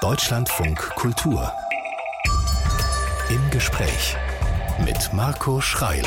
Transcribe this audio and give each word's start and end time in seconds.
Deutschlandfunk 0.00 0.78
Kultur. 0.96 1.52
Im 3.28 3.50
Gespräch 3.50 4.16
mit 4.82 5.12
Marco 5.12 5.60
Schreil. 5.60 6.02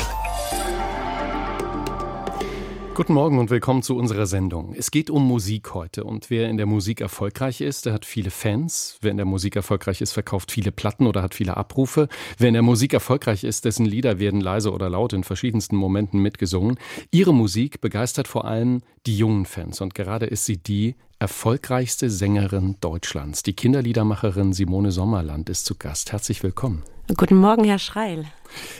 Guten 2.94 3.14
Morgen 3.14 3.38
und 3.38 3.50
willkommen 3.50 3.84
zu 3.84 3.96
unserer 3.96 4.26
Sendung. 4.26 4.74
Es 4.76 4.90
geht 4.90 5.10
um 5.10 5.26
Musik 5.28 5.74
heute 5.74 6.02
und 6.02 6.28
wer 6.28 6.48
in 6.48 6.56
der 6.56 6.66
Musik 6.66 7.00
erfolgreich 7.00 7.60
ist, 7.60 7.86
der 7.86 7.92
hat 7.92 8.04
viele 8.04 8.30
Fans. 8.30 8.98
Wer 9.00 9.12
in 9.12 9.16
der 9.16 9.26
Musik 9.26 9.54
erfolgreich 9.54 10.00
ist, 10.00 10.12
verkauft 10.12 10.50
viele 10.50 10.72
Platten 10.72 11.06
oder 11.06 11.22
hat 11.22 11.34
viele 11.34 11.56
Abrufe. 11.56 12.08
Wer 12.36 12.48
in 12.48 12.54
der 12.54 12.62
Musik 12.62 12.94
erfolgreich 12.94 13.44
ist, 13.44 13.64
dessen 13.64 13.86
Lieder 13.86 14.18
werden 14.18 14.40
leise 14.40 14.72
oder 14.72 14.90
laut 14.90 15.12
in 15.12 15.22
verschiedensten 15.22 15.76
Momenten 15.76 16.20
mitgesungen. 16.20 16.78
Ihre 17.12 17.32
Musik 17.32 17.80
begeistert 17.80 18.26
vor 18.26 18.44
allem 18.44 18.82
die 19.06 19.16
jungen 19.16 19.46
Fans 19.46 19.80
und 19.80 19.94
gerade 19.94 20.26
ist 20.26 20.46
sie 20.46 20.56
die 20.56 20.96
erfolgreichste 21.18 22.10
Sängerin 22.10 22.76
Deutschlands. 22.80 23.42
Die 23.42 23.54
Kinderliedermacherin 23.54 24.52
Simone 24.52 24.92
Sommerland 24.92 25.48
ist 25.48 25.66
zu 25.66 25.74
Gast. 25.74 26.12
Herzlich 26.12 26.42
willkommen. 26.42 26.82
Guten 27.16 27.36
Morgen, 27.36 27.64
Herr 27.64 27.78
Schreil. 27.78 28.26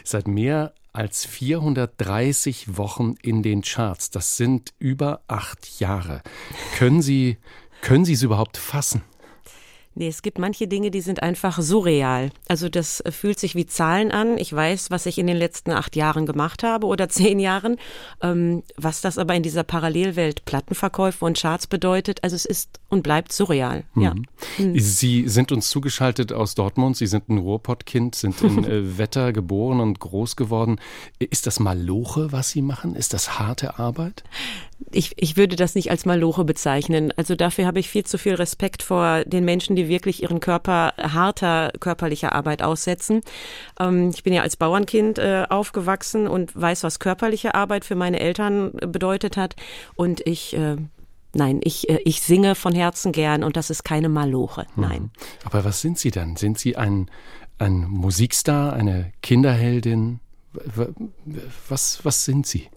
Seit 0.02 0.28
mehr 0.28 0.72
als 0.92 1.26
430 1.26 2.76
Wochen 2.76 3.14
in 3.22 3.42
den 3.42 3.62
Charts. 3.62 4.10
Das 4.10 4.36
sind 4.36 4.72
über 4.78 5.22
acht 5.26 5.80
Jahre. 5.80 6.22
Können 6.76 7.02
Sie, 7.02 7.38
können 7.80 8.04
Sie 8.04 8.14
es 8.14 8.22
überhaupt 8.22 8.56
fassen? 8.56 9.02
Nee, 9.96 10.08
es 10.08 10.22
gibt 10.22 10.38
manche 10.38 10.66
Dinge, 10.66 10.90
die 10.90 11.00
sind 11.00 11.22
einfach 11.22 11.60
surreal. 11.60 12.30
Also 12.48 12.68
das 12.68 13.02
fühlt 13.10 13.38
sich 13.38 13.54
wie 13.54 13.66
Zahlen 13.66 14.10
an. 14.10 14.38
Ich 14.38 14.52
weiß, 14.52 14.90
was 14.90 15.06
ich 15.06 15.18
in 15.18 15.26
den 15.26 15.36
letzten 15.36 15.70
acht 15.70 15.94
Jahren 15.94 16.26
gemacht 16.26 16.62
habe 16.62 16.86
oder 16.86 17.08
zehn 17.14 17.38
Jahren. 17.38 17.76
Ähm, 18.20 18.62
was 18.76 19.00
das 19.00 19.18
aber 19.18 19.34
in 19.34 19.42
dieser 19.42 19.62
Parallelwelt 19.62 20.44
Plattenverkäufe 20.44 21.24
und 21.24 21.38
Charts 21.38 21.66
bedeutet, 21.66 22.24
also 22.24 22.34
es 22.34 22.44
ist 22.44 22.80
und 22.88 23.02
bleibt 23.02 23.32
surreal. 23.32 23.84
Mhm. 23.94 24.02
Ja. 24.02 24.14
Mhm. 24.58 24.78
Sie 24.78 25.28
sind 25.28 25.52
uns 25.52 25.68
zugeschaltet 25.68 26.32
aus 26.32 26.54
Dortmund. 26.54 26.96
Sie 26.96 27.06
sind 27.06 27.28
ein 27.28 27.38
Ruhrpottkind, 27.38 28.14
sind 28.14 28.40
in 28.42 28.64
äh, 28.64 28.98
Wetter 28.98 29.32
geboren 29.32 29.80
und 29.80 30.00
groß 30.00 30.36
geworden. 30.36 30.80
Ist 31.18 31.46
das 31.46 31.60
Maloche, 31.60 32.32
was 32.32 32.50
Sie 32.50 32.62
machen? 32.62 32.96
Ist 32.96 33.14
das 33.14 33.38
harte 33.38 33.78
Arbeit? 33.78 34.24
Ich, 34.90 35.12
ich 35.16 35.36
würde 35.36 35.56
das 35.56 35.74
nicht 35.74 35.90
als 35.90 36.04
Maloche 36.04 36.44
bezeichnen. 36.44 37.12
Also 37.16 37.34
dafür 37.34 37.66
habe 37.66 37.80
ich 37.80 37.88
viel 37.88 38.04
zu 38.04 38.18
viel 38.18 38.34
Respekt 38.34 38.82
vor 38.82 39.24
den 39.24 39.44
Menschen, 39.44 39.76
die 39.76 39.88
wirklich 39.88 40.22
ihren 40.22 40.40
Körper 40.40 40.94
harter 40.98 41.72
körperlicher 41.80 42.32
Arbeit 42.32 42.62
aussetzen. 42.62 43.20
Ähm, 43.80 44.10
ich 44.14 44.22
bin 44.22 44.32
ja 44.32 44.42
als 44.42 44.56
Bauernkind 44.56 45.18
äh, 45.18 45.44
aufgewachsen 45.48 46.28
und 46.28 46.58
weiß, 46.60 46.84
was 46.84 46.98
körperliche 46.98 47.54
Arbeit 47.54 47.84
für 47.84 47.94
meine 47.94 48.20
Eltern 48.20 48.72
bedeutet 48.72 49.36
hat. 49.36 49.56
Und 49.96 50.26
ich 50.26 50.56
äh, 50.56 50.76
Nein, 51.34 51.60
ich, 51.64 51.88
äh, 51.88 51.98
ich 52.04 52.22
singe 52.22 52.54
von 52.54 52.74
Herzen 52.74 53.12
gern 53.12 53.42
und 53.42 53.56
das 53.56 53.70
ist 53.70 53.84
keine 53.84 54.08
Maloche. 54.08 54.66
Mhm. 54.76 54.82
Nein. 54.82 55.10
Aber 55.44 55.64
was 55.64 55.80
sind 55.80 55.98
Sie 55.98 56.10
dann? 56.10 56.36
Sind 56.36 56.58
Sie 56.58 56.76
ein, 56.76 57.10
ein 57.58 57.88
Musikstar, 57.88 58.72
eine 58.72 59.12
Kinderheldin? 59.22 60.20
Was, 61.68 62.04
was 62.04 62.24
sind 62.24 62.46
Sie? 62.46 62.68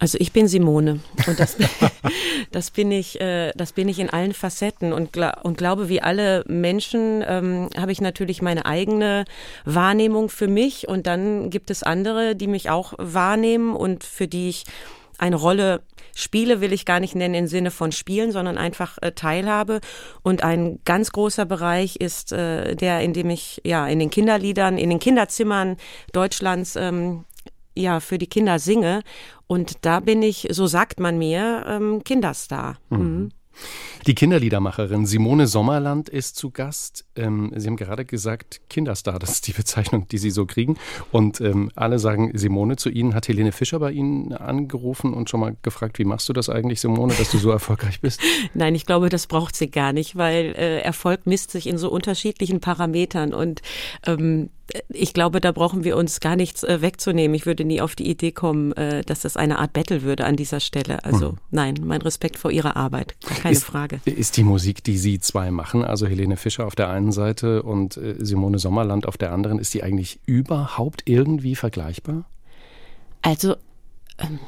Also 0.00 0.16
ich 0.20 0.32
bin 0.32 0.46
Simone 0.46 1.00
und 1.26 1.40
das, 1.40 1.56
das 2.52 2.70
bin 2.70 2.92
ich, 2.92 3.20
äh, 3.20 3.52
das 3.56 3.72
bin 3.72 3.88
ich 3.88 3.98
in 3.98 4.10
allen 4.10 4.32
Facetten 4.32 4.92
und, 4.92 5.16
und 5.16 5.58
glaube, 5.58 5.88
wie 5.88 6.00
alle 6.00 6.44
Menschen 6.46 7.24
ähm, 7.26 7.68
habe 7.76 7.90
ich 7.90 8.00
natürlich 8.00 8.40
meine 8.40 8.64
eigene 8.64 9.24
Wahrnehmung 9.64 10.28
für 10.28 10.46
mich 10.46 10.86
und 10.86 11.06
dann 11.08 11.50
gibt 11.50 11.70
es 11.70 11.82
andere, 11.82 12.36
die 12.36 12.46
mich 12.46 12.70
auch 12.70 12.94
wahrnehmen 12.98 13.74
und 13.74 14.04
für 14.04 14.28
die 14.28 14.48
ich 14.50 14.64
eine 15.18 15.36
Rolle 15.36 15.82
spiele, 16.14 16.60
will 16.60 16.72
ich 16.72 16.84
gar 16.84 17.00
nicht 17.00 17.14
nennen 17.14 17.34
im 17.34 17.46
Sinne 17.46 17.70
von 17.70 17.92
Spielen, 17.92 18.32
sondern 18.32 18.56
einfach 18.56 18.98
äh, 19.00 19.12
Teilhabe. 19.12 19.80
Und 20.22 20.42
ein 20.42 20.78
ganz 20.84 21.12
großer 21.12 21.44
Bereich 21.44 21.96
ist 21.96 22.32
äh, 22.32 22.74
der, 22.74 23.00
in 23.00 23.12
dem 23.12 23.30
ich 23.30 23.60
ja 23.64 23.86
in 23.86 23.98
den 23.98 24.10
Kinderliedern, 24.10 24.78
in 24.78 24.90
den 24.90 24.98
Kinderzimmern 24.98 25.76
Deutschlands 26.12 26.76
ähm, 26.76 27.24
ja 27.80 28.00
für 28.00 28.18
die 28.18 28.26
Kinder 28.26 28.58
singe. 28.58 29.02
Und 29.46 29.84
da 29.84 30.00
bin 30.00 30.22
ich, 30.22 30.48
so 30.50 30.66
sagt 30.66 31.00
man 31.00 31.18
mir, 31.18 31.64
ähm, 31.66 32.02
Kinderstar. 32.04 32.78
Mhm. 32.90 32.98
Mhm. 32.98 33.30
Die 34.06 34.14
Kinderliedermacherin 34.14 35.06
Simone 35.06 35.46
Sommerland 35.46 36.08
ist 36.08 36.36
zu 36.36 36.50
Gast. 36.50 37.04
Ähm, 37.16 37.52
Sie 37.56 37.66
haben 37.66 37.76
gerade 37.76 38.04
gesagt, 38.04 38.60
Kinderstar, 38.70 39.18
das 39.18 39.30
ist 39.30 39.46
die 39.46 39.52
Bezeichnung, 39.52 40.08
die 40.08 40.18
Sie 40.18 40.30
so 40.30 40.46
kriegen. 40.46 40.76
Und 41.12 41.40
ähm, 41.40 41.70
alle 41.74 41.98
sagen 41.98 42.30
Simone 42.34 42.76
zu 42.76 42.90
Ihnen. 42.90 43.14
Hat 43.14 43.28
Helene 43.28 43.52
Fischer 43.52 43.78
bei 43.78 43.92
Ihnen 43.92 44.32
angerufen 44.32 45.14
und 45.14 45.28
schon 45.28 45.40
mal 45.40 45.56
gefragt, 45.62 45.98
wie 45.98 46.04
machst 46.04 46.28
du 46.28 46.32
das 46.32 46.48
eigentlich, 46.48 46.80
Simone, 46.80 47.14
dass 47.14 47.30
du 47.30 47.38
so 47.38 47.50
erfolgreich 47.58 48.00
bist? 48.00 48.20
Nein, 48.54 48.74
ich 48.74 48.86
glaube, 48.86 49.08
das 49.08 49.26
braucht 49.26 49.56
sie 49.56 49.70
gar 49.70 49.92
nicht, 49.92 50.16
weil 50.16 50.54
äh, 50.56 50.80
Erfolg 50.80 51.26
misst 51.26 51.50
sich 51.50 51.66
in 51.66 51.78
so 51.78 51.90
unterschiedlichen 51.90 52.60
Parametern. 52.60 53.34
Und 53.34 53.62
ähm, 54.06 54.50
ich 54.88 55.14
glaube, 55.14 55.40
da 55.40 55.52
brauchen 55.52 55.84
wir 55.84 55.96
uns 55.96 56.20
gar 56.20 56.36
nichts 56.36 56.62
äh, 56.62 56.82
wegzunehmen. 56.82 57.34
Ich 57.34 57.46
würde 57.46 57.64
nie 57.64 57.80
auf 57.80 57.96
die 57.96 58.08
Idee 58.08 58.32
kommen, 58.32 58.72
äh, 58.72 59.02
dass 59.02 59.20
das 59.20 59.36
eine 59.36 59.58
Art 59.58 59.72
Battle 59.72 60.02
würde 60.02 60.24
an 60.24 60.36
dieser 60.36 60.60
Stelle. 60.60 61.04
Also 61.04 61.32
mhm. 61.32 61.38
nein, 61.50 61.74
mein 61.84 62.02
Respekt 62.02 62.38
vor 62.38 62.50
Ihrer 62.50 62.76
Arbeit, 62.76 63.16
keine 63.42 63.54
ist, 63.54 63.64
Frage. 63.64 63.87
Ist 64.04 64.36
die 64.36 64.44
Musik, 64.44 64.84
die 64.84 64.98
Sie 64.98 65.18
zwei 65.20 65.50
machen, 65.50 65.84
also 65.84 66.06
Helene 66.06 66.36
Fischer 66.36 66.66
auf 66.66 66.74
der 66.74 66.88
einen 66.90 67.12
Seite 67.12 67.62
und 67.62 67.96
äh, 67.96 68.16
Simone 68.18 68.58
Sommerland 68.58 69.06
auf 69.06 69.16
der 69.16 69.32
anderen, 69.32 69.58
ist 69.58 69.74
die 69.74 69.82
eigentlich 69.82 70.20
überhaupt 70.26 71.02
irgendwie 71.06 71.54
vergleichbar? 71.54 72.24
Also 73.22 73.56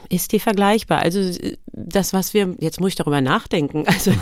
ist 0.09 0.33
die 0.33 0.41
vergleichbar? 0.41 0.99
Also 0.99 1.39
das, 1.73 2.13
was 2.13 2.35
wir, 2.35 2.57
jetzt 2.59 2.81
muss 2.81 2.91
ich 2.91 2.97
darüber 2.97 3.21
nachdenken, 3.21 3.85
also 3.87 4.13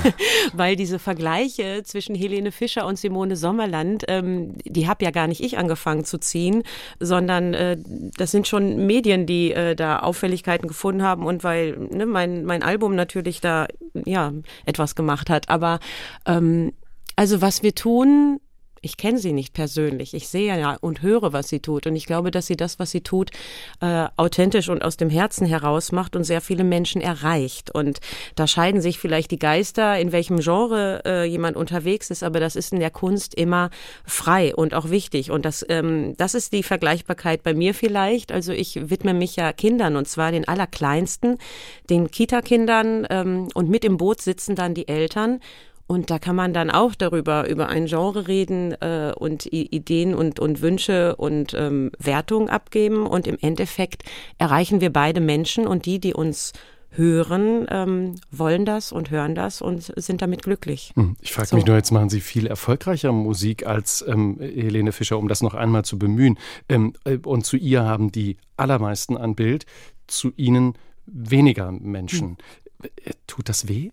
weil 0.53 0.77
diese 0.77 0.99
Vergleiche 0.99 1.83
zwischen 1.85 2.15
Helene 2.15 2.53
Fischer 2.53 2.87
und 2.87 2.99
Simone 2.99 3.37
Sommerland, 3.37 4.05
ähm, 4.09 4.57
die 4.65 4.89
habe 4.89 5.05
ja 5.05 5.11
gar 5.11 5.27
nicht 5.27 5.43
ich 5.43 5.59
angefangen 5.59 6.05
zu 6.05 6.19
ziehen, 6.19 6.63
sondern 7.01 7.55
äh, 7.55 7.79
das 8.17 8.31
sind 8.31 8.47
schon 8.47 8.87
Medien, 8.87 9.27
die 9.27 9.53
äh, 9.53 9.75
da 9.75 10.01
Auffälligkeiten 10.01 10.69
gefunden 10.69 11.03
haben 11.03 11.27
und 11.27 11.45
weil 11.45 11.77
ne, 11.77 12.07
mein, 12.07 12.45
mein 12.45 12.63
Album 12.63 12.95
natürlich 12.95 13.41
da 13.41 13.67
ja 14.05 14.33
etwas 14.67 14.95
gemacht 14.95 15.31
hat. 15.31 15.49
Aber 15.49 15.81
ähm, 16.27 16.73
also 17.17 17.41
was 17.41 17.63
wir 17.63 17.75
tun, 17.75 18.41
ich 18.83 18.97
kenne 18.97 19.19
sie 19.19 19.33
nicht 19.33 19.55
persönlich. 19.55 20.15
Ich 20.15 20.29
sehe 20.29 20.59
ja 20.59 20.77
und 20.81 21.03
höre, 21.03 21.33
was 21.33 21.49
sie 21.49 21.61
tut. 21.61 21.87
Und 21.87 21.97
ich 21.97 22.07
glaube, 22.07 22.31
dass 22.31 22.47
sie 22.47 22.57
das, 22.57 22.79
was 22.79 22.91
sie 22.91 23.01
tut, 23.01 23.31
äh, 23.81 24.07
authentisch 24.17 24.69
und 24.69 24.83
aus 24.83 24.97
dem 24.97 25.11
Herzen 25.11 25.47
heraus 25.47 25.93
macht 25.93 26.17
und 26.17 26.25
sehr 26.25 26.41
viele 26.41 26.65
Menschen 26.65 27.01
erreicht. 27.01 27.75
Und 27.75 27.99
da 28.35 28.47
scheiden 28.47 28.81
sich 28.81 28.99
vielleicht 28.99 29.31
die 29.31 29.39
Geister, 29.39 29.99
in 29.99 30.13
welchem 30.13 30.39
Genre 30.39 31.03
äh, 31.05 31.25
jemand 31.25 31.57
unterwegs 31.57 32.11
ist. 32.11 32.23
Aber 32.23 32.41
das 32.41 32.57
ist 32.57 32.73
in 32.73 32.81
der 32.81 32.91
Kunst 32.91 33.35
immer 33.35 33.71
frei 34.05 34.55
und 34.55 34.75
auch 34.75 34.91
wichtig. 34.91 35.31
Und 35.31 35.45
das, 35.45 35.65
ähm, 35.69 36.15
das 36.17 36.35
ist 36.35 36.53
die 36.53 36.63
Vergleichbarkeit 36.63 37.43
bei 37.43 37.55
mir 37.55 37.75
vielleicht. 37.75 38.33
Also 38.33 38.53
ich 38.53 38.91
widme 38.91 39.15
mich 39.15 39.37
ja 39.37 39.53
Kindern 39.53 39.97
und 39.97 40.09
zwar 40.09 40.33
den 40.33 40.47
allerkleinsten, 40.47 41.39
den 41.91 42.11
Kita-Kindern. 42.11 43.07
Ähm, 43.11 43.49
und 43.55 43.69
mit 43.69 43.85
im 43.85 43.97
Boot 43.97 44.21
sitzen 44.21 44.55
dann 44.55 44.75
die 44.75 44.89
Eltern 44.89 45.41
und 45.89 46.11
da 46.11 46.19
kann 46.19 46.37
man 46.37 46.53
dann 46.53 46.71
auch 46.71 46.95
darüber, 46.95 47.49
über 47.49 47.69
ein 47.69 47.87
Genre 47.87 48.29
reden 48.29 48.73
äh, 48.83 49.13
und 49.17 49.47
I 49.47 49.67
Ideen 49.71 50.15
und, 50.15 50.39
und 50.39 50.61
Wünsche 50.61 51.17
und 51.17 51.55
ähm, 51.55 51.91
Wertungen 51.99 52.51
abgeben. 52.51 53.07
Und 53.07 53.27
im 53.27 53.39
Endeffekt 53.41 54.03
erreichen 54.37 54.83
wir 54.83 54.93
beide 54.93 55.21
Menschen 55.23 55.67
und 55.67 55.87
die, 55.87 55.99
die 55.99 56.13
uns 56.13 56.53
hören, 56.91 57.67
ähm, 57.71 58.17
wollen 58.31 58.67
das 58.67 58.93
und 58.93 59.11
hören 59.11 59.35
das 59.35 59.63
und 59.63 59.93
sind 59.97 60.21
damit 60.21 60.43
glücklich. 60.43 60.93
Hm, 60.95 61.17
ich 61.23 61.33
frage 61.33 61.49
so. 61.49 61.57
mich 61.57 61.65
nur, 61.65 61.77
jetzt 61.77 61.91
machen 61.91 62.11
Sie 62.11 62.21
viel 62.21 62.47
erfolgreicher 62.47 63.13
Musik 63.13 63.67
als 63.67 64.05
ähm, 64.07 64.37
Helene 64.41 64.93
Fischer, 64.93 65.17
um 65.17 65.27
das 65.27 65.41
noch 65.41 65.55
einmal 65.55 65.87
zu 65.87 65.99
bemühen. 65.99 66.39
Ähm, 66.69 66.93
äh, 67.05 67.17
und 67.17 67.47
zu 67.47 67.57
ihr 67.57 67.85
haben 67.85 68.13
die 68.13 68.37
allermeisten 68.59 69.17
ein 69.17 69.35
Bild, 69.35 69.65
zu 70.07 70.33
Ihnen 70.37 70.75
weniger 71.07 71.73
Menschen. 71.73 72.37
Hm. 72.83 72.91
Äh, 73.05 73.13
tut 73.27 73.49
das 73.49 73.69
weh? 73.69 73.91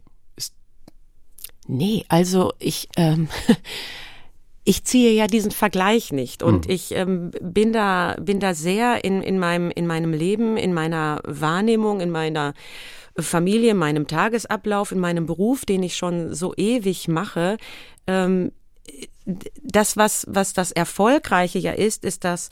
Nee, 1.68 2.06
also 2.09 2.53
ich, 2.59 2.90
ähm, 2.96 3.28
ich 4.64 4.84
ziehe 4.84 5.12
ja 5.12 5.28
diesen 5.28 5.52
Vergleich 5.52 6.12
nicht 6.12 6.44
und 6.44 6.67
mhm. 6.67 6.73
ich 6.73 6.91
ähm, 6.96 7.32
bin 7.41 7.73
da 7.73 8.16
bin 8.20 8.40
da 8.40 8.53
sehr 8.53 9.03
in 9.03 9.22
in 9.22 9.40
meinem 9.40 9.72
in 9.72 9.88
meinem 9.88 10.14
Leben, 10.14 10.58
in 10.58 10.73
meiner 10.73 11.22
Wahrnehmung, 11.23 12.02
in 12.02 12.12
meiner 12.12 12.53
Familie, 13.17 13.72
in 13.72 13.78
meinem 13.78 14.08
Tagesablauf, 14.08 14.91
in 14.91 15.00
meinem 15.00 15.26
Beruf, 15.26 15.66
den 15.66 15.84
ich 15.84 15.96
schon 15.96 16.34
so 16.34 16.53
ewig 16.56 17.08
mache. 17.08 17.58
Ähm, 18.08 18.52
das 19.64 19.97
was 19.97 20.26
was 20.29 20.53
das 20.53 20.72
erfolgreiche 20.72 21.59
ja 21.59 21.72
ist, 21.72 22.03
ist 22.03 22.23
dass 22.23 22.50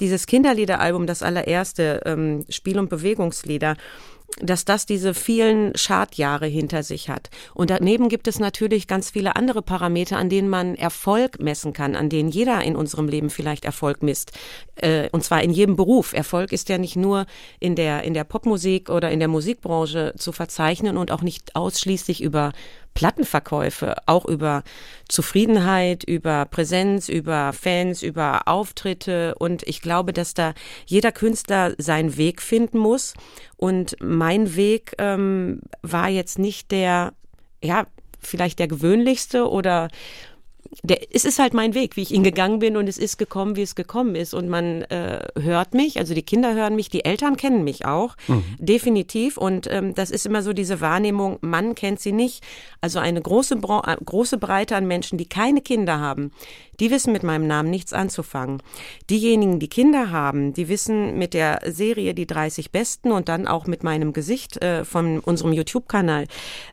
dieses 0.00 0.26
Kinderliederalbum, 0.26 1.06
das 1.06 1.22
allererste 1.22 2.00
ähm, 2.04 2.44
Spiel- 2.48 2.78
und 2.78 2.90
Bewegungslieder, 2.90 3.76
dass 4.40 4.64
das 4.64 4.86
diese 4.86 5.14
vielen 5.14 5.76
Schadjahre 5.76 6.46
hinter 6.46 6.82
sich 6.82 7.08
hat. 7.08 7.30
Und 7.54 7.70
daneben 7.70 8.08
gibt 8.08 8.28
es 8.28 8.38
natürlich 8.38 8.86
ganz 8.86 9.10
viele 9.10 9.36
andere 9.36 9.62
Parameter, 9.62 10.16
an 10.16 10.28
denen 10.28 10.48
man 10.48 10.74
Erfolg 10.74 11.40
messen 11.40 11.72
kann, 11.72 11.96
an 11.96 12.08
denen 12.08 12.28
jeder 12.28 12.62
in 12.62 12.76
unserem 12.76 13.08
Leben 13.08 13.30
vielleicht 13.30 13.64
Erfolg 13.64 14.02
misst. 14.02 14.32
Äh, 14.76 15.08
und 15.12 15.24
zwar 15.24 15.42
in 15.42 15.50
jedem 15.50 15.76
Beruf. 15.76 16.12
Erfolg 16.12 16.52
ist 16.52 16.68
ja 16.68 16.78
nicht 16.78 16.96
nur 16.96 17.26
in 17.60 17.76
der, 17.76 18.02
in 18.04 18.14
der 18.14 18.24
Popmusik 18.24 18.90
oder 18.90 19.10
in 19.10 19.18
der 19.18 19.28
Musikbranche 19.28 20.14
zu 20.16 20.32
verzeichnen 20.32 20.96
und 20.96 21.10
auch 21.10 21.22
nicht 21.22 21.54
ausschließlich 21.54 22.22
über 22.22 22.52
Plattenverkäufe, 22.94 23.96
auch 24.06 24.24
über 24.24 24.62
Zufriedenheit, 25.08 26.04
über 26.04 26.44
Präsenz, 26.46 27.08
über 27.08 27.52
Fans, 27.52 28.02
über 28.02 28.48
Auftritte. 28.48 29.34
Und 29.38 29.62
ich 29.64 29.80
glaube, 29.82 30.12
dass 30.12 30.34
da 30.34 30.54
jeder 30.86 31.12
Künstler 31.12 31.74
seinen 31.78 32.16
Weg 32.16 32.42
finden 32.42 32.78
muss. 32.78 33.14
Und 33.56 33.96
mein 34.00 34.56
Weg 34.56 34.94
ähm, 34.98 35.60
war 35.82 36.08
jetzt 36.08 36.38
nicht 36.38 36.70
der, 36.70 37.12
ja, 37.62 37.86
vielleicht 38.20 38.58
der 38.58 38.68
gewöhnlichste 38.68 39.48
oder 39.50 39.88
der, 40.82 41.00
es 41.12 41.24
ist 41.24 41.38
halt 41.38 41.54
mein 41.54 41.74
Weg, 41.74 41.96
wie 41.96 42.02
ich 42.02 42.12
ihn 42.12 42.22
gegangen 42.22 42.58
bin 42.58 42.76
und 42.76 42.88
es 42.88 42.98
ist 42.98 43.18
gekommen, 43.18 43.56
wie 43.56 43.62
es 43.62 43.74
gekommen 43.74 44.14
ist. 44.14 44.34
Und 44.34 44.48
man 44.48 44.82
äh, 44.82 45.26
hört 45.38 45.74
mich, 45.74 45.98
also 45.98 46.14
die 46.14 46.22
Kinder 46.22 46.54
hören 46.54 46.76
mich, 46.76 46.88
die 46.88 47.04
Eltern 47.04 47.36
kennen 47.36 47.64
mich 47.64 47.84
auch, 47.84 48.16
mhm. 48.28 48.44
definitiv. 48.58 49.36
Und 49.36 49.70
ähm, 49.70 49.94
das 49.94 50.10
ist 50.10 50.26
immer 50.26 50.42
so 50.42 50.52
diese 50.52 50.80
Wahrnehmung, 50.80 51.38
man 51.40 51.74
kennt 51.74 52.00
sie 52.00 52.12
nicht. 52.12 52.42
Also 52.80 52.98
eine 52.98 53.20
große, 53.20 53.56
äh, 53.56 53.96
große 54.04 54.38
Breite 54.38 54.76
an 54.76 54.86
Menschen, 54.86 55.18
die 55.18 55.26
keine 55.28 55.60
Kinder 55.60 56.00
haben, 56.00 56.32
die 56.80 56.90
wissen 56.90 57.12
mit 57.12 57.22
meinem 57.22 57.46
Namen 57.46 57.70
nichts 57.70 57.92
anzufangen. 57.92 58.62
Diejenigen, 59.10 59.58
die 59.58 59.68
Kinder 59.68 60.10
haben, 60.10 60.52
die 60.52 60.68
wissen 60.68 61.18
mit 61.18 61.34
der 61.34 61.60
Serie 61.66 62.14
Die 62.14 62.26
30 62.26 62.70
Besten 62.70 63.12
und 63.12 63.28
dann 63.28 63.46
auch 63.46 63.66
mit 63.66 63.82
meinem 63.82 64.12
Gesicht 64.12 64.62
äh, 64.62 64.84
von 64.84 65.20
unserem 65.20 65.52
YouTube-Kanal, 65.52 66.26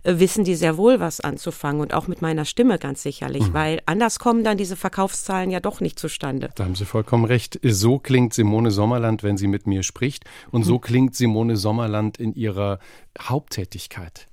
äh, 0.03 0.15
wissen 0.17 0.43
die 0.43 0.55
sehr 0.55 0.77
wohl 0.77 0.99
was 0.99 1.19
anzufangen 1.19 1.81
und 1.81 1.93
auch 1.93 2.07
mit 2.07 2.21
meiner 2.21 2.45
Stimme 2.45 2.79
ganz 2.79 3.03
sicherlich, 3.03 3.49
mhm. 3.49 3.53
weil 3.53 3.79
anders 3.85 4.19
kommen 4.19 4.43
dann 4.43 4.57
diese 4.57 4.75
Verkaufszahlen 4.75 5.51
ja 5.51 5.59
doch 5.59 5.81
nicht 5.81 5.99
zustande. 5.99 6.49
Da 6.55 6.65
haben 6.65 6.75
Sie 6.75 6.85
vollkommen 6.85 7.25
recht. 7.25 7.59
So 7.63 7.99
klingt 7.99 8.33
Simone 8.33 8.71
Sommerland, 8.71 9.23
wenn 9.23 9.37
sie 9.37 9.47
mit 9.47 9.67
mir 9.67 9.83
spricht 9.83 10.25
und 10.51 10.63
so 10.63 10.75
mhm. 10.75 10.81
klingt 10.81 11.15
Simone 11.15 11.57
Sommerland 11.57 12.17
in 12.17 12.33
ihrer 12.33 12.79
Haupttätigkeit. 13.19 14.27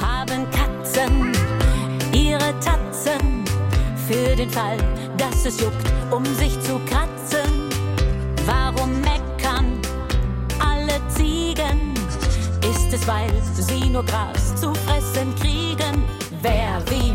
Haben 0.00 0.50
Katzen 0.50 1.32
ihre 2.12 2.58
Tatzen 2.60 3.11
für 4.06 4.36
den 4.36 4.50
Fall, 4.50 4.76
dass 5.16 5.44
es 5.44 5.60
juckt, 5.60 5.86
um 6.10 6.24
sich 6.24 6.58
zu 6.60 6.80
kratzen. 6.86 7.70
Warum 8.46 9.00
meckern 9.00 9.80
alle 10.58 11.00
Ziegen? 11.08 11.94
Ist 12.62 12.92
es, 12.92 13.06
weil 13.06 13.30
sie 13.54 13.88
nur 13.90 14.04
Gras 14.04 14.54
zu 14.56 14.74
fressen 14.74 15.34
kriegen? 15.40 16.04
Wer, 16.42 16.82
wie, 16.90 17.11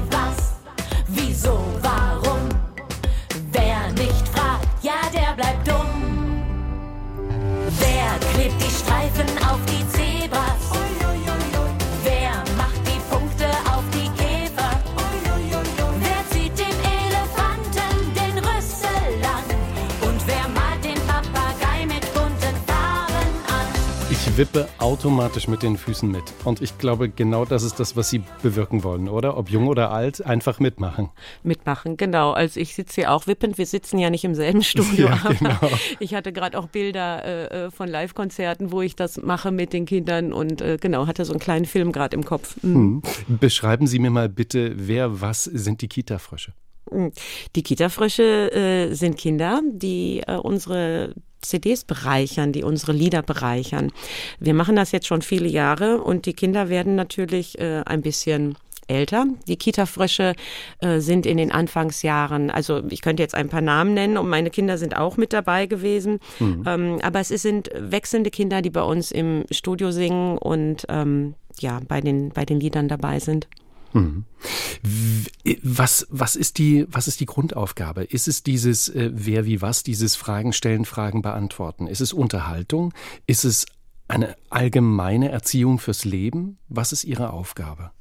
wippe 24.37 24.67
automatisch 24.77 25.47
mit 25.47 25.63
den 25.63 25.77
Füßen 25.77 26.11
mit. 26.11 26.23
Und 26.43 26.61
ich 26.61 26.77
glaube, 26.77 27.09
genau 27.09 27.43
das 27.43 27.63
ist 27.63 27.79
das, 27.79 27.95
was 27.95 28.11
Sie 28.11 28.21
bewirken 28.43 28.83
wollen, 28.83 29.09
oder? 29.09 29.35
Ob 29.35 29.49
jung 29.49 29.67
oder 29.67 29.91
alt, 29.91 30.23
einfach 30.23 30.59
mitmachen. 30.59 31.09
Mitmachen, 31.41 31.97
genau. 31.97 32.33
Also 32.33 32.59
ich 32.59 32.75
sitze 32.75 33.01
hier 33.01 33.13
auch 33.13 33.25
wippend. 33.25 33.57
Wir 33.57 33.65
sitzen 33.65 33.97
ja 33.97 34.11
nicht 34.11 34.23
im 34.23 34.35
selben 34.35 34.61
Studio, 34.61 35.07
ja, 35.23 35.33
genau. 35.39 35.57
ich 35.99 36.13
hatte 36.13 36.31
gerade 36.31 36.59
auch 36.59 36.67
Bilder 36.67 37.25
äh, 37.25 37.65
äh, 37.65 37.71
von 37.71 37.89
Live-Konzerten, 37.89 38.71
wo 38.71 38.83
ich 38.83 38.95
das 38.95 39.17
mache 39.17 39.51
mit 39.51 39.73
den 39.73 39.87
Kindern 39.87 40.31
und 40.31 40.61
äh, 40.61 40.77
genau, 40.79 41.07
hatte 41.07 41.25
so 41.25 41.33
einen 41.33 41.39
kleinen 41.39 41.65
Film 41.65 41.91
gerade 41.91 42.15
im 42.15 42.23
Kopf. 42.23 42.61
Mhm. 42.61 43.01
Hm. 43.27 43.39
Beschreiben 43.39 43.87
Sie 43.87 43.97
mir 43.97 44.11
mal 44.11 44.29
bitte, 44.29 44.73
wer, 44.75 45.19
was 45.19 45.45
sind 45.45 45.81
die 45.81 45.87
Kita-Frösche? 45.87 46.53
Hm. 46.91 47.11
Die 47.55 47.63
Kita-Frösche 47.63 48.51
äh, 48.51 48.93
sind 48.93 49.17
Kinder, 49.17 49.61
die 49.71 50.21
äh, 50.27 50.35
unsere 50.35 51.15
CDs 51.41 51.83
bereichern, 51.83 52.51
die 52.51 52.63
unsere 52.63 52.91
Lieder 52.91 53.21
bereichern. 53.21 53.91
Wir 54.39 54.53
machen 54.53 54.75
das 54.75 54.91
jetzt 54.91 55.07
schon 55.07 55.21
viele 55.21 55.47
Jahre 55.47 56.01
und 56.01 56.25
die 56.25 56.33
Kinder 56.33 56.69
werden 56.69 56.95
natürlich 56.95 57.59
äh, 57.59 57.83
ein 57.85 58.01
bisschen 58.01 58.57
älter. 58.87 59.25
Die 59.47 59.57
Kita-Frösche 59.57 60.33
äh, 60.79 60.99
sind 60.99 61.25
in 61.25 61.37
den 61.37 61.51
Anfangsjahren, 61.51 62.49
also 62.49 62.81
ich 62.89 63.01
könnte 63.01 63.21
jetzt 63.21 63.35
ein 63.35 63.49
paar 63.49 63.61
Namen 63.61 63.93
nennen 63.93 64.17
und 64.17 64.29
meine 64.29 64.49
Kinder 64.49 64.77
sind 64.77 64.95
auch 64.95 65.17
mit 65.17 65.33
dabei 65.33 65.65
gewesen. 65.65 66.19
Mhm. 66.39 66.63
Ähm, 66.65 66.99
aber 67.01 67.19
es 67.19 67.27
sind 67.29 67.69
wechselnde 67.75 68.31
Kinder, 68.31 68.61
die 68.61 68.69
bei 68.69 68.83
uns 68.83 69.11
im 69.11 69.43
Studio 69.51 69.91
singen 69.91 70.37
und 70.37 70.85
ähm, 70.89 71.35
ja, 71.59 71.79
bei 71.87 72.01
den, 72.01 72.29
bei 72.29 72.45
den 72.45 72.59
Liedern 72.59 72.87
dabei 72.87 73.19
sind. 73.19 73.47
Mhm. 74.01 74.25
Was, 75.63 76.07
was, 76.09 76.35
ist 76.35 76.57
die, 76.57 76.85
was 76.89 77.07
ist 77.07 77.19
die 77.19 77.25
Grundaufgabe? 77.25 78.03
Ist 78.03 78.27
es 78.27 78.43
dieses 78.43 78.89
äh, 78.89 79.11
Wer 79.13 79.45
wie 79.45 79.61
was, 79.61 79.83
dieses 79.83 80.15
Fragen 80.15 80.53
stellen, 80.53 80.85
Fragen 80.85 81.21
beantworten? 81.21 81.87
Ist 81.87 82.01
es 82.01 82.13
Unterhaltung? 82.13 82.93
Ist 83.25 83.43
es 83.43 83.65
eine 84.07 84.35
allgemeine 84.49 85.29
Erziehung 85.29 85.79
fürs 85.79 86.05
Leben? 86.05 86.57
Was 86.69 86.91
ist 86.91 87.03
Ihre 87.03 87.33
Aufgabe? 87.33 87.91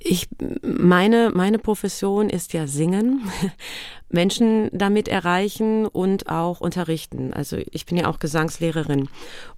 Ich, 0.00 0.28
meine, 0.62 1.30
meine 1.34 1.58
Profession 1.58 2.30
ist 2.30 2.52
ja 2.52 2.66
singen, 2.66 3.22
Menschen 4.10 4.70
damit 4.72 5.06
erreichen 5.06 5.86
und 5.86 6.30
auch 6.30 6.60
unterrichten. 6.60 7.32
Also 7.34 7.58
ich 7.70 7.84
bin 7.84 7.98
ja 7.98 8.08
auch 8.08 8.18
Gesangslehrerin 8.18 9.08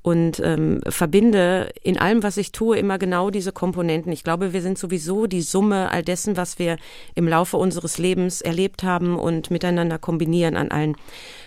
und 0.02 0.40
ähm, 0.44 0.80
verbinde 0.88 1.70
in 1.82 1.98
allem, 1.98 2.22
was 2.22 2.36
ich 2.36 2.50
tue, 2.50 2.76
immer 2.76 2.98
genau 2.98 3.30
diese 3.30 3.52
Komponenten. 3.52 4.10
Ich 4.10 4.24
glaube, 4.24 4.52
wir 4.52 4.62
sind 4.62 4.76
sowieso 4.76 5.26
die 5.26 5.42
Summe 5.42 5.90
all 5.92 6.02
dessen, 6.02 6.36
was 6.36 6.58
wir 6.58 6.78
im 7.14 7.28
Laufe 7.28 7.58
unseres 7.58 7.98
Lebens 7.98 8.40
erlebt 8.40 8.82
haben 8.82 9.18
und 9.18 9.50
miteinander 9.50 9.98
kombinieren 9.98 10.56
an 10.56 10.70
allen 10.70 10.96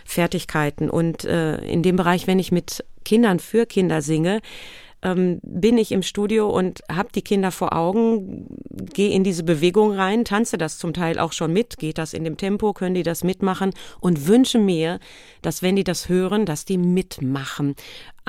Fertigkeiten. 0.05 0.89
Und 0.89 1.25
äh, 1.25 1.57
in 1.57 1.83
dem 1.83 1.97
Bereich, 1.97 2.25
wenn 2.25 2.39
ich 2.39 2.53
mit 2.53 2.85
Kindern 3.03 3.39
für 3.39 3.65
Kinder 3.65 4.01
singe, 4.01 4.39
ähm, 5.03 5.39
bin 5.43 5.77
ich 5.77 5.91
im 5.91 6.01
Studio 6.01 6.49
und 6.49 6.81
habe 6.89 7.09
die 7.13 7.21
Kinder 7.21 7.51
vor 7.51 7.73
Augen, 7.73 8.47
gehe 8.93 9.11
in 9.11 9.23
diese 9.23 9.43
Bewegung 9.43 9.91
rein, 9.91 10.25
tanze 10.25 10.57
das 10.57 10.77
zum 10.77 10.93
Teil 10.93 11.19
auch 11.19 11.33
schon 11.33 11.53
mit, 11.53 11.77
geht 11.77 11.97
das 11.97 12.13
in 12.13 12.23
dem 12.23 12.37
Tempo, 12.37 12.73
können 12.73 12.95
die 12.95 13.03
das 13.03 13.23
mitmachen 13.23 13.71
und 13.99 14.27
wünsche 14.27 14.59
mir, 14.59 14.99
dass 15.41 15.61
wenn 15.61 15.75
die 15.75 15.83
das 15.83 16.09
hören, 16.09 16.45
dass 16.45 16.65
die 16.65 16.77
mitmachen. 16.77 17.75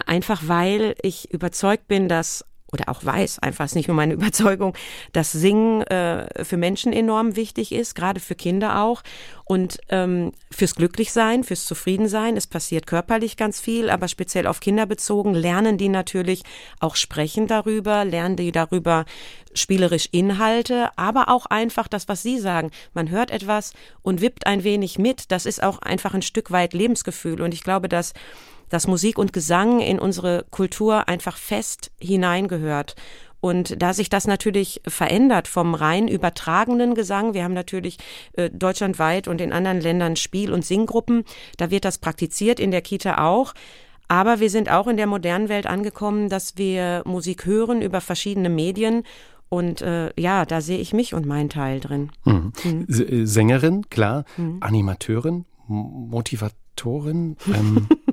Einfach 0.07 0.43
weil 0.47 0.97
ich 1.03 1.33
überzeugt 1.33 1.89
bin, 1.89 2.09
dass 2.09 2.45
oder 2.75 2.89
auch 2.89 3.05
weiß, 3.05 3.39
einfach 3.39 3.65
ist 3.65 3.77
nicht 3.77 3.89
nur 3.89 3.97
meine 3.97 4.15
Überzeugung, 4.21 4.77
dass 5.13 5.33
Singen 5.33 5.83
äh, 5.83 6.45
für 6.45 6.57
Menschen 6.57 6.93
enorm 6.93 7.37
wichtig 7.37 7.73
ist, 7.73 7.95
gerade 7.95 8.21
für 8.21 8.35
Kinder 8.35 8.83
auch. 8.83 9.03
Und 9.47 9.79
ähm, 9.91 10.33
fürs 10.51 10.75
Glücklichsein, 10.75 11.45
fürs 11.45 11.67
Zufriedensein, 11.67 12.37
es 12.37 12.47
passiert 12.47 12.87
körperlich 12.87 13.37
ganz 13.37 13.61
viel, 13.61 13.91
aber 13.91 14.09
speziell 14.09 14.47
auf 14.47 14.61
Kinder 14.61 14.87
bezogen, 14.87 15.35
lernen 15.35 15.79
die 15.79 15.89
natürlich 15.89 16.43
auch 16.81 16.97
sprechen 16.97 17.47
darüber, 17.47 18.05
lernen 18.05 18.37
die 18.37 18.53
darüber 18.53 19.05
spielerisch 19.55 20.09
Inhalte, 20.11 20.91
aber 20.97 21.29
auch 21.29 21.47
einfach 21.47 21.89
das, 21.89 22.09
was 22.09 22.23
Sie 22.23 22.39
sagen. 22.39 22.71
Man 22.93 23.11
hört 23.11 23.31
etwas 23.31 23.73
und 24.03 24.21
wippt 24.21 24.47
ein 24.47 24.65
wenig 24.65 24.99
mit. 24.99 25.31
Das 25.31 25.47
ist 25.47 25.63
auch 25.63 25.79
einfach 25.79 26.15
ein 26.15 26.23
Stück 26.23 26.51
weit 26.51 26.73
Lebensgefühl. 26.73 27.41
Und 27.41 27.55
ich 27.55 27.63
glaube, 27.63 27.89
dass 27.89 28.15
dass 28.75 28.89
Musik 28.89 29.19
und 29.19 29.33
Gesang 29.33 29.79
in 29.79 30.01
unsere 30.01 30.47
Kultur 30.51 31.09
einfach 31.09 31.37
fest 31.37 31.93
hineingehört. 32.01 32.97
Und 33.41 33.81
da 33.81 33.93
sich 33.93 34.09
das 34.09 34.27
natürlich 34.27 34.83
verändert 34.89 35.47
vom 35.47 35.75
rein 35.75 36.09
übertragenen 36.09 36.97
Gesang, 36.97 37.35
wir 37.35 37.45
haben 37.45 37.55
natürlich 37.55 37.99
äh, 38.33 38.51
deutschlandweit 38.51 39.29
und 39.29 39.41
in 39.41 39.53
anderen 39.53 39.81
Ländern 39.81 40.17
Spiel- 40.17 40.53
und 40.53 40.65
Singgruppen, 40.65 41.23
da 41.57 41.71
wird 41.71 41.85
das 41.85 41.99
praktiziert, 41.99 42.59
in 42.59 42.73
der 42.73 42.83
Kita 42.83 43.25
auch. 43.25 43.55
Aber 44.09 44.41
wir 44.41 44.51
sind 44.51 44.73
auch 44.73 44.89
in 44.89 44.97
der 44.97 45.07
modernen 45.07 45.49
Welt 45.49 45.67
angekommen, 45.67 46.29
dass 46.29 46.57
wir 46.57 47.03
Musik 47.07 47.47
hören 47.47 47.81
über 47.81 48.01
verschiedene 48.01 48.49
Medien 48.49 49.05
und 49.51 49.83
äh, 49.83 50.11
ja, 50.21 50.47
da 50.47 50.61
sehe 50.61 50.79
ich 50.79 50.93
mich 50.93 51.15
und 51.15 51.27
meinen 51.27 51.49
Teil 51.49 51.79
drin. 51.79 52.11
Mhm. 52.25 52.53
Mhm. 52.65 52.87
Äh, 52.89 53.25
Sängerin, 53.25 53.89
klar, 53.89 54.25
mhm. 54.37 54.57
Animateurin, 54.61 55.45
Motivatorin. 55.69 57.37
Ähm, 57.47 57.87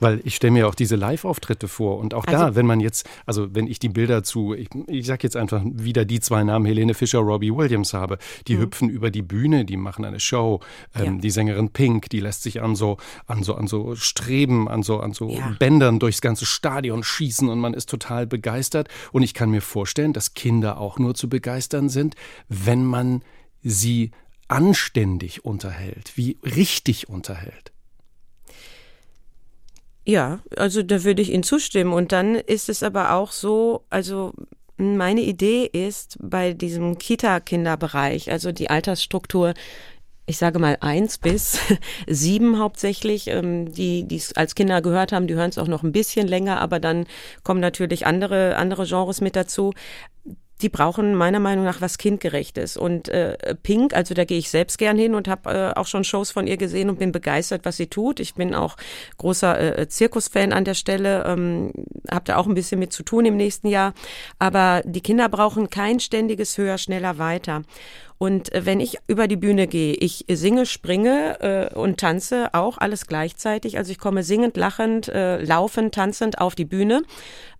Weil 0.00 0.20
ich 0.24 0.36
stelle 0.36 0.52
mir 0.52 0.68
auch 0.68 0.74
diese 0.74 0.96
Live-Auftritte 0.96 1.68
vor 1.68 1.98
und 1.98 2.14
auch 2.14 2.24
also, 2.26 2.38
da, 2.38 2.54
wenn 2.54 2.66
man 2.66 2.80
jetzt, 2.80 3.08
also 3.26 3.54
wenn 3.54 3.66
ich 3.66 3.78
die 3.78 3.88
Bilder 3.88 4.22
zu, 4.22 4.54
ich, 4.54 4.68
ich 4.86 5.06
sage 5.06 5.20
jetzt 5.22 5.36
einfach 5.36 5.62
wieder 5.64 6.04
die 6.04 6.20
zwei 6.20 6.42
Namen, 6.42 6.66
Helene 6.66 6.94
Fischer, 6.94 7.20
Robbie 7.20 7.54
Williams 7.54 7.94
habe, 7.94 8.18
die 8.48 8.56
mhm. 8.56 8.60
hüpfen 8.60 8.88
über 8.88 9.10
die 9.10 9.22
Bühne, 9.22 9.64
die 9.64 9.76
machen 9.76 10.04
eine 10.04 10.20
Show. 10.20 10.60
Ähm, 10.94 11.16
ja. 11.16 11.20
Die 11.20 11.30
Sängerin 11.30 11.70
Pink, 11.70 12.08
die 12.10 12.20
lässt 12.20 12.42
sich 12.42 12.62
an 12.62 12.74
so, 12.74 12.96
an 13.26 13.42
so, 13.42 13.54
an 13.54 13.66
so 13.66 13.94
Streben, 13.94 14.68
an 14.68 14.82
so, 14.82 15.00
an 15.00 15.12
so 15.12 15.30
ja. 15.30 15.54
Bändern 15.58 15.98
durchs 15.98 16.20
ganze 16.20 16.46
Stadion 16.46 17.02
schießen 17.02 17.48
und 17.48 17.58
man 17.58 17.74
ist 17.74 17.88
total 17.88 18.26
begeistert. 18.26 18.88
Und 19.12 19.22
ich 19.22 19.34
kann 19.34 19.50
mir 19.50 19.62
vorstellen, 19.62 20.12
dass 20.12 20.34
Kinder 20.34 20.78
auch 20.78 20.98
nur 20.98 21.14
zu 21.14 21.28
begeistern 21.28 21.88
sind, 21.88 22.14
wenn 22.48 22.84
man 22.84 23.22
sie 23.62 24.10
anständig 24.48 25.44
unterhält, 25.44 26.12
wie 26.16 26.38
richtig 26.42 27.08
unterhält. 27.08 27.72
Ja, 30.10 30.40
also 30.56 30.82
da 30.82 31.04
würde 31.04 31.22
ich 31.22 31.30
Ihnen 31.32 31.44
zustimmen. 31.44 31.92
Und 31.92 32.10
dann 32.10 32.34
ist 32.34 32.68
es 32.68 32.82
aber 32.82 33.14
auch 33.14 33.30
so, 33.30 33.84
also 33.90 34.32
Meine 34.76 35.20
Idee 35.20 35.66
ist 35.66 36.16
bei 36.22 36.54
diesem 36.54 36.96
Kita-Kinderbereich, 36.96 38.30
also 38.32 38.50
die 38.50 38.70
Altersstruktur 38.70 39.54
ich 40.26 40.38
sage 40.38 40.58
mal 40.60 40.78
eins 40.80 41.18
bis 41.18 41.58
sieben 42.06 42.58
hauptsächlich, 42.58 43.26
ähm, 43.26 43.72
die 43.72 44.04
die 44.04 44.16
es 44.16 44.32
als 44.36 44.54
Kinder 44.54 44.80
gehört 44.80 45.12
haben, 45.12 45.26
die 45.26 45.34
hören 45.34 45.50
es 45.50 45.58
auch 45.58 45.66
noch 45.66 45.82
ein 45.82 45.92
bisschen 45.92 46.28
länger, 46.28 46.60
aber 46.60 46.78
dann 46.80 47.06
kommen 47.42 47.60
natürlich 47.60 48.06
andere 48.06 48.56
andere 48.56 48.86
Genres 48.86 49.20
mit 49.20 49.36
dazu 49.36 49.74
die 50.62 50.68
brauchen 50.68 51.14
meiner 51.14 51.40
Meinung 51.40 51.64
nach 51.64 51.80
was 51.80 51.98
kindgerechtes. 51.98 52.76
Und 52.76 53.08
äh, 53.08 53.54
Pink, 53.62 53.94
also 53.94 54.14
da 54.14 54.24
gehe 54.24 54.38
ich 54.38 54.50
selbst 54.50 54.78
gern 54.78 54.98
hin 54.98 55.14
und 55.14 55.28
habe 55.28 55.50
äh, 55.50 55.78
auch 55.78 55.86
schon 55.86 56.04
Shows 56.04 56.30
von 56.30 56.46
ihr 56.46 56.56
gesehen 56.56 56.90
und 56.90 56.98
bin 56.98 57.12
begeistert, 57.12 57.64
was 57.64 57.76
sie 57.76 57.86
tut. 57.86 58.20
Ich 58.20 58.34
bin 58.34 58.54
auch 58.54 58.76
großer 59.18 59.78
äh, 59.78 59.88
Zirkusfan 59.88 60.52
an 60.52 60.64
der 60.64 60.74
Stelle, 60.74 61.24
ähm, 61.26 61.72
habe 62.10 62.24
da 62.26 62.36
auch 62.36 62.46
ein 62.46 62.54
bisschen 62.54 62.78
mit 62.78 62.92
zu 62.92 63.02
tun 63.02 63.24
im 63.24 63.36
nächsten 63.36 63.68
Jahr. 63.68 63.94
Aber 64.38 64.82
die 64.84 65.00
Kinder 65.00 65.28
brauchen 65.28 65.70
kein 65.70 66.00
ständiges 66.00 66.56
Höher, 66.58 66.78
schneller, 66.78 67.18
weiter. 67.18 67.62
Und 68.22 68.52
äh, 68.52 68.66
wenn 68.66 68.80
ich 68.80 68.98
über 69.06 69.28
die 69.28 69.38
Bühne 69.38 69.66
gehe, 69.66 69.94
ich 69.94 70.26
singe, 70.28 70.66
springe 70.66 71.40
äh, 71.40 71.74
und 71.74 71.98
tanze 71.98 72.52
auch 72.52 72.76
alles 72.76 73.06
gleichzeitig. 73.06 73.78
Also 73.78 73.92
ich 73.92 73.98
komme 73.98 74.22
singend, 74.22 74.58
lachend, 74.58 75.08
äh, 75.08 75.42
laufend, 75.42 75.94
tanzend 75.94 76.38
auf 76.38 76.54
die 76.54 76.66
Bühne, 76.66 77.02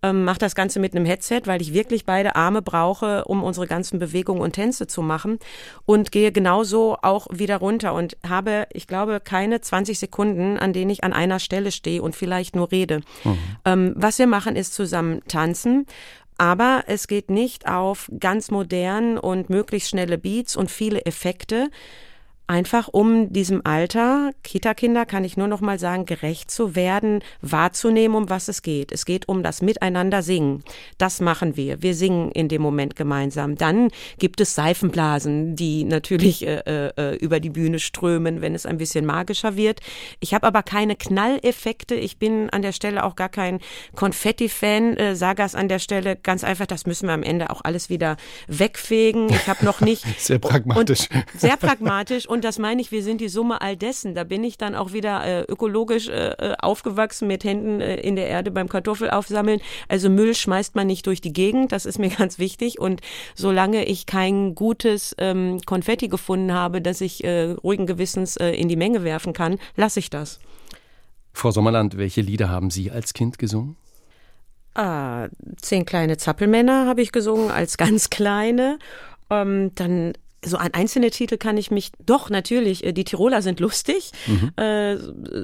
ähm, 0.02 0.24
mache 0.24 0.38
das 0.38 0.54
Ganze 0.54 0.78
mit 0.78 0.94
einem 0.94 1.06
Headset, 1.06 1.42
weil 1.46 1.62
ich 1.62 1.72
wirklich 1.72 2.04
beide 2.04 2.36
Arme 2.36 2.60
brauche, 2.60 3.24
um 3.24 3.42
unsere 3.42 3.66
ganzen 3.66 3.98
Bewegungen 3.98 4.42
und 4.42 4.52
Tänze 4.52 4.86
zu 4.86 5.00
machen 5.00 5.38
und 5.86 6.12
gehe 6.12 6.30
genauso 6.30 6.98
auch 7.00 7.26
wieder 7.30 7.56
runter 7.56 7.94
und 7.94 8.18
habe, 8.28 8.66
ich 8.74 8.86
glaube, 8.86 9.20
keine 9.20 9.62
20 9.62 9.98
Sekunden, 9.98 10.58
an 10.58 10.74
denen 10.74 10.90
ich 10.90 11.04
an 11.04 11.14
einer 11.14 11.38
Stelle 11.38 11.72
stehe 11.72 12.02
und 12.02 12.14
vielleicht 12.14 12.54
nur 12.54 12.70
rede. 12.70 13.00
Mhm. 13.24 13.38
Ähm, 13.64 13.92
was 13.96 14.18
wir 14.18 14.26
machen, 14.26 14.56
ist 14.56 14.74
zusammen 14.74 15.22
tanzen 15.26 15.86
aber 16.40 16.84
es 16.86 17.06
geht 17.06 17.30
nicht 17.30 17.68
auf 17.68 18.10
ganz 18.18 18.50
modern 18.50 19.18
und 19.18 19.50
möglichst 19.50 19.90
schnelle 19.90 20.16
Beats 20.16 20.56
und 20.56 20.70
viele 20.70 21.04
Effekte, 21.04 21.68
einfach 22.50 22.88
um 22.88 23.32
diesem 23.32 23.62
Alter, 23.64 24.32
Kita-Kinder 24.42 25.06
kann 25.06 25.24
ich 25.24 25.36
nur 25.36 25.46
noch 25.46 25.60
mal 25.60 25.78
sagen, 25.78 26.04
gerecht 26.04 26.50
zu 26.50 26.74
werden, 26.74 27.22
wahrzunehmen, 27.40 28.16
um 28.16 28.28
was 28.28 28.48
es 28.48 28.62
geht. 28.62 28.90
Es 28.90 29.04
geht 29.04 29.28
um 29.28 29.44
das 29.44 29.62
Miteinander 29.62 30.22
singen. 30.22 30.64
Das 30.98 31.20
machen 31.20 31.56
wir. 31.56 31.80
Wir 31.80 31.94
singen 31.94 32.32
in 32.32 32.48
dem 32.48 32.60
Moment 32.60 32.96
gemeinsam. 32.96 33.54
Dann 33.54 33.90
gibt 34.18 34.40
es 34.40 34.56
Seifenblasen, 34.56 35.54
die 35.54 35.84
natürlich 35.84 36.44
äh, 36.44 36.62
äh, 36.66 36.92
äh 36.96 37.16
über 37.18 37.38
die 37.38 37.50
Bühne 37.50 37.78
strömen, 37.78 38.40
wenn 38.40 38.56
es 38.56 38.66
ein 38.66 38.78
bisschen 38.78 39.06
magischer 39.06 39.54
wird. 39.54 39.78
Ich 40.18 40.34
habe 40.34 40.46
aber 40.46 40.64
keine 40.64 40.96
Knalleffekte. 40.96 41.94
Ich 41.94 42.18
bin 42.18 42.50
an 42.50 42.62
der 42.62 42.72
Stelle 42.72 43.04
auch 43.04 43.14
gar 43.14 43.28
kein 43.28 43.60
Konfetti-Fan. 43.94 44.96
Äh, 44.96 45.14
sage 45.14 45.44
es 45.44 45.54
an 45.54 45.68
der 45.68 45.78
Stelle 45.78 46.16
ganz 46.16 46.42
einfach, 46.42 46.66
das 46.66 46.84
müssen 46.84 47.06
wir 47.06 47.14
am 47.14 47.22
Ende 47.22 47.50
auch 47.50 47.60
alles 47.62 47.90
wieder 47.90 48.16
wegfegen. 48.48 49.28
Ich 49.30 49.46
habe 49.46 49.64
noch 49.64 49.80
nicht 49.80 50.04
sehr 50.18 50.38
pragmatisch. 50.40 51.08
sehr 51.36 51.56
pragmatisch 51.56 52.26
und 52.26 52.39
und 52.40 52.44
das 52.46 52.58
meine 52.58 52.80
ich, 52.80 52.90
wir 52.90 53.02
sind 53.02 53.20
die 53.20 53.28
Summe 53.28 53.60
all 53.60 53.76
dessen. 53.76 54.14
Da 54.14 54.24
bin 54.24 54.42
ich 54.44 54.56
dann 54.56 54.74
auch 54.74 54.94
wieder 54.94 55.22
äh, 55.26 55.42
ökologisch 55.42 56.08
äh, 56.08 56.30
äh, 56.30 56.54
aufgewachsen 56.58 57.28
mit 57.28 57.44
Händen 57.44 57.82
äh, 57.82 57.96
in 57.96 58.16
der 58.16 58.28
Erde 58.28 58.50
beim 58.50 58.66
Kartoffelaufsammeln. 58.66 59.60
Also 59.88 60.08
Müll 60.08 60.34
schmeißt 60.34 60.74
man 60.74 60.86
nicht 60.86 61.06
durch 61.06 61.20
die 61.20 61.34
Gegend, 61.34 61.70
das 61.70 61.84
ist 61.84 61.98
mir 61.98 62.08
ganz 62.18 62.38
wichtig. 62.38 62.78
Und 62.80 63.02
solange 63.34 63.84
ich 63.84 64.06
kein 64.06 64.54
gutes 64.54 65.14
ähm, 65.18 65.60
Konfetti 65.66 66.08
gefunden 66.08 66.54
habe, 66.54 66.80
das 66.80 67.02
ich 67.02 67.24
äh, 67.24 67.50
ruhigen 67.62 67.84
Gewissens 67.84 68.38
äh, 68.38 68.52
in 68.52 68.70
die 68.70 68.76
Menge 68.76 69.04
werfen 69.04 69.34
kann, 69.34 69.58
lasse 69.76 70.00
ich 70.00 70.08
das. 70.08 70.40
Frau 71.34 71.50
Sommerland, 71.50 71.98
welche 71.98 72.22
Lieder 72.22 72.48
haben 72.48 72.70
Sie 72.70 72.90
als 72.90 73.12
Kind 73.12 73.38
gesungen? 73.38 73.76
Ah, 74.74 75.28
zehn 75.60 75.84
kleine 75.84 76.16
Zappelmänner 76.16 76.86
habe 76.86 77.02
ich 77.02 77.12
gesungen 77.12 77.50
als 77.50 77.76
ganz 77.76 78.08
kleine. 78.08 78.78
Ähm, 79.28 79.72
dann 79.74 80.14
so 80.44 80.56
an 80.56 80.72
einzelne 80.72 81.10
Titel 81.10 81.36
kann 81.36 81.56
ich 81.56 81.70
mich 81.70 81.92
doch 82.04 82.30
natürlich, 82.30 82.84
äh, 82.84 82.92
die 82.92 83.04
Tiroler 83.04 83.42
sind 83.42 83.60
lustig, 83.60 84.12
mhm. 84.26 84.50
äh, 84.56 84.96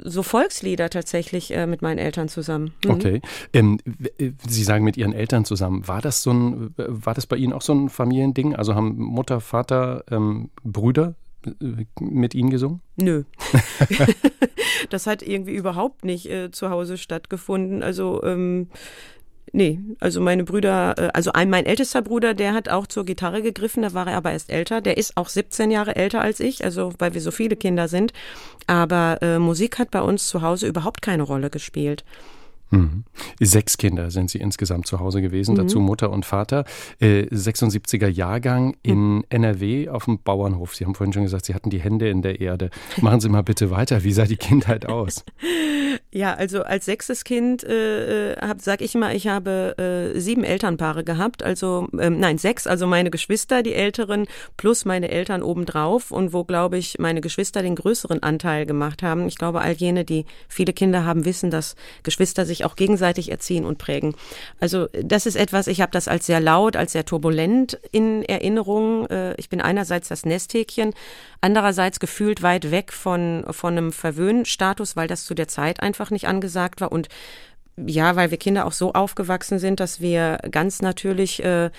so 0.04 0.22
Volkslieder 0.22 0.90
tatsächlich 0.90 1.52
äh, 1.52 1.66
mit 1.66 1.82
meinen 1.82 1.98
Eltern 1.98 2.28
zusammen. 2.28 2.72
Mhm. 2.84 2.90
Okay. 2.90 3.22
Ähm, 3.52 3.78
äh, 4.18 4.32
Sie 4.46 4.64
sagen 4.64 4.84
mit 4.84 4.96
Ihren 4.96 5.12
Eltern 5.12 5.44
zusammen. 5.44 5.86
War 5.86 6.00
das 6.00 6.22
so 6.22 6.32
ein, 6.32 6.74
war 6.76 7.14
das 7.14 7.26
bei 7.26 7.36
Ihnen 7.36 7.52
auch 7.52 7.62
so 7.62 7.74
ein 7.74 7.88
Familiending? 7.88 8.56
Also 8.56 8.74
haben 8.74 8.96
Mutter, 8.96 9.40
Vater, 9.40 10.04
ähm, 10.10 10.50
Brüder 10.64 11.14
mit 12.00 12.34
Ihnen 12.34 12.50
gesungen? 12.50 12.80
Nö. 12.96 13.24
das 14.90 15.06
hat 15.06 15.22
irgendwie 15.22 15.54
überhaupt 15.54 16.04
nicht 16.04 16.30
äh, 16.30 16.50
zu 16.50 16.70
Hause 16.70 16.98
stattgefunden. 16.98 17.82
Also 17.82 18.22
ähm, 18.22 18.68
Nee, 19.52 19.78
also 20.00 20.20
meine 20.20 20.44
Brüder, 20.44 20.94
äh, 20.98 21.10
also 21.14 21.32
ein, 21.32 21.50
mein 21.50 21.66
ältester 21.66 22.02
Bruder, 22.02 22.34
der 22.34 22.52
hat 22.52 22.68
auch 22.68 22.86
zur 22.86 23.04
Gitarre 23.04 23.42
gegriffen, 23.42 23.82
da 23.82 23.94
war 23.94 24.06
er 24.06 24.16
aber 24.16 24.32
erst 24.32 24.50
älter. 24.50 24.80
Der 24.80 24.96
ist 24.96 25.16
auch 25.16 25.28
17 25.28 25.70
Jahre 25.70 25.96
älter 25.96 26.20
als 26.20 26.40
ich, 26.40 26.64
also 26.64 26.92
weil 26.98 27.14
wir 27.14 27.20
so 27.20 27.30
viele 27.30 27.56
Kinder 27.56 27.88
sind. 27.88 28.12
Aber 28.66 29.18
äh, 29.22 29.38
Musik 29.38 29.78
hat 29.78 29.90
bei 29.90 30.02
uns 30.02 30.28
zu 30.28 30.42
Hause 30.42 30.66
überhaupt 30.66 31.02
keine 31.02 31.22
Rolle 31.22 31.50
gespielt. 31.50 32.04
Mhm. 32.70 33.04
Sechs 33.40 33.78
Kinder 33.78 34.10
sind 34.10 34.30
Sie 34.30 34.38
insgesamt 34.38 34.86
zu 34.86 34.98
Hause 34.98 35.22
gewesen, 35.22 35.52
mhm. 35.52 35.58
dazu 35.58 35.80
Mutter 35.80 36.10
und 36.10 36.26
Vater. 36.26 36.64
Äh, 36.98 37.26
76er 37.26 38.08
Jahrgang 38.08 38.76
in 38.82 39.16
mhm. 39.16 39.24
NRW 39.28 39.88
auf 39.88 40.06
dem 40.06 40.18
Bauernhof. 40.18 40.74
Sie 40.74 40.84
haben 40.84 40.94
vorhin 40.94 41.12
schon 41.12 41.22
gesagt, 41.22 41.46
Sie 41.46 41.54
hatten 41.54 41.70
die 41.70 41.80
Hände 41.80 42.08
in 42.08 42.22
der 42.22 42.40
Erde. 42.40 42.70
Machen 43.00 43.20
Sie 43.20 43.28
mal 43.28 43.42
bitte 43.42 43.70
weiter. 43.70 44.02
Wie 44.02 44.12
sah 44.12 44.24
die 44.24 44.36
Kindheit 44.36 44.86
aus? 44.86 45.24
Ja, 46.16 46.32
also 46.32 46.62
als 46.62 46.86
sechstes 46.86 47.24
Kind 47.24 47.62
äh, 47.62 48.32
äh 48.32 48.54
sag 48.56 48.80
ich 48.80 48.94
mal, 48.94 49.14
ich 49.14 49.28
habe 49.28 50.14
äh, 50.14 50.18
sieben 50.18 50.44
Elternpaare 50.44 51.04
gehabt, 51.04 51.42
also 51.42 51.88
ähm, 52.00 52.18
nein 52.18 52.38
sechs, 52.38 52.66
also 52.66 52.86
meine 52.86 53.10
Geschwister, 53.10 53.62
die 53.62 53.74
Älteren 53.74 54.26
plus 54.56 54.86
meine 54.86 55.10
Eltern 55.10 55.42
obendrauf 55.42 56.10
und 56.10 56.32
wo 56.32 56.44
glaube 56.44 56.78
ich 56.78 56.98
meine 56.98 57.20
Geschwister 57.20 57.60
den 57.60 57.74
größeren 57.74 58.22
Anteil 58.22 58.64
gemacht 58.64 59.02
haben. 59.02 59.28
Ich 59.28 59.36
glaube, 59.36 59.60
all 59.60 59.74
jene, 59.74 60.06
die 60.06 60.24
viele 60.48 60.72
Kinder 60.72 61.04
haben, 61.04 61.26
wissen, 61.26 61.50
dass 61.50 61.76
Geschwister 62.02 62.46
sich 62.46 62.64
auch 62.64 62.76
gegenseitig 62.76 63.30
erziehen 63.30 63.66
und 63.66 63.76
prägen. 63.76 64.14
Also 64.58 64.86
das 64.94 65.26
ist 65.26 65.36
etwas, 65.36 65.66
ich 65.66 65.82
habe 65.82 65.92
das 65.92 66.08
als 66.08 66.24
sehr 66.24 66.40
laut, 66.40 66.76
als 66.76 66.92
sehr 66.92 67.04
turbulent 67.04 67.78
in 67.92 68.22
Erinnerung. 68.22 69.06
Äh, 69.08 69.34
ich 69.34 69.50
bin 69.50 69.60
einerseits 69.60 70.08
das 70.08 70.24
Nesthäkchen, 70.24 70.94
andererseits 71.42 72.00
gefühlt 72.00 72.42
weit 72.42 72.70
weg 72.70 72.90
von 72.94 73.44
von 73.50 73.76
einem 73.76 73.92
Verwöhnstatus, 73.92 74.96
weil 74.96 75.08
das 75.08 75.26
zu 75.26 75.34
der 75.34 75.48
Zeit 75.48 75.80
einfach 75.80 76.05
einfach 76.06 76.10
nicht 76.10 76.28
angesagt 76.28 76.80
war. 76.80 76.92
Und 76.92 77.08
ja, 77.76 78.16
weil 78.16 78.30
wir 78.30 78.38
Kinder 78.38 78.64
auch 78.64 78.72
so 78.72 78.94
aufgewachsen 78.94 79.58
sind, 79.58 79.80
dass 79.80 80.00
wir 80.00 80.38
ganz 80.50 80.80
natürlich 80.80 81.44
äh, 81.44 81.70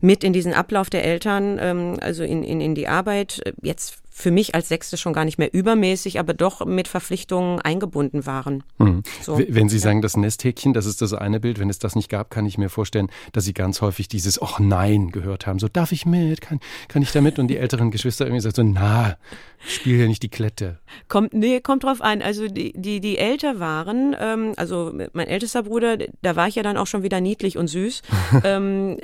mit 0.00 0.22
in 0.22 0.34
diesen 0.34 0.52
Ablauf 0.52 0.90
der 0.90 1.04
Eltern, 1.04 1.58
ähm, 1.58 1.96
also 2.02 2.22
in, 2.22 2.42
in, 2.42 2.60
in 2.60 2.74
die 2.74 2.86
Arbeit, 2.86 3.40
äh, 3.46 3.52
jetzt 3.62 3.98
für 4.18 4.32
mich 4.32 4.54
als 4.54 4.68
Sechste 4.68 4.96
schon 4.96 5.12
gar 5.12 5.24
nicht 5.24 5.38
mehr 5.38 5.54
übermäßig, 5.54 6.18
aber 6.18 6.34
doch 6.34 6.66
mit 6.66 6.88
Verpflichtungen 6.88 7.60
eingebunden 7.60 8.26
waren. 8.26 8.64
Mhm. 8.78 9.04
So, 9.22 9.38
wenn 9.38 9.68
Sie 9.68 9.76
ja. 9.76 9.82
sagen, 9.82 10.02
das 10.02 10.16
Nesthäkchen, 10.16 10.72
das 10.72 10.86
ist 10.86 11.00
das 11.00 11.14
eine 11.14 11.38
Bild. 11.38 11.60
Wenn 11.60 11.70
es 11.70 11.78
das 11.78 11.94
nicht 11.94 12.08
gab, 12.08 12.28
kann 12.28 12.44
ich 12.44 12.58
mir 12.58 12.68
vorstellen, 12.68 13.10
dass 13.32 13.44
Sie 13.44 13.54
ganz 13.54 13.80
häufig 13.80 14.08
dieses 14.08 14.42
Oh 14.42 14.56
nein 14.58 15.12
gehört 15.12 15.46
haben. 15.46 15.60
So, 15.60 15.68
darf 15.68 15.92
ich 15.92 16.04
mit? 16.04 16.40
Kann, 16.40 16.58
kann 16.88 17.02
ich 17.02 17.12
da 17.12 17.20
mit? 17.20 17.38
Und 17.38 17.46
die 17.46 17.58
älteren 17.58 17.92
Geschwister 17.92 18.26
irgendwie 18.26 18.40
sagen 18.40 18.54
so, 18.56 18.62
na, 18.64 19.16
spiel 19.58 20.00
ja 20.00 20.08
nicht 20.08 20.24
die 20.24 20.28
Klette. 20.28 20.78
Kommt, 21.06 21.32
nee, 21.32 21.60
kommt 21.60 21.84
drauf 21.84 22.02
an. 22.02 22.20
Also 22.20 22.48
die, 22.48 22.72
die, 22.74 23.00
die 23.00 23.18
älter 23.18 23.60
waren, 23.60 24.16
ähm, 24.18 24.54
also 24.56 24.92
mein 25.12 25.28
ältester 25.28 25.62
Bruder, 25.62 25.96
da 26.22 26.34
war 26.34 26.48
ich 26.48 26.56
ja 26.56 26.64
dann 26.64 26.76
auch 26.76 26.88
schon 26.88 27.04
wieder 27.04 27.20
niedlich 27.20 27.56
und 27.56 27.68
süß. 27.68 28.02
ähm, 28.44 28.98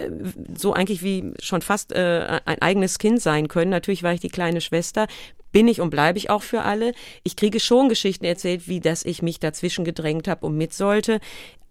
so 0.57 0.73
eigentlich 0.73 1.05
wie 1.05 1.33
schon 1.41 1.63
fast 1.63 1.93
äh, 1.93 2.41
ein 2.45 2.61
eigenes 2.61 2.99
Kind 2.99 3.23
sein 3.23 3.47
können. 3.47 3.71
Natürlich 3.71 4.03
war 4.03 4.13
ich 4.13 4.21
die 4.21 4.29
kleine 4.29 4.61
Schwester 4.61 5.04
bin 5.53 5.69
ich 5.69 5.81
und 5.81 5.91
bleibe 5.91 6.19
ich 6.19 6.31
auch 6.31 6.43
für 6.43 6.63
alle. 6.63 6.93
Ich 7.23 7.37
kriege 7.37 7.61
schon 7.61 7.89
Geschichten 7.89 8.25
erzählt, 8.25 8.67
wie 8.69 8.81
dass 8.81 9.05
ich 9.05 9.23
mich 9.23 9.39
dazwischen 9.39 9.85
gedrängt 9.85 10.27
habe 10.27 10.45
und 10.47 10.57
mit 10.57 10.75
sollte. 10.75 11.21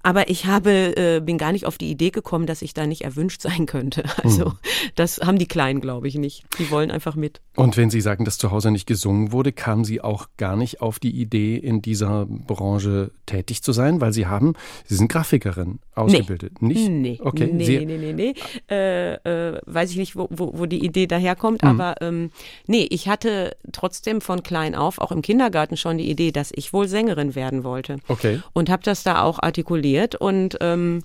Aber 0.04 0.30
ich 0.30 0.46
habe, 0.46 0.98
äh, 0.98 1.22
bin 1.22 1.38
gar 1.38 1.54
nicht 1.54 1.66
auf 1.66 1.78
die 1.78 1.90
Idee 1.90 2.10
gekommen, 2.10 2.46
dass 2.46 2.62
ich 2.62 2.74
da 2.74 2.86
nicht 2.86 3.04
erwünscht 3.04 3.42
sein 3.42 3.66
könnte. 3.66 4.04
Also 4.24 4.50
mhm. 4.50 4.58
das 4.96 5.20
haben 5.20 5.38
die 5.38 5.48
Kleinen, 5.48 5.82
glaube 5.82 6.08
ich, 6.08 6.16
nicht. 6.16 6.44
Die 6.58 6.72
wollen 6.72 6.92
einfach 6.92 7.16
mit. 7.16 7.42
Und 7.56 7.76
wenn 7.76 7.90
Sie 7.90 8.00
sagen, 8.00 8.26
dass 8.26 8.38
zu 8.38 8.52
Hause 8.52 8.72
nicht 8.72 8.88
gesungen 8.88 9.32
wurde, 9.32 9.52
kamen 9.52 9.84
Sie 9.84 10.02
auch 10.02 10.28
gar 10.38 10.56
nicht 10.56 10.82
auf 10.82 11.00
die 11.00 11.12
Idee, 11.12 11.58
in 11.58 11.82
dieser 11.82 12.26
Branche 12.26 13.12
tätig 13.26 13.64
zu 13.64 13.74
sein, 13.74 14.02
weil 14.02 14.14
Sie 14.14 14.28
haben, 14.28 14.54
Sie 14.86 14.96
sind 14.96 15.10
Grafikerin 15.10 15.80
ausgebildet, 15.94 16.62
nee. 16.62 16.74
nicht? 16.74 16.90
Nee, 16.90 17.20
okay. 17.22 17.50
nee, 17.52 17.66
Sie 17.66 17.86
nee, 17.86 17.98
nee, 17.98 18.14
nee. 18.14 18.34
Äh, 18.70 19.16
äh, 19.16 19.62
weiß 19.66 19.92
ich 19.92 19.98
nicht, 19.98 20.16
wo, 20.16 20.28
wo, 20.30 20.58
wo 20.58 20.66
die 20.68 20.86
Idee 20.86 21.08
daherkommt, 21.08 21.64
mhm. 21.64 21.70
aber 21.70 21.96
ähm, 22.02 22.32
nee, 22.66 22.88
ich 22.90 23.10
hatte 23.10 23.58
trotzdem 23.72 24.22
von 24.22 24.42
klein 24.42 24.74
auf, 24.74 25.00
auch 25.00 25.12
im 25.12 25.22
Kindergarten 25.22 25.76
schon 25.76 25.98
die 25.98 26.10
Idee, 26.10 26.32
dass 26.32 26.52
ich 26.56 26.72
wohl 26.72 26.88
Sängerin 26.88 27.36
werden 27.36 27.64
wollte. 27.64 27.98
Okay. 28.08 28.42
Und 28.54 28.70
habe 28.70 28.84
das 28.84 29.04
da 29.04 29.22
auch 29.22 29.40
artikuliert 29.40 29.93
funktioniert 29.94 30.16
und 30.16 30.58
ähm, 30.62 31.04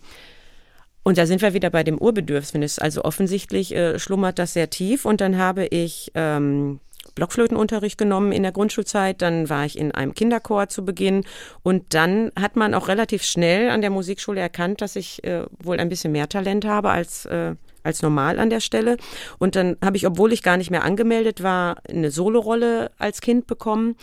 und 1.05 1.17
da 1.17 1.25
sind 1.25 1.41
wir 1.41 1.55
wieder 1.55 1.71
bei 1.71 1.85
dem 1.85 1.97
Urbedürfnis. 1.97 2.79
Also 2.79 3.03
offensichtlich 3.03 3.75
äh, 3.75 3.99
schlummert 3.99 4.39
das 4.39 4.53
sehr 4.53 4.69
tief. 4.69 5.07
Und 5.07 5.23
dann 5.23 5.39
habe 5.39 5.65
ich 5.65 6.13
ähm, 6.15 6.81
Blockflötenunterricht 7.15 7.97
genommen 7.97 8.31
in 8.31 8.43
der 8.43 8.53
Grundschulzeit, 8.53 9.23
dann 9.23 9.49
war 9.49 9.65
ich 9.65 9.79
in 9.79 9.93
einem 9.93 10.13
Kinderchor 10.13 10.69
zu 10.69 10.85
Beginn 10.85 11.25
und 11.63 11.95
dann 11.95 12.31
hat 12.39 12.57
man 12.57 12.75
auch 12.75 12.89
relativ 12.89 13.23
schnell 13.23 13.71
an 13.71 13.81
der 13.81 13.89
Musikschule 13.89 14.41
erkannt, 14.41 14.83
dass 14.83 14.97
ich 14.97 15.25
äh, 15.25 15.45
wohl 15.63 15.81
ein 15.81 15.89
bisschen 15.89 16.13
mehr 16.13 16.29
Talent 16.29 16.67
habe 16.67 16.91
als 16.91 17.25
äh, 17.25 17.55
als 17.85 18.03
normal 18.03 18.39
an 18.39 18.51
der 18.51 18.61
Stelle. 18.61 18.99
Und 19.39 19.57
dann 19.57 19.79
habe 19.83 19.97
ich, 19.97 20.07
obwohl 20.07 20.33
ich 20.35 20.43
gar 20.43 20.59
nicht 20.59 20.71
mehr 20.71 20.85
angemeldet 20.85 21.43
war, 21.43 21.79
eine 21.89 22.11
Solorolle 22.11 22.91
als 22.99 23.23
Kind 23.23 23.47
bekommen 23.47 23.97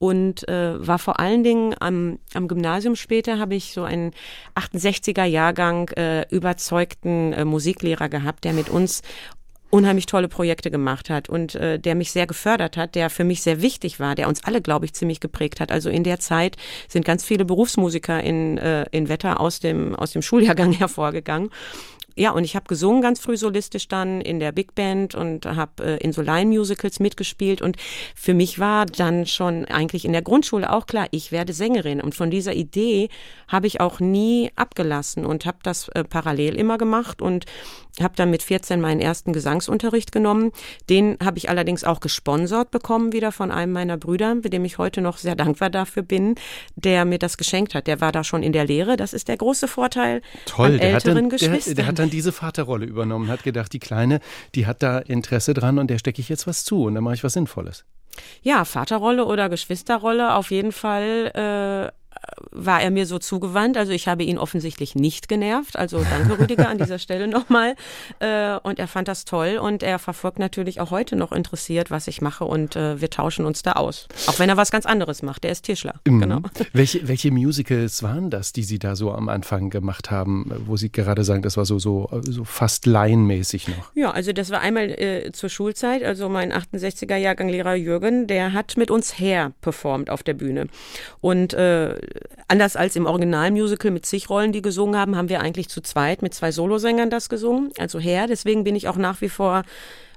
und 0.00 0.48
äh, 0.48 0.86
war 0.86 0.98
vor 0.98 1.20
allen 1.20 1.44
Dingen 1.44 1.74
am, 1.78 2.18
am 2.32 2.48
Gymnasium 2.48 2.96
später 2.96 3.38
habe 3.38 3.54
ich 3.54 3.74
so 3.74 3.82
einen 3.82 4.12
68er 4.54 5.24
Jahrgang 5.24 5.90
äh, 5.90 6.26
überzeugten 6.30 7.34
äh, 7.34 7.44
Musiklehrer 7.44 8.08
gehabt, 8.08 8.44
der 8.44 8.54
mit 8.54 8.70
uns 8.70 9.02
unheimlich 9.68 10.06
tolle 10.06 10.28
Projekte 10.28 10.70
gemacht 10.70 11.10
hat 11.10 11.28
und 11.28 11.54
äh, 11.54 11.78
der 11.78 11.94
mich 11.94 12.12
sehr 12.12 12.26
gefördert 12.26 12.78
hat, 12.78 12.94
der 12.94 13.10
für 13.10 13.24
mich 13.24 13.42
sehr 13.42 13.60
wichtig 13.60 14.00
war, 14.00 14.14
der 14.14 14.28
uns 14.28 14.42
alle, 14.42 14.62
glaube 14.62 14.86
ich, 14.86 14.94
ziemlich 14.94 15.20
geprägt 15.20 15.60
hat. 15.60 15.70
Also 15.70 15.90
in 15.90 16.02
der 16.02 16.18
Zeit 16.18 16.56
sind 16.88 17.04
ganz 17.04 17.22
viele 17.22 17.44
Berufsmusiker 17.44 18.22
in, 18.22 18.56
äh, 18.56 18.86
in 18.92 19.10
Wetter 19.10 19.38
aus 19.38 19.60
dem, 19.60 19.94
aus 19.94 20.12
dem 20.12 20.22
Schuljahrgang 20.22 20.72
hervorgegangen 20.78 21.50
ja, 22.20 22.32
und 22.32 22.44
ich 22.44 22.54
habe 22.54 22.66
gesungen 22.68 23.00
ganz 23.00 23.18
früh 23.18 23.38
solistisch 23.38 23.88
dann 23.88 24.20
in 24.20 24.40
der 24.40 24.52
Big 24.52 24.74
Band 24.74 25.14
und 25.14 25.46
habe 25.46 25.82
äh, 25.82 25.96
in 26.04 26.12
so 26.12 26.20
Line-Musicals 26.20 27.00
mitgespielt. 27.00 27.62
Und 27.62 27.78
für 28.14 28.34
mich 28.34 28.58
war 28.58 28.84
dann 28.84 29.24
schon 29.24 29.64
eigentlich 29.64 30.04
in 30.04 30.12
der 30.12 30.20
Grundschule 30.20 30.70
auch 30.70 30.84
klar, 30.84 31.06
ich 31.12 31.32
werde 31.32 31.54
Sängerin. 31.54 31.98
Und 31.98 32.14
von 32.14 32.30
dieser 32.30 32.52
Idee 32.52 33.08
habe 33.48 33.66
ich 33.66 33.80
auch 33.80 34.00
nie 34.00 34.50
abgelassen 34.54 35.24
und 35.24 35.46
habe 35.46 35.60
das 35.62 35.88
äh, 35.88 36.04
parallel 36.04 36.56
immer 36.56 36.76
gemacht 36.76 37.22
und 37.22 37.46
habe 37.98 38.14
dann 38.16 38.30
mit 38.30 38.42
14 38.42 38.80
meinen 38.80 39.00
ersten 39.00 39.32
Gesangsunterricht 39.32 40.12
genommen. 40.12 40.52
Den 40.88 41.16
habe 41.22 41.38
ich 41.38 41.48
allerdings 41.48 41.84
auch 41.84 42.00
gesponsert 42.00 42.70
bekommen, 42.70 43.12
wieder 43.12 43.32
von 43.32 43.50
einem 43.50 43.72
meiner 43.72 43.96
Brüder, 43.96 44.34
mit 44.34 44.52
dem 44.52 44.64
ich 44.64 44.78
heute 44.78 45.00
noch 45.00 45.16
sehr 45.16 45.34
dankbar 45.34 45.70
dafür 45.70 46.02
bin, 46.02 46.34
der 46.76 47.04
mir 47.04 47.18
das 47.18 47.36
geschenkt 47.36 47.74
hat. 47.74 47.86
Der 47.86 48.00
war 48.00 48.12
da 48.12 48.24
schon 48.24 48.42
in 48.42 48.52
der 48.52 48.64
Lehre. 48.64 48.96
Das 48.96 49.12
ist 49.12 49.28
der 49.28 49.36
große 49.36 49.68
Vorteil 49.68 50.22
Toll, 50.46 50.66
an 50.66 50.78
der 50.78 50.92
älteren 50.94 51.14
dann, 51.16 51.30
Geschwistern. 51.30 51.74
Der, 51.74 51.84
der 51.84 51.86
hat 51.86 51.98
dann 51.98 52.09
diese 52.10 52.32
Vaterrolle 52.32 52.86
übernommen, 52.86 53.28
hat 53.28 53.42
gedacht, 53.42 53.72
die 53.72 53.78
Kleine, 53.78 54.20
die 54.54 54.66
hat 54.66 54.82
da 54.82 54.98
Interesse 54.98 55.54
dran 55.54 55.78
und 55.78 55.88
der 55.88 55.98
stecke 55.98 56.20
ich 56.20 56.28
jetzt 56.28 56.46
was 56.46 56.64
zu 56.64 56.84
und 56.84 56.94
dann 56.94 57.04
mache 57.04 57.14
ich 57.14 57.24
was 57.24 57.32
Sinnvolles. 57.32 57.84
Ja, 58.42 58.64
Vaterrolle 58.64 59.24
oder 59.24 59.48
Geschwisterrolle 59.48 60.34
auf 60.34 60.50
jeden 60.50 60.72
Fall 60.72 61.30
äh, 61.92 61.99
war 62.52 62.82
er 62.82 62.90
mir 62.90 63.06
so 63.06 63.18
zugewandt. 63.18 63.76
Also 63.76 63.92
ich 63.92 64.08
habe 64.08 64.22
ihn 64.22 64.38
offensichtlich 64.38 64.94
nicht 64.94 65.28
genervt. 65.28 65.76
Also 65.76 66.04
danke 66.08 66.38
Rüdiger 66.38 66.68
an 66.68 66.78
dieser 66.78 66.98
Stelle 67.00 67.28
nochmal. 67.28 67.74
Äh, 68.18 68.56
und 68.62 68.78
er 68.78 68.88
fand 68.88 69.08
das 69.08 69.24
toll 69.24 69.58
und 69.60 69.82
er 69.82 69.98
verfolgt 69.98 70.38
natürlich 70.38 70.80
auch 70.80 70.90
heute 70.90 71.16
noch 71.16 71.32
interessiert, 71.32 71.90
was 71.90 72.08
ich 72.08 72.20
mache 72.20 72.44
und 72.44 72.76
äh, 72.76 73.00
wir 73.00 73.10
tauschen 73.10 73.44
uns 73.44 73.62
da 73.62 73.72
aus. 73.72 74.08
Auch 74.26 74.38
wenn 74.38 74.48
er 74.48 74.56
was 74.56 74.70
ganz 74.70 74.86
anderes 74.86 75.22
macht. 75.22 75.44
Der 75.44 75.52
ist 75.52 75.62
Tischler. 75.62 75.94
Mhm. 76.06 76.20
Genau. 76.20 76.40
Welche, 76.72 77.06
welche 77.08 77.30
Musicals 77.30 78.02
waren 78.02 78.30
das, 78.30 78.52
die 78.52 78.62
Sie 78.62 78.78
da 78.78 78.96
so 78.96 79.12
am 79.12 79.28
Anfang 79.28 79.70
gemacht 79.70 80.10
haben, 80.10 80.50
wo 80.66 80.76
Sie 80.76 80.90
gerade 80.90 81.24
sagen, 81.24 81.42
das 81.42 81.56
war 81.56 81.64
so, 81.64 81.78
so, 81.78 82.08
so 82.22 82.44
fast 82.44 82.86
laienmäßig 82.86 83.68
noch? 83.68 83.94
Ja, 83.94 84.10
also 84.10 84.32
das 84.32 84.50
war 84.50 84.60
einmal 84.60 84.90
äh, 84.90 85.32
zur 85.32 85.48
Schulzeit. 85.48 86.02
Also 86.02 86.28
mein 86.28 86.52
68er 86.52 87.16
Jahrgang 87.16 87.48
Lehrer 87.48 87.74
Jürgen, 87.74 88.26
der 88.26 88.52
hat 88.52 88.76
mit 88.76 88.90
uns 88.90 89.18
her 89.18 89.52
performt 89.60 90.10
auf 90.10 90.22
der 90.22 90.34
Bühne. 90.34 90.66
Und 91.20 91.54
äh, 91.54 91.96
anders 92.48 92.76
als 92.76 92.96
im 92.96 93.06
Originalmusical 93.06 93.90
mit 93.90 94.06
zig 94.06 94.28
Rollen, 94.28 94.52
die 94.52 94.62
gesungen 94.62 94.96
haben, 94.96 95.16
haben 95.16 95.28
wir 95.28 95.40
eigentlich 95.40 95.68
zu 95.68 95.80
zweit 95.80 96.22
mit 96.22 96.34
zwei 96.34 96.52
Solosängern 96.52 97.10
das 97.10 97.28
gesungen, 97.28 97.72
also 97.78 97.98
her. 97.98 98.26
Deswegen 98.26 98.64
bin 98.64 98.76
ich 98.76 98.88
auch 98.88 98.96
nach 98.96 99.20
wie 99.20 99.28
vor 99.28 99.62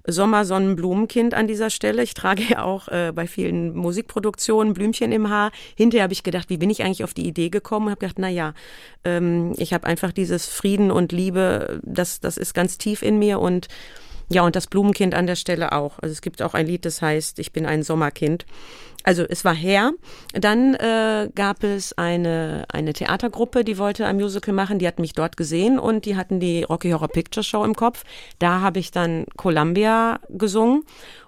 Sommersonnenblumenkind 0.06 1.34
an 1.34 1.48
dieser 1.48 1.70
Stelle. 1.70 2.04
Ich 2.04 2.14
trage 2.14 2.44
ja 2.44 2.64
auch 2.64 2.88
äh, 2.90 3.12
bei 3.14 3.28
vielen 3.28 3.74
Musikproduktionen 3.76 4.74
Blümchen 4.74 5.12
im 5.12 5.30
Haar. 5.30 5.52
Hinterher 5.76 6.04
habe 6.04 6.14
ich 6.14 6.24
gedacht, 6.24 6.50
wie 6.50 6.58
bin 6.58 6.70
ich 6.70 6.84
eigentlich 6.84 7.04
auf 7.04 7.14
die 7.14 7.28
Idee 7.28 7.50
gekommen? 7.50 7.90
Habe 7.90 8.00
gedacht, 8.00 8.20
na 8.20 8.30
ja, 8.30 8.54
ähm, 9.06 9.54
ich 9.58 9.74
habe 9.74 9.88
einfach 9.88 10.12
dieses 10.12 10.48
Frieden 10.48 10.92
und 10.92 11.12
Liebe, 11.12 11.80
das 11.84 12.20
das 12.20 12.38
ist 12.38 12.54
ganz 12.54 12.78
tief 12.78 13.02
in 13.02 13.18
mir 13.18 13.40
und 13.40 13.68
ja, 14.30 14.44
und 14.44 14.56
das 14.56 14.68
Blumenkind 14.68 15.14
an 15.14 15.28
der 15.28 15.36
Stelle 15.36 15.72
auch. 15.74 16.00
Also 16.00 16.14
es 16.14 16.22
gibt 16.22 16.42
auch 16.42 16.54
ein 16.54 16.68
Lied, 16.68 16.86
das 16.86 17.02
heißt, 17.02 17.40
ich 17.40 17.52
bin 17.52 17.66
ein 17.66 17.84
Sommerkind. 17.84 18.46
Also 19.04 19.26
es 19.28 19.44
war 19.44 19.54
her. 19.54 19.92
Dann 20.34 20.76
äh, 20.76 21.30
gab 21.36 21.64
es 21.64 21.98
eine, 21.98 22.66
eine 22.72 22.94
Theatergruppe, 22.94 23.66
die 23.66 23.78
wollte 23.78 24.06
ein 24.06 24.16
Musical 24.16 24.54
machen. 24.54 24.80
Die 24.80 24.88
hat 24.88 24.98
mich 25.00 25.14
dort 25.14 25.36
gesehen 25.36 25.78
und 25.78 26.06
die 26.06 26.16
hatten 26.16 26.40
die 26.40 26.64
Rocky 26.64 26.92
Horror 26.92 27.10
Picture 27.10 27.44
Show 27.44 27.66
im 27.66 27.76
Kopf. 27.76 28.04
Da 28.40 28.62
habe 28.62 28.80
ich 28.80 28.92
dann 28.92 29.26
Columbia 29.36 30.20
gesungen 30.30 30.84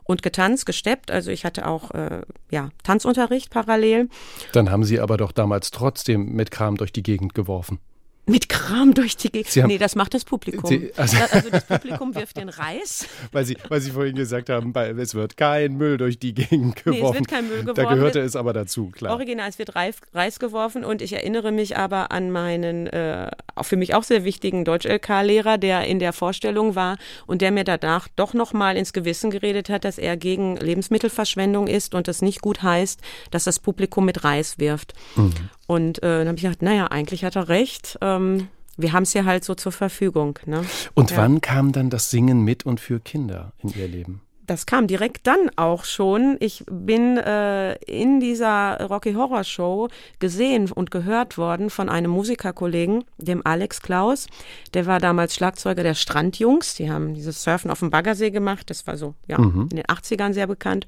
und 0.06 0.24
getanzt, 0.24 0.66
gesteppt. 0.66 1.12
Also 1.12 1.32
ich 1.32 1.44
hatte 1.44 1.68
auch 1.68 1.92
äh, 1.92 2.22
ja, 2.50 2.70
Tanzunterricht 2.84 3.50
parallel. 3.50 4.10
Dann 4.54 4.72
haben 4.72 4.86
Sie 4.86 5.00
aber 5.00 5.18
doch 5.18 5.34
damals 5.34 5.72
trotzdem 5.72 6.32
mit 6.34 6.52
Kram 6.52 6.78
durch 6.78 6.94
die 6.94 7.04
Gegend 7.04 7.36
geworfen. 7.36 7.80
Mit 8.28 8.50
Kram 8.50 8.94
durch 8.96 9.18
die 9.18 9.32
Gegend. 9.32 9.56
Haben- 9.56 9.68
Nee, 9.68 9.78
das 9.78 9.96
macht 9.96 10.14
das 10.16 10.26
Publikum. 10.26 10.68
Sie- 10.68 10.92
also- 10.98 11.18
also, 11.18 11.36
also 11.36 11.50
das 11.52 11.66
Publikum 11.66 12.16
wirft 12.16 12.38
den 12.38 12.50
Reis. 12.50 13.06
Weil 13.32 13.46
Sie, 13.46 13.56
weil 13.70 13.82
Sie 13.82 13.92
vorhin 13.92 14.16
gesagt 14.16 14.50
haben, 14.50 14.74
bei- 14.74 14.90
es 14.90 15.14
wird 15.14 15.38
kein 15.38 15.76
Müll 15.78 15.98
durch 15.98 16.18
die 16.18 16.34
Gegend 16.34 16.82
Nee, 16.86 16.94
es 16.94 16.98
geworfen. 16.98 17.20
wird 17.20 17.28
kein 17.28 17.48
Müll 17.48 17.64
Da 17.64 17.74
geworfen. 17.74 17.96
gehörte 17.96 18.20
es 18.22 18.36
aber 18.36 18.54
dazu, 18.54 18.90
klar. 18.90 19.14
Original, 19.14 19.48
es 19.48 19.60
wird 19.60 19.76
Reis, 19.76 19.98
Reis 20.14 20.40
geworfen 20.40 20.84
und 20.84 21.02
ich 21.04 21.14
erinnere 21.14 21.52
mich 21.52 21.78
aber 21.78 22.12
an 22.12 22.32
meinen, 22.32 22.88
äh, 22.88 23.30
für 23.62 23.78
mich 23.78 23.94
auch 23.94 24.04
sehr 24.04 24.24
wichtigen 24.24 24.66
Deutsch-LK-Lehrer, 24.66 25.58
der 25.60 25.86
in 25.86 26.00
der 26.00 26.12
Vorstellung 26.14 26.74
war 26.76 26.98
und 27.28 27.42
der 27.42 27.52
mir 27.52 27.64
danach 27.64 28.08
doch 28.16 28.34
nochmal 28.34 28.76
ins 28.78 28.92
Gewissen 28.92 29.30
geredet 29.30 29.70
hat, 29.70 29.86
dass 29.86 29.98
er 30.00 30.18
gegen 30.18 30.56
Lebensmittelverschwendung 30.58 31.68
ist 31.68 31.94
und 31.94 32.08
es 32.08 32.22
nicht 32.22 32.42
gut 32.42 32.64
heißt, 32.64 33.02
dass 33.32 33.44
das 33.44 33.60
Publikum 33.60 34.06
mit 34.06 34.24
Reis 34.24 34.58
wirft. 34.58 34.94
Mhm. 35.16 35.34
Und 35.68 36.02
äh, 36.04 36.20
dann 36.20 36.28
habe 36.28 36.38
ich 36.38 36.44
gedacht, 36.44 36.62
naja, 36.62 36.88
eigentlich 36.88 37.24
hat 37.26 37.36
er 37.36 37.50
recht. 37.50 37.98
Ähm, 38.02 38.48
wir 38.78 38.94
haben 38.94 39.04
es 39.04 39.14
ja 39.14 39.26
halt 39.26 39.44
so 39.44 39.56
zur 39.56 39.72
Verfügung. 39.72 40.38
Ne? 40.46 40.64
Und 40.94 41.12
Ja. 41.12 41.18
wann 41.18 41.42
kam 41.42 41.72
dann 41.72 41.90
das 41.90 42.10
Singen 42.10 42.42
mit 42.42 42.66
und 42.66 42.80
für 42.80 43.00
Kinder 43.00 43.54
in 43.64 43.70
Ihr 43.74 43.88
Leben? 43.88 44.22
Das 44.48 44.68
kam 44.68 44.86
direkt 44.86 45.26
dann 45.26 45.50
auch 45.56 45.86
schon. 45.86 46.38
Ich 46.40 46.64
bin 46.70 47.18
äh, 47.18 47.74
in 47.86 48.20
dieser 48.20 48.80
Rocky 48.90 49.14
Horror 49.14 49.44
Show 49.44 49.88
gesehen 50.20 50.72
und 50.72 50.92
gehört 50.92 51.40
worden 51.40 51.72
von 51.72 51.90
einem 51.90 52.12
Musikerkollegen, 52.12 53.06
dem 53.18 53.44
Alex 53.44 53.82
Klaus. 53.82 54.28
Der 54.76 54.86
war 54.86 55.00
damals 55.00 55.34
Schlagzeuger 55.34 55.82
der 55.82 55.96
Strandjungs. 55.96 56.76
Die 56.76 56.92
haben 56.92 57.16
dieses 57.16 57.42
Surfen 57.42 57.72
auf 57.72 57.80
dem 57.80 57.90
Baggersee 57.90 58.30
gemacht. 58.30 58.70
Das 58.70 58.86
war 58.86 58.98
so 58.98 59.16
ja, 59.28 59.38
in 59.38 59.70
den 59.70 59.86
80ern 59.86 60.34
sehr 60.34 60.46
bekannt. 60.46 60.86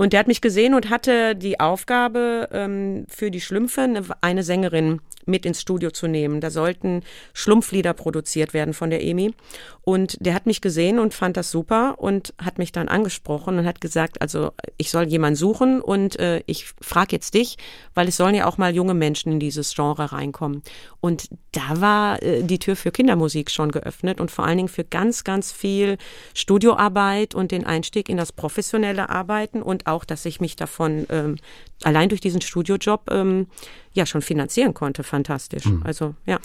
Und 0.00 0.14
der 0.14 0.20
hat 0.20 0.28
mich 0.28 0.40
gesehen 0.40 0.72
und 0.72 0.88
hatte 0.88 1.36
die 1.36 1.60
Aufgabe, 1.60 2.48
ähm, 2.52 3.04
für 3.06 3.30
die 3.30 3.42
Schlümpfe 3.42 3.82
eine, 3.82 4.02
eine 4.22 4.42
Sängerin 4.42 5.02
mit 5.26 5.44
ins 5.44 5.60
Studio 5.60 5.90
zu 5.90 6.06
nehmen. 6.06 6.40
Da 6.40 6.48
sollten 6.48 7.02
Schlumpflieder 7.34 7.92
produziert 7.92 8.54
werden 8.54 8.72
von 8.72 8.88
der 8.88 9.02
EMI. 9.02 9.34
Und 9.82 10.16
der 10.24 10.34
hat 10.34 10.46
mich 10.46 10.62
gesehen 10.62 10.98
und 10.98 11.12
fand 11.12 11.36
das 11.36 11.50
super 11.50 11.96
und 11.98 12.32
hat 12.42 12.56
mich 12.56 12.72
dann 12.72 12.88
angesprochen 12.88 13.58
und 13.58 13.66
hat 13.66 13.82
gesagt, 13.82 14.22
also 14.22 14.52
ich 14.78 14.90
soll 14.90 15.04
jemanden 15.04 15.36
suchen 15.36 15.82
und 15.82 16.18
äh, 16.18 16.42
ich 16.46 16.66
frage 16.80 17.16
jetzt 17.16 17.34
dich, 17.34 17.58
weil 17.94 18.08
es 18.08 18.16
sollen 18.16 18.34
ja 18.34 18.46
auch 18.46 18.56
mal 18.56 18.74
junge 18.74 18.94
Menschen 18.94 19.32
in 19.32 19.40
dieses 19.40 19.74
Genre 19.74 20.12
reinkommen. 20.12 20.62
Und 21.00 21.28
da 21.52 21.80
war 21.80 22.22
äh, 22.22 22.42
die 22.42 22.58
Tür 22.58 22.76
für 22.76 22.90
Kindermusik 22.90 23.50
schon 23.50 23.70
geöffnet 23.70 24.20
und 24.20 24.30
vor 24.30 24.46
allen 24.46 24.56
Dingen 24.56 24.68
für 24.68 24.84
ganz, 24.84 25.24
ganz 25.24 25.52
viel 25.52 25.98
Studioarbeit 26.34 27.34
und 27.34 27.50
den 27.50 27.66
Einstieg 27.66 28.08
in 28.08 28.16
das 28.16 28.32
professionelle 28.32 29.10
Arbeiten 29.10 29.60
und 29.60 29.86
auch, 29.90 30.04
dass 30.04 30.24
ich 30.24 30.40
mich 30.40 30.56
davon 30.56 31.06
ähm, 31.10 31.36
allein 31.82 32.08
durch 32.08 32.20
diesen 32.20 32.40
Studiojob 32.40 33.10
ähm, 33.10 33.46
ja 33.92 34.06
schon 34.06 34.22
finanzieren 34.22 34.72
konnte. 34.74 35.02
Fantastisch. 35.02 35.64
Also 35.84 36.14
ja. 36.26 36.38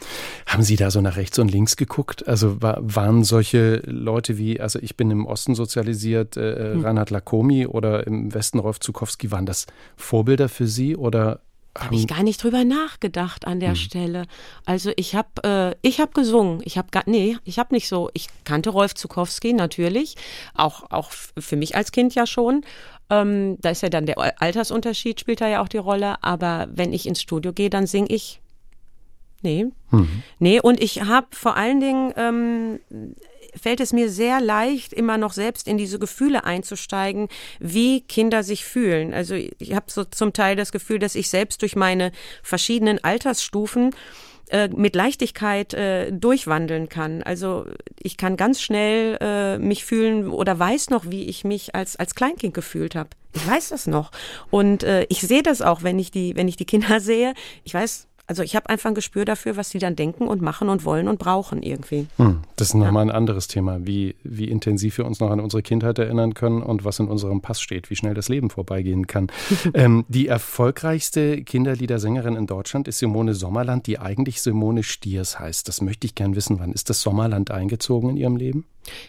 Haben 0.48 0.64
Sie 0.64 0.76
da 0.76 0.90
so 0.92 1.02
nach 1.02 1.16
rechts 1.18 1.38
und 1.40 1.52
links 1.52 1.76
geguckt? 1.76 2.28
Also 2.28 2.62
wa- 2.62 2.80
waren 2.82 3.24
solche 3.24 3.82
Leute 3.86 4.38
wie, 4.38 4.60
also 4.60 4.80
ich 4.80 4.96
bin 4.98 5.12
im 5.12 5.26
Osten 5.26 5.56
sozialisiert, 5.56 6.38
äh, 6.38 6.74
Hm. 6.74 6.84
Reinhard 6.86 7.10
Lakomi 7.12 7.68
oder 7.68 8.08
im 8.08 8.34
Westen 8.34 8.60
Rolf 8.60 8.80
Zukowski, 8.80 9.32
waren 9.32 9.46
das 9.46 9.68
Vorbilder 9.98 10.50
für 10.50 10.68
Sie 10.68 10.96
oder 10.96 11.40
habe 11.78 11.94
ich 11.96 12.08
gar 12.08 12.24
nicht 12.24 12.42
drüber 12.42 12.64
nachgedacht 12.64 13.46
an 13.46 13.60
der 13.60 13.76
Stelle. 13.76 14.28
Also 14.64 14.94
ich 14.96 15.14
habe 15.14 15.44
äh, 15.44 15.76
ich 15.88 16.00
habe 16.00 16.14
gesungen. 16.14 16.62
Ich 16.64 16.78
habe 16.78 16.88
gar 16.90 17.04
nee, 17.06 17.36
ich 17.44 17.60
habe 17.60 17.74
nicht 17.76 17.90
so. 17.90 18.10
Ich 18.14 18.28
kannte 18.46 18.70
Rolf 18.70 18.96
Zukowski 18.96 19.52
natürlich, 19.52 20.16
auch 20.54 20.90
auch 20.90 21.12
für 21.12 21.58
mich 21.58 21.76
als 21.76 21.92
Kind 21.92 22.16
ja 22.16 22.26
schon. 22.26 22.64
Ähm, 23.10 23.58
da 23.62 23.70
ist 23.70 23.84
ja 23.84 23.90
dann 23.90 24.06
der 24.06 24.18
Altersunterschied 24.42 25.20
spielt 25.20 25.42
da 25.42 25.48
ja 25.48 25.62
auch 25.62 25.68
die 25.68 25.78
Rolle. 25.78 26.24
Aber 26.24 26.68
wenn 26.72 26.94
ich 26.94 27.08
ins 27.08 27.22
Studio 27.22 27.54
gehe, 27.54 27.70
dann 27.70 27.88
sing 27.88 28.06
ich. 28.10 28.42
Nee, 29.42 29.68
nee. 30.40 30.60
Und 30.60 30.82
ich 30.82 31.04
habe 31.04 31.28
vor 31.32 31.56
allen 31.56 31.80
Dingen 31.80 32.14
ähm, 32.18 32.80
fällt 33.56 33.80
es 33.80 33.94
mir 33.94 34.10
sehr 34.10 34.42
leicht, 34.42 34.94
immer 34.94 35.18
noch 35.18 35.34
selbst 35.34 35.68
in 35.68 35.78
diese 35.78 36.00
Gefühle 36.00 36.44
einzusteigen, 36.44 37.28
wie 37.60 38.02
Kinder 38.02 38.44
sich 38.44 38.66
fühlen. 38.66 39.14
Also 39.14 39.36
ich 39.36 39.74
habe 39.74 39.86
so 39.90 40.04
zum 40.04 40.34
Teil 40.34 40.56
das 40.56 40.72
Gefühl, 40.72 41.00
dass 41.00 41.16
ich 41.16 41.30
selbst 41.30 41.62
durch 41.62 41.76
meine 41.76 42.12
verschiedenen 42.44 43.04
Altersstufen 43.04 43.96
äh, 44.50 44.68
mit 44.68 44.96
Leichtigkeit 44.96 45.74
äh, 45.74 46.12
durchwandeln 46.12 46.90
kann. 46.90 47.24
Also 47.24 47.66
ich 48.00 48.18
kann 48.18 48.38
ganz 48.38 48.62
schnell 48.62 49.18
äh, 49.22 49.58
mich 49.58 49.86
fühlen 49.86 50.30
oder 50.30 50.58
weiß 50.58 50.90
noch, 50.90 51.10
wie 51.10 51.26
ich 51.26 51.44
mich 51.44 51.76
als, 51.76 51.96
als 51.96 52.16
Kleinkind 52.16 52.54
gefühlt 52.54 52.96
habe. 52.96 53.10
Ich 53.34 53.48
weiß 53.48 53.70
das 53.70 53.88
noch. 53.88 54.12
Und 54.50 54.84
äh, 54.84 55.06
ich 55.10 55.22
sehe 55.22 55.44
das 55.44 55.62
auch, 55.62 55.84
wenn 55.84 56.00
ich 56.00 56.12
die, 56.12 56.36
wenn 56.36 56.48
ich 56.48 56.58
die 56.58 56.66
Kinder 56.66 57.00
sehe. 57.02 57.34
Ich 57.64 57.74
weiß, 57.74 58.08
also 58.28 58.44
ich 58.44 58.56
habe 58.56 58.70
einfach 58.70 58.90
ein 58.90 58.96
Gespür 58.96 59.26
dafür, 59.26 59.56
was 59.56 59.70
sie 59.70 59.80
dann 59.80 59.96
denken 59.96 60.28
und 60.28 60.42
machen 60.42 60.70
und 60.70 60.84
wollen 60.84 61.08
und 61.08 61.20
brauchen 61.20 61.62
irgendwie. 61.62 62.08
Hm, 62.18 62.40
das 62.56 62.70
ist 62.70 62.74
nochmal 62.74 63.06
ja. 63.06 63.12
ein 63.12 63.16
anderes 63.16 63.48
Thema, 63.48 63.86
wie, 63.86 64.16
wie 64.24 64.50
intensiv 64.50 64.98
wir 64.98 65.06
uns 65.06 65.20
noch 65.20 65.30
an 65.30 65.40
unsere 65.40 65.62
Kindheit 65.62 66.00
erinnern 66.00 66.34
können 66.34 66.62
und 66.62 66.86
was 66.86 67.00
in 67.00 67.08
unserem 67.08 67.42
Pass 67.42 67.62
steht, 67.62 67.90
wie 67.90 67.96
schnell 67.96 68.14
das 68.14 68.30
Leben 68.30 68.50
vorbeigehen 68.50 69.08
kann. 69.08 69.28
ähm, 69.74 70.06
die 70.08 70.28
erfolgreichste 70.28 71.44
Kinderliedersängerin 71.44 72.36
in 72.36 72.48
Deutschland 72.48 72.88
ist 72.88 73.00
Simone 73.00 73.36
Sommerland, 73.36 73.86
die 73.88 74.00
eigentlich 74.00 74.42
Simone 74.42 74.84
Stiers 74.84 75.40
heißt. 75.40 75.68
Das 75.68 75.82
möchte 75.82 76.08
ich 76.08 76.16
gern 76.16 76.36
wissen. 76.36 76.60
Wann 76.60 76.72
ist 76.72 76.90
das 76.90 77.02
Sommerland 77.02 77.52
eingezogen 77.52 78.10
in 78.10 78.18
ihrem 78.18 78.38
Leben? 78.38 78.66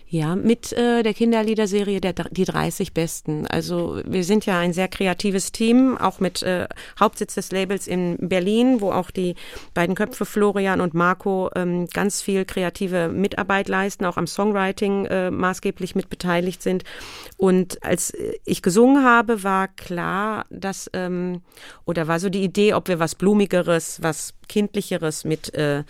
Ja, 0.08 0.36
mit 0.36 0.72
äh, 0.72 1.02
der 1.02 1.14
Kinderliederserie 1.14 2.00
der, 2.00 2.12
Die 2.12 2.44
30 2.44 2.94
Besten. 2.94 3.46
Also 3.46 4.00
wir 4.06 4.24
sind 4.24 4.46
ja 4.46 4.58
ein 4.58 4.72
sehr 4.72 4.88
kreatives 4.88 5.52
Team, 5.52 5.98
auch 5.98 6.20
mit 6.20 6.42
äh, 6.42 6.66
Hauptsitz 6.98 7.34
des 7.34 7.52
Labels 7.52 7.86
in 7.86 8.16
Berlin, 8.20 8.80
wo 8.80 8.92
auch 8.92 9.10
die 9.10 9.34
beiden 9.74 9.94
Köpfe 9.94 10.24
Florian 10.24 10.80
und 10.80 10.94
Marco 10.94 11.50
ähm, 11.54 11.86
ganz 11.92 12.22
viel 12.22 12.44
kreative 12.44 13.08
Mitarbeit 13.08 13.68
leisten, 13.68 14.04
auch 14.04 14.16
am 14.16 14.26
Songwriting 14.26 15.06
äh, 15.06 15.30
maßgeblich 15.30 15.94
mit 15.94 16.08
beteiligt 16.08 16.62
sind. 16.62 16.84
Und 17.36 17.82
als 17.82 18.12
ich 18.44 18.62
gesungen 18.62 19.04
habe, 19.04 19.42
war 19.42 19.68
klar, 19.68 20.46
dass, 20.50 20.88
ähm, 20.92 21.42
oder 21.84 22.08
war 22.08 22.20
so 22.20 22.28
die 22.28 22.42
Idee, 22.42 22.74
ob 22.74 22.88
wir 22.88 22.98
was 22.98 23.14
Blumigeres, 23.14 24.02
was 24.02 24.34
Kindlicheres 24.48 25.24
mit 25.24 25.52
äh, 25.54 25.84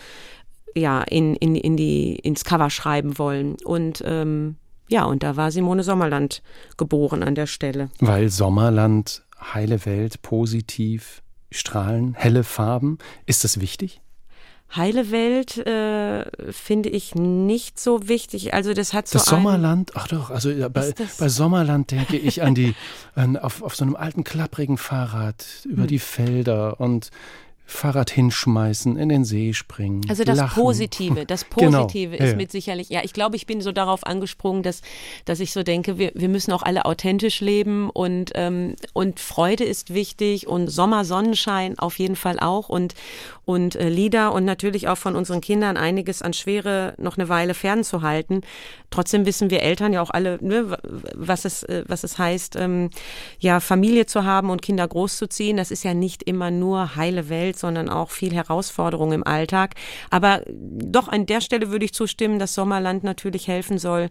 ja, 0.77 1.03
in, 1.03 1.35
in, 1.37 1.57
in 1.57 1.77
die, 1.77 2.17
ins 2.17 2.45
Cover 2.45 2.71
schreiben 2.71 3.19
wollen. 3.19 3.57
Und 3.65 4.03
ähm, 4.05 4.57
ja, 4.89 5.05
und 5.05 5.23
da 5.23 5.37
war 5.37 5.51
Simone 5.51 5.83
Sommerland 5.83 6.43
geboren 6.77 7.23
an 7.23 7.35
der 7.35 7.47
Stelle. 7.47 7.91
Weil 7.99 8.29
Sommerland, 8.29 9.25
heile 9.55 9.85
Welt, 9.85 10.23
positiv, 10.23 11.23
strahlen, 11.51 12.15
helle 12.15 12.45
Farben, 12.45 12.99
ist 13.27 13.45
das 13.45 13.61
wichtig? 13.61 14.01
Heile 14.75 15.13
Welt 15.13 15.59
äh, 15.59 16.25
finde 16.53 16.89
ich 16.89 17.15
nicht 17.15 17.79
so 17.79 18.09
wichtig. 18.09 18.53
Also 18.53 18.75
das 18.75 18.93
hat 18.93 19.07
so 19.07 19.19
das 19.19 19.27
Sommerland. 19.27 19.93
Ach 19.95 20.09
doch, 20.09 20.31
also 20.31 20.51
bei, 20.71 20.93
bei 21.19 21.29
Sommerland 21.29 21.93
denke 21.93 22.17
ich 22.17 22.43
an 22.43 22.57
die 22.57 22.75
an, 23.15 23.37
auf, 23.37 23.63
auf 23.63 23.77
so 23.77 23.85
einem 23.85 23.95
alten 23.95 24.25
klapprigen 24.25 24.77
Fahrrad 24.77 25.47
über 25.65 25.83
hm. 25.83 25.87
die 25.87 26.01
Felder 26.01 26.81
und 26.81 27.11
Fahrrad 27.69 28.11
hinschmeißen, 28.11 28.97
in 28.97 29.09
den 29.09 29.25
See 29.25 29.53
springen. 29.53 30.03
Also 30.09 30.23
das 30.23 30.39
lachen. 30.39 30.63
Positive, 30.63 31.27
das 31.27 31.51
genau. 31.57 31.83
Positive 31.83 32.13
genau. 32.13 32.25
ist 32.25 32.31
ja. 32.31 32.37
mit 32.37 32.53
sicherlich, 32.53 32.89
ja, 32.91 33.01
ich 33.03 33.13
glaube, 33.13 33.35
ich 33.35 33.47
bin 33.47 33.61
so 33.61 33.73
darauf 33.73 34.07
angesprungen, 34.07 34.63
dass, 34.63 34.83
dass 35.25 35.41
ich 35.41 35.53
so 35.53 35.65
denke, 35.65 35.99
wir, 35.99 36.13
wir 36.15 36.29
müssen 36.29 36.53
auch 36.53 36.63
alle 36.63 36.85
authentisch 36.85 37.41
leben 37.41 37.91
und, 37.91 38.31
ähm, 38.37 38.77
und 38.93 39.19
Freude 39.19 39.65
ist 39.65 39.93
wichtig 39.93 40.47
und 40.47 40.69
Sommer, 40.69 41.05
Sonnenschein 41.05 41.77
auf 41.79 41.99
jeden 41.99 42.15
Fall 42.15 42.39
auch 42.39 42.69
und, 42.69 42.95
und 43.45 43.75
äh, 43.75 43.89
Lieder 43.89 44.33
und 44.33 44.45
natürlich 44.45 44.87
auch 44.87 44.99
von 44.99 45.17
unseren 45.17 45.41
Kindern 45.41 45.77
einiges 45.77 46.23
an 46.23 46.35
Schwere 46.35 46.95
noch 46.99 47.19
eine 47.19 47.29
Weile 47.29 47.55
fernzuhalten. 47.55 48.43
Trotzdem 48.91 49.27
wissen 49.27 49.51
wir 49.51 49.63
Eltern 49.63 49.93
ja 49.93 50.03
auch 50.03 50.11
alle, 50.11 50.39
ne, 50.41 50.79
was 51.15 51.45
es, 51.45 51.65
äh, 51.65 51.85
was 51.89 52.05
es 52.05 52.19
heißt, 52.19 52.57
ähm, 52.57 52.91
ja, 53.41 53.59
Familie 53.59 54.07
zu 54.07 54.25
haben 54.25 54.51
und 54.51 54.63
Kinder 54.63 54.87
großzuziehen. 54.87 55.57
Das 55.57 55.71
ist 55.71 55.85
ja 55.85 55.95
nicht 55.95 56.23
immer 56.23 56.51
nur 56.51 56.97
heile 56.97 57.29
Welt, 57.29 57.56
Welt, 57.57 57.59
sondern 57.59 57.89
auch 57.89 58.11
viel 58.11 58.33
Herausforderung 58.33 59.13
im 59.13 59.27
Alltag. 59.27 59.75
Aber 60.11 60.43
doch 60.49 61.09
an 61.09 61.27
der 61.27 61.41
Stelle 61.41 61.71
würde 61.71 61.85
ich 61.85 61.93
zustimmen, 61.93 62.39
dass 62.39 62.55
Sommerland 62.55 63.05
natürlich 63.05 63.49
helfen 63.49 63.79
soll, 63.79 64.09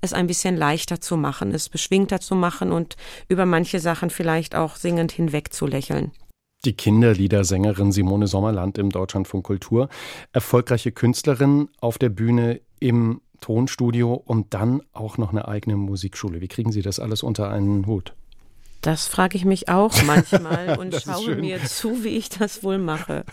es 0.00 0.12
ein 0.12 0.26
bisschen 0.26 0.56
leichter 0.56 1.00
zu 1.00 1.16
machen, 1.16 1.54
es 1.54 1.68
beschwingter 1.68 2.20
zu 2.20 2.34
machen 2.34 2.72
und 2.72 2.96
über 3.28 3.46
manche 3.46 3.80
Sachen 3.80 4.10
vielleicht 4.10 4.54
auch 4.54 4.76
singend 4.76 5.12
hinweg 5.12 5.52
zu 5.52 5.66
lächeln. 5.66 6.12
Die 6.64 6.74
Kinderliedersängerin 6.74 7.92
Simone 7.92 8.26
Sommerland 8.26 8.78
im 8.78 8.90
Deutschlandfunk 8.90 9.44
Kultur, 9.44 9.88
erfolgreiche 10.32 10.90
Künstlerin 10.90 11.68
auf 11.80 11.98
der 11.98 12.08
Bühne 12.08 12.60
im 12.80 13.20
Tonstudio 13.40 14.14
und 14.14 14.54
dann 14.54 14.82
auch 14.92 15.18
noch 15.18 15.30
eine 15.30 15.46
eigene 15.46 15.76
Musikschule. 15.76 16.40
Wie 16.40 16.48
kriegen 16.48 16.72
Sie 16.72 16.82
das 16.82 16.98
alles 16.98 17.22
unter 17.22 17.48
einen 17.48 17.86
Hut? 17.86 18.14
Das 18.80 19.06
frage 19.06 19.36
ich 19.36 19.44
mich 19.44 19.68
auch 19.68 20.02
manchmal 20.06 20.78
und 20.78 20.94
schaue 20.94 21.36
mir 21.36 21.64
zu, 21.64 22.04
wie 22.04 22.16
ich 22.16 22.28
das 22.28 22.62
wohl 22.62 22.78
mache. 22.78 23.24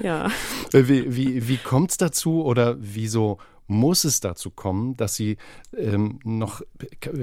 Ja. 0.00 0.30
Äh, 0.72 0.88
wie, 0.88 1.16
wie, 1.16 1.48
wie 1.48 1.58
kommt 1.58 1.90
es 1.90 1.96
dazu 1.96 2.44
oder 2.44 2.76
wieso 2.78 3.38
muss 3.68 4.04
es 4.04 4.20
dazu 4.20 4.50
kommen, 4.50 4.96
dass 4.96 5.16
Sie 5.16 5.38
ähm, 5.76 6.20
noch, 6.24 6.62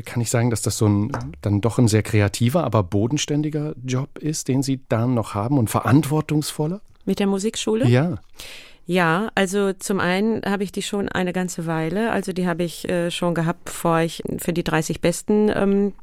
kann 0.06 0.22
ich 0.22 0.30
sagen, 0.30 0.50
dass 0.50 0.62
das 0.62 0.78
so 0.78 0.88
ein 0.88 1.12
dann 1.42 1.62
doch 1.62 1.78
ein 1.78 1.88
sehr 1.88 2.04
kreativer, 2.04 2.64
aber 2.64 2.84
bodenständiger 2.84 3.76
Job 3.84 4.18
ist, 4.18 4.50
den 4.50 4.62
Sie 4.62 4.82
dann 4.90 5.14
noch 5.14 5.34
haben 5.34 5.58
und 5.58 5.70
verantwortungsvoller? 5.70 6.82
Mit 7.06 7.20
der 7.20 7.28
Musikschule? 7.28 7.88
Ja. 7.88 8.20
Ja, 8.86 9.30
also 9.34 9.72
zum 9.72 10.02
einen 10.02 10.42
habe 10.46 10.64
ich 10.64 10.74
die 10.74 10.82
schon 10.82 11.08
eine 11.08 11.32
ganze 11.32 11.66
Weile. 11.66 12.12
Also 12.12 12.34
die 12.34 12.48
habe 12.48 12.64
ich 12.64 12.90
äh, 12.90 13.12
schon 13.12 13.34
gehabt, 13.34 13.66
bevor 13.66 14.00
ich 14.00 14.22
für 14.40 14.52
die 14.52 14.64
30 14.64 15.00
Besten 15.00 15.50
ähm, 15.56 15.94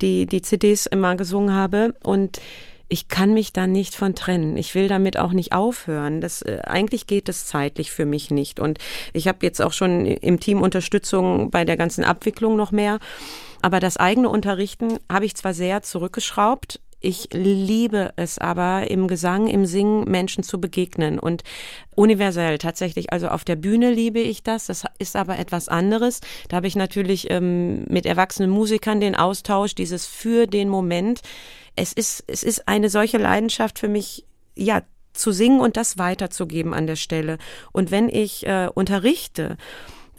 die, 0.00 0.26
die 0.26 0.40
CDs 0.40 0.86
immer 0.86 1.16
gesungen 1.16 1.54
habe. 1.54 1.94
Und 2.02 2.40
ich 2.88 3.08
kann 3.08 3.34
mich 3.34 3.52
da 3.52 3.66
nicht 3.66 3.94
von 3.94 4.14
trennen. 4.14 4.56
Ich 4.56 4.74
will 4.74 4.88
damit 4.88 5.18
auch 5.18 5.32
nicht 5.32 5.52
aufhören. 5.52 6.22
Das 6.22 6.40
äh, 6.40 6.60
eigentlich 6.64 7.06
geht 7.06 7.28
es 7.28 7.44
zeitlich 7.44 7.90
für 7.90 8.06
mich 8.06 8.30
nicht. 8.30 8.58
Und 8.58 8.78
ich 9.12 9.28
habe 9.28 9.38
jetzt 9.42 9.60
auch 9.60 9.72
schon 9.72 10.06
im 10.06 10.40
Team 10.40 10.62
Unterstützung 10.62 11.50
bei 11.50 11.66
der 11.66 11.76
ganzen 11.76 12.04
Abwicklung 12.04 12.56
noch 12.56 12.72
mehr. 12.72 13.00
Aber 13.60 13.80
das 13.80 13.98
eigene 13.98 14.30
Unterrichten 14.30 14.98
habe 15.10 15.26
ich 15.26 15.34
zwar 15.34 15.52
sehr 15.52 15.82
zurückgeschraubt, 15.82 16.80
ich 17.04 17.28
liebe 17.32 18.12
es 18.16 18.38
aber 18.38 18.90
im 18.90 19.06
Gesang, 19.08 19.46
im 19.46 19.66
Singen 19.66 20.10
Menschen 20.10 20.42
zu 20.42 20.60
begegnen 20.60 21.18
und 21.18 21.42
universell 21.94 22.58
tatsächlich. 22.58 23.12
Also 23.12 23.28
auf 23.28 23.44
der 23.44 23.56
Bühne 23.56 23.92
liebe 23.92 24.20
ich 24.20 24.42
das. 24.42 24.66
Das 24.66 24.84
ist 24.98 25.14
aber 25.14 25.38
etwas 25.38 25.68
anderes. 25.68 26.20
Da 26.48 26.56
habe 26.56 26.66
ich 26.66 26.76
natürlich 26.76 27.30
ähm, 27.30 27.84
mit 27.88 28.06
erwachsenen 28.06 28.50
Musikern 28.50 29.00
den 29.00 29.14
Austausch, 29.14 29.74
dieses 29.74 30.06
für 30.06 30.46
den 30.46 30.68
Moment. 30.68 31.20
Es 31.76 31.92
ist, 31.92 32.24
es 32.26 32.42
ist 32.42 32.68
eine 32.68 32.88
solche 32.88 33.18
Leidenschaft 33.18 33.78
für 33.78 33.88
mich, 33.88 34.24
ja, 34.56 34.82
zu 35.12 35.30
singen 35.30 35.60
und 35.60 35.76
das 35.76 35.96
weiterzugeben 35.96 36.74
an 36.74 36.86
der 36.86 36.96
Stelle. 36.96 37.38
Und 37.70 37.90
wenn 37.90 38.08
ich 38.08 38.46
äh, 38.46 38.68
unterrichte, 38.74 39.56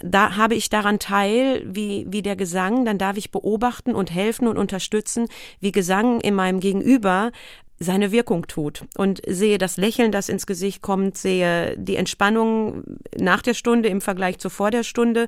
da 0.05 0.37
habe 0.37 0.55
ich 0.55 0.69
daran 0.69 0.99
teil, 0.99 1.63
wie, 1.65 2.05
wie 2.09 2.21
der 2.21 2.35
Gesang, 2.35 2.85
dann 2.85 2.97
darf 2.97 3.17
ich 3.17 3.31
beobachten 3.31 3.95
und 3.95 4.13
helfen 4.13 4.47
und 4.47 4.57
unterstützen, 4.57 5.27
wie 5.59 5.71
Gesang 5.71 6.21
in 6.21 6.35
meinem 6.35 6.59
Gegenüber 6.59 7.31
seine 7.77 8.11
Wirkung 8.11 8.47
tut. 8.47 8.85
Und 8.95 9.21
sehe 9.27 9.57
das 9.57 9.77
Lächeln, 9.77 10.11
das 10.11 10.29
ins 10.29 10.47
Gesicht 10.47 10.81
kommt, 10.81 11.17
sehe 11.17 11.75
die 11.77 11.97
Entspannung 11.97 12.83
nach 13.17 13.41
der 13.41 13.53
Stunde 13.53 13.89
im 13.89 13.99
Vergleich 13.99 14.37
zu 14.37 14.49
vor 14.49 14.71
der 14.71 14.83
Stunde 14.83 15.27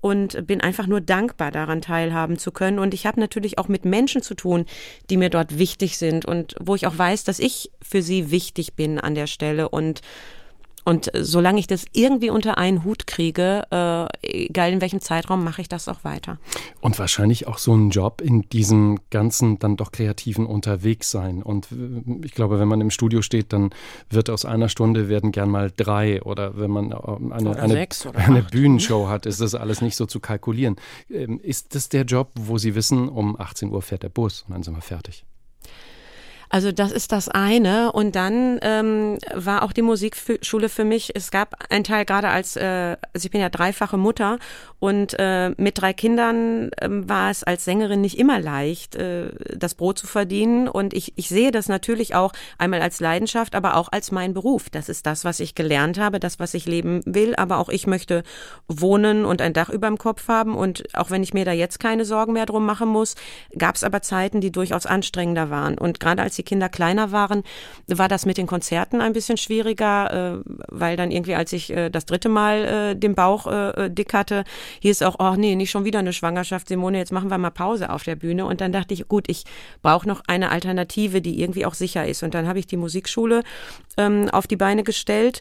und 0.00 0.46
bin 0.46 0.60
einfach 0.60 0.86
nur 0.86 1.00
dankbar 1.00 1.50
daran 1.50 1.80
teilhaben 1.80 2.38
zu 2.38 2.52
können. 2.52 2.78
Und 2.78 2.92
ich 2.92 3.06
habe 3.06 3.18
natürlich 3.18 3.58
auch 3.58 3.68
mit 3.68 3.84
Menschen 3.84 4.20
zu 4.20 4.34
tun, 4.34 4.66
die 5.08 5.16
mir 5.16 5.30
dort 5.30 5.58
wichtig 5.58 5.96
sind 5.96 6.26
und 6.26 6.54
wo 6.60 6.74
ich 6.74 6.86
auch 6.86 6.98
weiß, 6.98 7.24
dass 7.24 7.38
ich 7.38 7.70
für 7.80 8.02
sie 8.02 8.30
wichtig 8.30 8.74
bin 8.74 9.00
an 9.00 9.14
der 9.14 9.26
Stelle. 9.26 9.70
Und 9.70 10.02
und 10.86 11.10
solange 11.14 11.58
ich 11.58 11.66
das 11.66 11.84
irgendwie 11.92 12.30
unter 12.30 12.58
einen 12.58 12.84
Hut 12.84 13.08
kriege, 13.08 13.64
äh, 13.72 14.06
egal 14.22 14.72
in 14.72 14.80
welchem 14.80 15.00
Zeitraum, 15.00 15.42
mache 15.42 15.60
ich 15.60 15.68
das 15.68 15.88
auch 15.88 16.04
weiter. 16.04 16.38
Und 16.80 16.96
wahrscheinlich 17.00 17.48
auch 17.48 17.58
so 17.58 17.74
ein 17.74 17.90
Job 17.90 18.20
in 18.20 18.42
diesem 18.50 19.00
ganzen 19.10 19.58
dann 19.58 19.76
doch 19.76 19.90
kreativen 19.90 20.46
unterwegs 20.46 21.10
sein. 21.10 21.42
Und 21.42 21.72
äh, 21.72 22.24
ich 22.24 22.34
glaube, 22.34 22.60
wenn 22.60 22.68
man 22.68 22.80
im 22.80 22.90
Studio 22.90 23.20
steht, 23.20 23.52
dann 23.52 23.70
wird 24.10 24.30
aus 24.30 24.44
einer 24.44 24.68
Stunde 24.68 25.08
werden 25.08 25.32
gern 25.32 25.50
mal 25.50 25.72
drei 25.76 26.22
oder 26.22 26.56
wenn 26.56 26.70
man 26.70 26.92
äh, 26.92 27.34
eine, 27.34 27.56
eine, 27.56 27.88
eine 28.14 28.42
Bühnenshow 28.44 29.08
hat, 29.08 29.26
ist 29.26 29.40
das 29.40 29.56
alles 29.56 29.80
nicht 29.80 29.96
so 29.96 30.06
zu 30.06 30.20
kalkulieren. 30.20 30.76
Ähm, 31.10 31.40
ist 31.42 31.74
das 31.74 31.88
der 31.88 32.04
Job, 32.04 32.30
wo 32.36 32.58
Sie 32.58 32.76
wissen, 32.76 33.08
um 33.08 33.36
18 33.40 33.72
Uhr 33.72 33.82
fährt 33.82 34.04
der 34.04 34.08
Bus 34.08 34.44
und 34.46 34.54
dann 34.54 34.62
sind 34.62 34.76
wir 34.76 34.82
fertig? 34.82 35.24
Also 36.48 36.72
das 36.72 36.92
ist 36.92 37.12
das 37.12 37.28
eine. 37.28 37.92
Und 37.92 38.16
dann 38.16 38.58
ähm, 38.62 39.18
war 39.34 39.62
auch 39.62 39.72
die 39.72 39.82
Musikschule 39.82 40.68
für 40.68 40.84
mich, 40.84 41.12
es 41.14 41.30
gab 41.30 41.70
einen 41.70 41.84
Teil 41.84 42.04
gerade 42.04 42.28
als, 42.28 42.56
äh, 42.56 42.96
also 43.12 43.26
ich 43.26 43.30
bin 43.30 43.40
ja 43.40 43.48
dreifache 43.48 43.96
Mutter 43.96 44.38
und 44.78 45.16
äh, 45.18 45.50
mit 45.56 45.80
drei 45.80 45.92
Kindern 45.92 46.70
äh, 46.76 46.88
war 46.88 47.30
es 47.30 47.42
als 47.42 47.64
Sängerin 47.64 48.00
nicht 48.00 48.18
immer 48.18 48.38
leicht, 48.38 48.94
äh, 48.94 49.30
das 49.56 49.74
Brot 49.74 49.98
zu 49.98 50.06
verdienen. 50.06 50.68
Und 50.68 50.94
ich, 50.94 51.14
ich 51.16 51.28
sehe 51.28 51.50
das 51.50 51.68
natürlich 51.68 52.14
auch 52.14 52.32
einmal 52.58 52.82
als 52.82 53.00
Leidenschaft, 53.00 53.54
aber 53.54 53.76
auch 53.76 53.90
als 53.90 54.12
mein 54.12 54.34
Beruf. 54.34 54.70
Das 54.70 54.88
ist 54.88 55.06
das, 55.06 55.24
was 55.24 55.40
ich 55.40 55.54
gelernt 55.54 55.98
habe, 55.98 56.20
das, 56.20 56.38
was 56.38 56.54
ich 56.54 56.66
leben 56.66 57.00
will. 57.04 57.34
Aber 57.36 57.58
auch 57.58 57.68
ich 57.68 57.86
möchte 57.86 58.22
wohnen 58.68 59.24
und 59.24 59.40
ein 59.40 59.52
Dach 59.54 59.70
über 59.70 59.88
dem 59.88 59.98
Kopf 59.98 60.28
haben. 60.28 60.54
Und 60.54 60.84
auch 60.94 61.10
wenn 61.10 61.22
ich 61.22 61.34
mir 61.34 61.44
da 61.44 61.52
jetzt 61.52 61.80
keine 61.80 62.04
Sorgen 62.04 62.34
mehr 62.34 62.46
drum 62.46 62.66
machen 62.66 62.88
muss, 62.88 63.14
gab 63.58 63.76
es 63.76 63.84
aber 63.84 64.02
Zeiten, 64.02 64.40
die 64.40 64.52
durchaus 64.52 64.86
anstrengender 64.86 65.50
waren. 65.50 65.78
Und 65.78 66.00
gerade 66.00 66.22
als 66.22 66.35
als 66.36 66.42
die 66.42 66.42
Kinder 66.42 66.68
kleiner 66.68 67.12
waren, 67.12 67.42
war 67.86 68.08
das 68.08 68.26
mit 68.26 68.36
den 68.36 68.46
Konzerten 68.46 69.00
ein 69.00 69.12
bisschen 69.12 69.38
schwieriger, 69.38 70.36
äh, 70.36 70.50
weil 70.68 70.96
dann 70.96 71.10
irgendwie, 71.10 71.34
als 71.34 71.52
ich 71.52 71.70
äh, 71.70 71.88
das 71.90 72.04
dritte 72.04 72.28
Mal 72.28 72.64
äh, 72.64 72.96
den 72.96 73.14
Bauch 73.14 73.46
äh, 73.46 73.88
dick 73.90 74.12
hatte, 74.12 74.44
hieß 74.80 75.02
auch, 75.02 75.16
oh 75.18 75.34
nee, 75.36 75.54
nicht 75.54 75.70
schon 75.70 75.84
wieder 75.84 76.00
eine 76.00 76.12
Schwangerschaft, 76.12 76.68
Simone, 76.68 76.98
jetzt 76.98 77.12
machen 77.12 77.30
wir 77.30 77.38
mal 77.38 77.50
Pause 77.50 77.90
auf 77.90 78.04
der 78.04 78.16
Bühne. 78.16 78.44
Und 78.44 78.60
dann 78.60 78.72
dachte 78.72 78.92
ich, 78.92 79.08
gut, 79.08 79.24
ich 79.28 79.44
brauche 79.82 80.06
noch 80.06 80.22
eine 80.26 80.50
Alternative, 80.50 81.22
die 81.22 81.40
irgendwie 81.40 81.64
auch 81.64 81.74
sicher 81.74 82.06
ist. 82.06 82.22
Und 82.22 82.34
dann 82.34 82.46
habe 82.46 82.58
ich 82.58 82.66
die 82.66 82.76
Musikschule 82.76 83.42
ähm, 83.96 84.28
auf 84.30 84.46
die 84.46 84.56
Beine 84.56 84.82
gestellt 84.82 85.40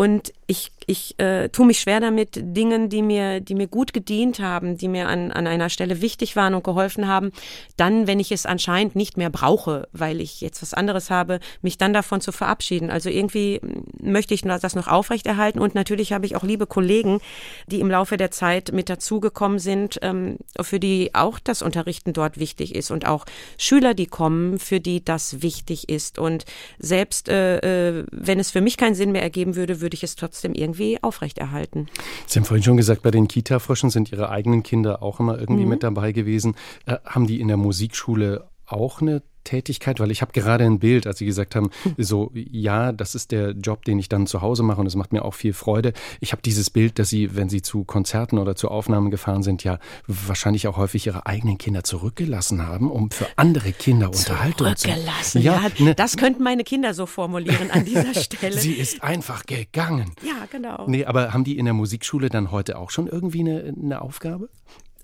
und 0.00 0.32
ich, 0.46 0.72
ich 0.86 1.18
äh, 1.18 1.48
tue 1.48 1.66
mich 1.66 1.80
schwer 1.80 2.00
damit, 2.00 2.38
Dingen, 2.40 2.88
die 2.88 3.02
mir, 3.02 3.40
die 3.40 3.54
mir 3.54 3.68
gut 3.68 3.92
gedient 3.92 4.40
haben, 4.40 4.76
die 4.76 4.88
mir 4.88 5.08
an, 5.08 5.30
an 5.30 5.46
einer 5.46 5.68
Stelle 5.68 6.00
wichtig 6.00 6.36
waren 6.36 6.54
und 6.54 6.64
geholfen 6.64 7.06
haben, 7.06 7.30
dann, 7.76 8.06
wenn 8.06 8.20
ich 8.20 8.32
es 8.32 8.46
anscheinend 8.46 8.96
nicht 8.96 9.16
mehr 9.16 9.30
brauche, 9.30 9.88
weil 9.92 10.20
ich 10.20 10.40
jetzt 10.40 10.62
was 10.62 10.74
anderes 10.74 11.10
habe, 11.10 11.40
mich 11.62 11.78
dann 11.78 11.92
davon 11.92 12.20
zu 12.20 12.32
verabschieden. 12.32 12.90
Also 12.90 13.10
irgendwie 13.10 13.60
möchte 14.00 14.34
ich 14.34 14.42
das 14.42 14.74
noch 14.74 14.88
aufrechterhalten 14.88 15.60
und 15.60 15.74
natürlich 15.74 16.12
habe 16.12 16.26
ich 16.26 16.36
auch 16.36 16.42
liebe 16.42 16.66
Kollegen, 16.66 17.20
die 17.66 17.80
im 17.80 17.90
Laufe 17.90 18.16
der 18.16 18.30
Zeit 18.30 18.72
mit 18.72 18.88
dazugekommen 18.88 19.58
sind, 19.58 19.98
ähm, 20.02 20.38
für 20.60 20.80
die 20.80 21.14
auch 21.14 21.38
das 21.38 21.62
Unterrichten 21.62 22.12
dort 22.12 22.38
wichtig 22.38 22.74
ist 22.74 22.90
und 22.90 23.06
auch 23.06 23.26
Schüler, 23.58 23.94
die 23.94 24.06
kommen, 24.06 24.58
für 24.58 24.80
die 24.80 25.04
das 25.04 25.42
wichtig 25.42 25.88
ist. 25.88 26.18
Und 26.18 26.44
selbst 26.78 27.28
äh, 27.28 27.58
äh 27.58 28.04
wenn 28.10 28.38
es 28.38 28.50
für 28.50 28.60
mich 28.60 28.76
keinen 28.76 28.94
Sinn 28.94 29.12
mehr 29.12 29.22
ergeben 29.22 29.56
würde, 29.56 29.80
würde 29.80 29.94
ich 29.94 30.02
es 30.02 30.16
trotzdem 30.16 30.54
irgendwie 30.54 30.69
aufrechterhalten. 31.02 31.86
Sie 32.26 32.38
haben 32.38 32.46
vorhin 32.46 32.62
schon 32.62 32.76
gesagt, 32.76 33.02
bei 33.02 33.10
den 33.10 33.28
Kita-Fröschen 33.28 33.90
sind 33.90 34.12
Ihre 34.12 34.30
eigenen 34.30 34.62
Kinder 34.62 35.02
auch 35.02 35.20
immer 35.20 35.38
irgendwie 35.38 35.64
mhm. 35.64 35.70
mit 35.70 35.82
dabei 35.82 36.12
gewesen. 36.12 36.54
Äh, 36.86 36.96
haben 37.04 37.26
die 37.26 37.40
in 37.40 37.48
der 37.48 37.56
Musikschule 37.56 38.48
auch 38.66 39.00
eine 39.00 39.22
Tätigkeit? 39.44 40.00
Weil 40.00 40.10
ich 40.10 40.22
habe 40.22 40.32
gerade 40.32 40.64
ein 40.64 40.78
Bild, 40.78 41.06
als 41.06 41.18
Sie 41.18 41.26
gesagt 41.26 41.54
haben, 41.54 41.70
so, 41.98 42.30
ja, 42.34 42.92
das 42.92 43.14
ist 43.14 43.32
der 43.32 43.52
Job, 43.52 43.84
den 43.84 43.98
ich 43.98 44.08
dann 44.08 44.26
zu 44.26 44.42
Hause 44.42 44.62
mache 44.62 44.80
und 44.80 44.86
es 44.86 44.96
macht 44.96 45.12
mir 45.12 45.24
auch 45.24 45.34
viel 45.34 45.52
Freude. 45.52 45.92
Ich 46.20 46.32
habe 46.32 46.42
dieses 46.42 46.70
Bild, 46.70 46.98
dass 46.98 47.08
Sie, 47.08 47.34
wenn 47.36 47.48
Sie 47.48 47.62
zu 47.62 47.84
Konzerten 47.84 48.38
oder 48.38 48.56
zu 48.56 48.68
Aufnahmen 48.68 49.10
gefahren 49.10 49.42
sind, 49.42 49.64
ja 49.64 49.78
wahrscheinlich 50.06 50.66
auch 50.68 50.76
häufig 50.76 51.06
Ihre 51.06 51.26
eigenen 51.26 51.58
Kinder 51.58 51.84
zurückgelassen 51.84 52.66
haben, 52.66 52.90
um 52.90 53.10
für 53.10 53.26
andere 53.36 53.72
Kinder 53.72 54.08
Unterhaltung 54.08 54.76
zu 54.76 54.88
Zurückgelassen, 54.88 55.42
ja. 55.42 55.62
ja 55.62 55.84
ne, 55.84 55.94
das 55.94 56.16
könnten 56.16 56.42
meine 56.42 56.64
Kinder 56.64 56.94
so 56.94 57.06
formulieren 57.06 57.70
an 57.70 57.84
dieser 57.84 58.14
Stelle. 58.20 58.58
Sie 58.58 58.74
ist 58.74 59.02
einfach 59.02 59.46
gegangen. 59.46 60.12
Ja, 60.22 60.46
genau. 60.50 60.86
Nee, 60.86 61.04
aber 61.04 61.32
haben 61.32 61.44
die 61.44 61.58
in 61.58 61.64
der 61.64 61.74
Musikschule 61.74 62.28
dann 62.28 62.50
heute 62.50 62.78
auch 62.78 62.90
schon 62.90 63.06
irgendwie 63.06 63.40
eine, 63.40 63.74
eine 63.82 64.02
Aufgabe? 64.02 64.48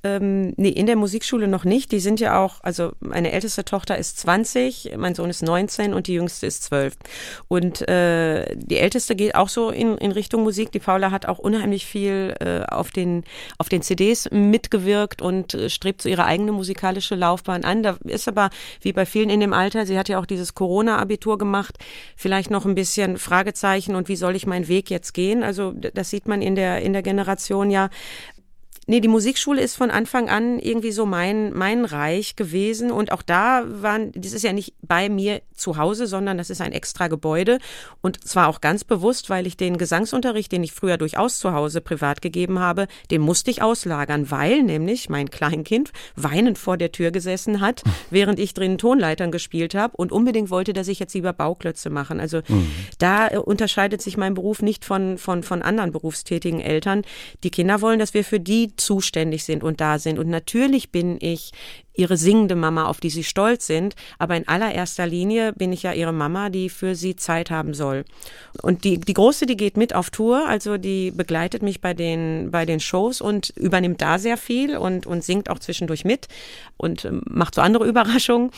Ähm, 0.06 0.54
nee, 0.56 0.68
in 0.68 0.86
der 0.86 0.96
Musikschule 0.96 1.48
noch 1.48 1.64
nicht. 1.64 1.90
Die 1.90 2.00
sind 2.00 2.20
ja 2.20 2.38
auch, 2.42 2.60
also 2.62 2.92
meine 3.00 3.32
älteste 3.32 3.64
Tochter 3.64 3.98
ist 3.98 4.18
20, 4.18 4.92
mein 4.96 5.14
Sohn 5.14 5.30
ist 5.30 5.42
19 5.42 5.94
und 5.94 6.06
die 6.06 6.14
jüngste 6.14 6.46
ist 6.46 6.62
12. 6.64 6.94
Und 7.48 7.88
äh, 7.88 8.54
die 8.56 8.76
älteste 8.76 9.16
geht 9.16 9.34
auch 9.34 9.48
so 9.48 9.70
in, 9.70 9.98
in 9.98 10.12
Richtung 10.12 10.42
Musik. 10.42 10.70
Die 10.72 10.78
Paula 10.78 11.10
hat 11.10 11.26
auch 11.26 11.38
unheimlich 11.38 11.86
viel 11.86 12.34
äh, 12.40 12.62
auf, 12.72 12.90
den, 12.90 13.24
auf 13.58 13.68
den 13.68 13.82
CDs 13.82 14.28
mitgewirkt 14.30 15.22
und 15.22 15.54
äh, 15.54 15.68
strebt 15.70 16.02
so 16.02 16.08
ihre 16.08 16.24
eigene 16.24 16.52
musikalische 16.52 17.16
Laufbahn 17.16 17.64
an. 17.64 17.82
Da 17.82 17.96
ist 18.04 18.28
aber, 18.28 18.50
wie 18.80 18.92
bei 18.92 19.06
vielen 19.06 19.30
in 19.30 19.40
dem 19.40 19.52
Alter, 19.52 19.86
sie 19.86 19.98
hat 19.98 20.08
ja 20.08 20.20
auch 20.20 20.26
dieses 20.26 20.54
Corona-Abitur 20.54 21.38
gemacht, 21.38 21.76
vielleicht 22.16 22.50
noch 22.50 22.64
ein 22.64 22.74
bisschen 22.74 23.18
Fragezeichen 23.18 23.96
und 23.96 24.08
wie 24.08 24.16
soll 24.16 24.36
ich 24.36 24.46
meinen 24.46 24.68
Weg 24.68 24.90
jetzt 24.90 25.14
gehen? 25.14 25.42
Also 25.42 25.72
das 25.72 26.10
sieht 26.10 26.28
man 26.28 26.42
in 26.42 26.54
der, 26.54 26.82
in 26.82 26.92
der 26.92 27.02
Generation 27.02 27.70
ja. 27.70 27.88
Nee, 28.88 29.00
die 29.00 29.08
Musikschule 29.08 29.60
ist 29.60 29.74
von 29.74 29.90
Anfang 29.90 30.28
an 30.28 30.60
irgendwie 30.60 30.92
so 30.92 31.06
mein, 31.06 31.52
mein 31.52 31.84
Reich 31.84 32.36
gewesen. 32.36 32.92
Und 32.92 33.10
auch 33.10 33.22
da 33.22 33.64
waren, 33.66 34.12
das 34.12 34.32
ist 34.32 34.44
ja 34.44 34.52
nicht 34.52 34.74
bei 34.80 35.08
mir 35.08 35.42
zu 35.56 35.76
Hause, 35.76 36.06
sondern 36.06 36.38
das 36.38 36.50
ist 36.50 36.60
ein 36.60 36.70
extra 36.70 37.08
Gebäude. 37.08 37.58
Und 38.00 38.22
zwar 38.26 38.46
auch 38.46 38.60
ganz 38.60 38.84
bewusst, 38.84 39.28
weil 39.28 39.48
ich 39.48 39.56
den 39.56 39.76
Gesangsunterricht, 39.76 40.52
den 40.52 40.62
ich 40.62 40.70
früher 40.70 40.98
durchaus 40.98 41.40
zu 41.40 41.52
Hause 41.52 41.80
privat 41.80 42.22
gegeben 42.22 42.60
habe, 42.60 42.86
den 43.10 43.22
musste 43.22 43.50
ich 43.50 43.60
auslagern, 43.60 44.30
weil 44.30 44.62
nämlich 44.62 45.08
mein 45.08 45.30
Kleinkind 45.30 45.90
weinend 46.14 46.56
vor 46.56 46.76
der 46.76 46.92
Tür 46.92 47.10
gesessen 47.10 47.60
hat, 47.60 47.82
während 48.10 48.38
ich 48.38 48.54
drinnen 48.54 48.78
Tonleitern 48.78 49.32
gespielt 49.32 49.74
habe 49.74 49.96
und 49.96 50.12
unbedingt 50.12 50.50
wollte, 50.50 50.72
dass 50.72 50.86
ich 50.86 51.00
jetzt 51.00 51.14
lieber 51.14 51.32
Bauklötze 51.32 51.90
machen. 51.90 52.20
Also 52.20 52.42
mhm. 52.46 52.70
da 52.98 53.28
äh, 53.28 53.38
unterscheidet 53.38 54.00
sich 54.00 54.16
mein 54.16 54.34
Beruf 54.34 54.62
nicht 54.62 54.84
von, 54.84 55.18
von, 55.18 55.42
von 55.42 55.62
anderen 55.62 55.90
berufstätigen 55.90 56.60
Eltern. 56.60 57.02
Die 57.42 57.50
Kinder 57.50 57.80
wollen, 57.80 57.98
dass 57.98 58.14
wir 58.14 58.22
für 58.22 58.38
die 58.38 58.75
zuständig 58.76 59.44
sind 59.44 59.62
und 59.62 59.80
da 59.80 59.98
sind. 59.98 60.18
Und 60.18 60.28
natürlich 60.28 60.90
bin 60.90 61.18
ich 61.20 61.52
ihre 61.96 62.16
singende 62.16 62.54
Mama, 62.54 62.86
auf 62.86 63.00
die 63.00 63.10
sie 63.10 63.24
stolz 63.24 63.66
sind. 63.66 63.94
Aber 64.18 64.36
in 64.36 64.46
allererster 64.46 65.06
Linie 65.06 65.52
bin 65.52 65.72
ich 65.72 65.82
ja 65.82 65.92
ihre 65.92 66.12
Mama, 66.12 66.50
die 66.50 66.68
für 66.68 66.94
sie 66.94 67.16
Zeit 67.16 67.50
haben 67.50 67.74
soll. 67.74 68.04
Und 68.62 68.84
die, 68.84 68.98
die 68.98 69.14
Große, 69.14 69.46
die 69.46 69.56
geht 69.56 69.76
mit 69.76 69.94
auf 69.94 70.10
Tour, 70.10 70.46
also 70.46 70.76
die 70.76 71.10
begleitet 71.10 71.62
mich 71.62 71.80
bei 71.80 71.94
den, 71.94 72.50
bei 72.50 72.66
den 72.66 72.80
Shows 72.80 73.20
und 73.20 73.50
übernimmt 73.56 74.02
da 74.02 74.18
sehr 74.18 74.36
viel 74.36 74.76
und, 74.76 75.06
und 75.06 75.24
singt 75.24 75.50
auch 75.50 75.58
zwischendurch 75.58 76.04
mit 76.04 76.28
und 76.76 77.04
ähm, 77.04 77.22
macht 77.28 77.54
so 77.54 77.60
andere 77.60 77.84
Überraschungen. 77.88 78.50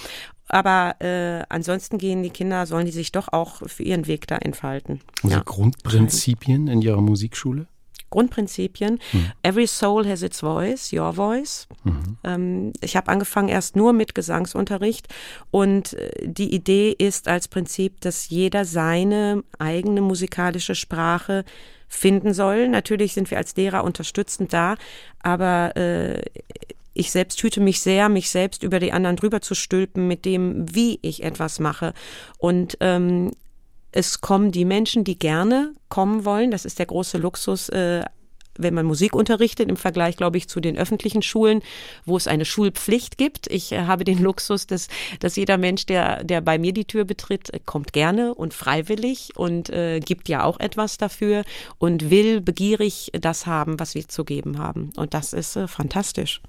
Aber 0.48 0.96
äh, 1.00 1.44
ansonsten 1.50 1.98
gehen 1.98 2.22
die 2.22 2.30
Kinder, 2.30 2.64
sollen 2.66 2.86
die 2.86 2.92
sich 2.92 3.12
doch 3.12 3.28
auch 3.28 3.62
für 3.66 3.82
ihren 3.82 4.06
Weg 4.06 4.26
da 4.26 4.36
entfalten. 4.36 5.00
Also 5.22 5.36
ja. 5.36 5.42
Grundprinzipien 5.44 6.68
in 6.68 6.80
Ihrer 6.80 7.02
Musikschule? 7.02 7.66
Grundprinzipien. 8.10 8.98
Mhm. 9.12 9.32
Every 9.42 9.66
soul 9.66 10.06
has 10.06 10.22
its 10.22 10.40
voice, 10.40 10.92
your 10.92 11.12
voice. 11.12 11.66
Mhm. 11.84 12.18
Ähm, 12.24 12.72
ich 12.80 12.96
habe 12.96 13.08
angefangen 13.08 13.48
erst 13.48 13.76
nur 13.76 13.92
mit 13.92 14.14
Gesangsunterricht 14.14 15.08
und 15.50 15.94
äh, 15.94 16.10
die 16.22 16.54
Idee 16.54 16.94
ist 16.96 17.28
als 17.28 17.48
Prinzip, 17.48 18.00
dass 18.00 18.28
jeder 18.28 18.64
seine 18.64 19.42
eigene 19.58 20.00
musikalische 20.00 20.74
Sprache 20.74 21.44
finden 21.88 22.34
soll. 22.34 22.68
Natürlich 22.68 23.14
sind 23.14 23.30
wir 23.30 23.38
als 23.38 23.56
Lehrer 23.56 23.84
unterstützend 23.84 24.52
da, 24.52 24.76
aber 25.22 25.76
äh, 25.76 26.22
ich 26.98 27.10
selbst 27.12 27.42
hüte 27.42 27.60
mich 27.60 27.80
sehr, 27.80 28.08
mich 28.08 28.28
selbst 28.28 28.62
über 28.62 28.80
die 28.80 28.92
anderen 28.92 29.16
drüber 29.16 29.40
zu 29.40 29.54
stülpen 29.54 30.08
mit 30.08 30.24
dem, 30.24 30.66
wie 30.74 30.98
ich 31.02 31.22
etwas 31.22 31.60
mache. 31.60 31.94
Und 32.38 32.76
ähm, 32.80 33.30
es 33.92 34.20
kommen 34.20 34.52
die 34.52 34.64
Menschen, 34.64 35.04
die 35.04 35.18
gerne 35.18 35.72
kommen 35.88 36.24
wollen. 36.24 36.50
Das 36.50 36.64
ist 36.64 36.78
der 36.78 36.86
große 36.86 37.18
Luxus 37.18 37.68
äh, 37.70 38.04
wenn 38.58 38.74
man 38.74 38.84
Musik 38.84 39.14
unterrichtet, 39.14 39.68
im 39.68 39.76
Vergleich, 39.76 40.16
glaube 40.16 40.36
ich, 40.36 40.48
zu 40.48 40.60
den 40.60 40.76
öffentlichen 40.76 41.22
Schulen, 41.22 41.62
wo 42.04 42.16
es 42.16 42.26
eine 42.26 42.44
Schulpflicht 42.44 43.16
gibt. 43.16 43.46
Ich 43.50 43.72
äh, 43.72 43.82
habe 43.86 44.04
den 44.04 44.18
Luxus, 44.18 44.66
dass, 44.66 44.88
dass 45.20 45.36
jeder 45.36 45.56
Mensch, 45.56 45.86
der, 45.86 46.24
der 46.24 46.40
bei 46.40 46.58
mir 46.58 46.72
die 46.72 46.84
Tür 46.84 47.04
betritt, 47.04 47.50
kommt 47.64 47.92
gerne 47.92 48.34
und 48.34 48.52
freiwillig 48.52 49.30
und 49.36 49.70
äh, 49.70 50.00
gibt 50.00 50.28
ja 50.28 50.44
auch 50.44 50.60
etwas 50.60 50.98
dafür 50.98 51.44
und 51.78 52.10
will 52.10 52.40
begierig 52.40 53.10
das 53.12 53.46
haben, 53.46 53.80
was 53.80 53.94
wir 53.94 54.06
zu 54.08 54.24
geben 54.24 54.58
haben. 54.58 54.90
Und 54.96 55.14
das 55.14 55.32
ist 55.32 55.56
äh, 55.56 55.68
fantastisch. 55.68 56.42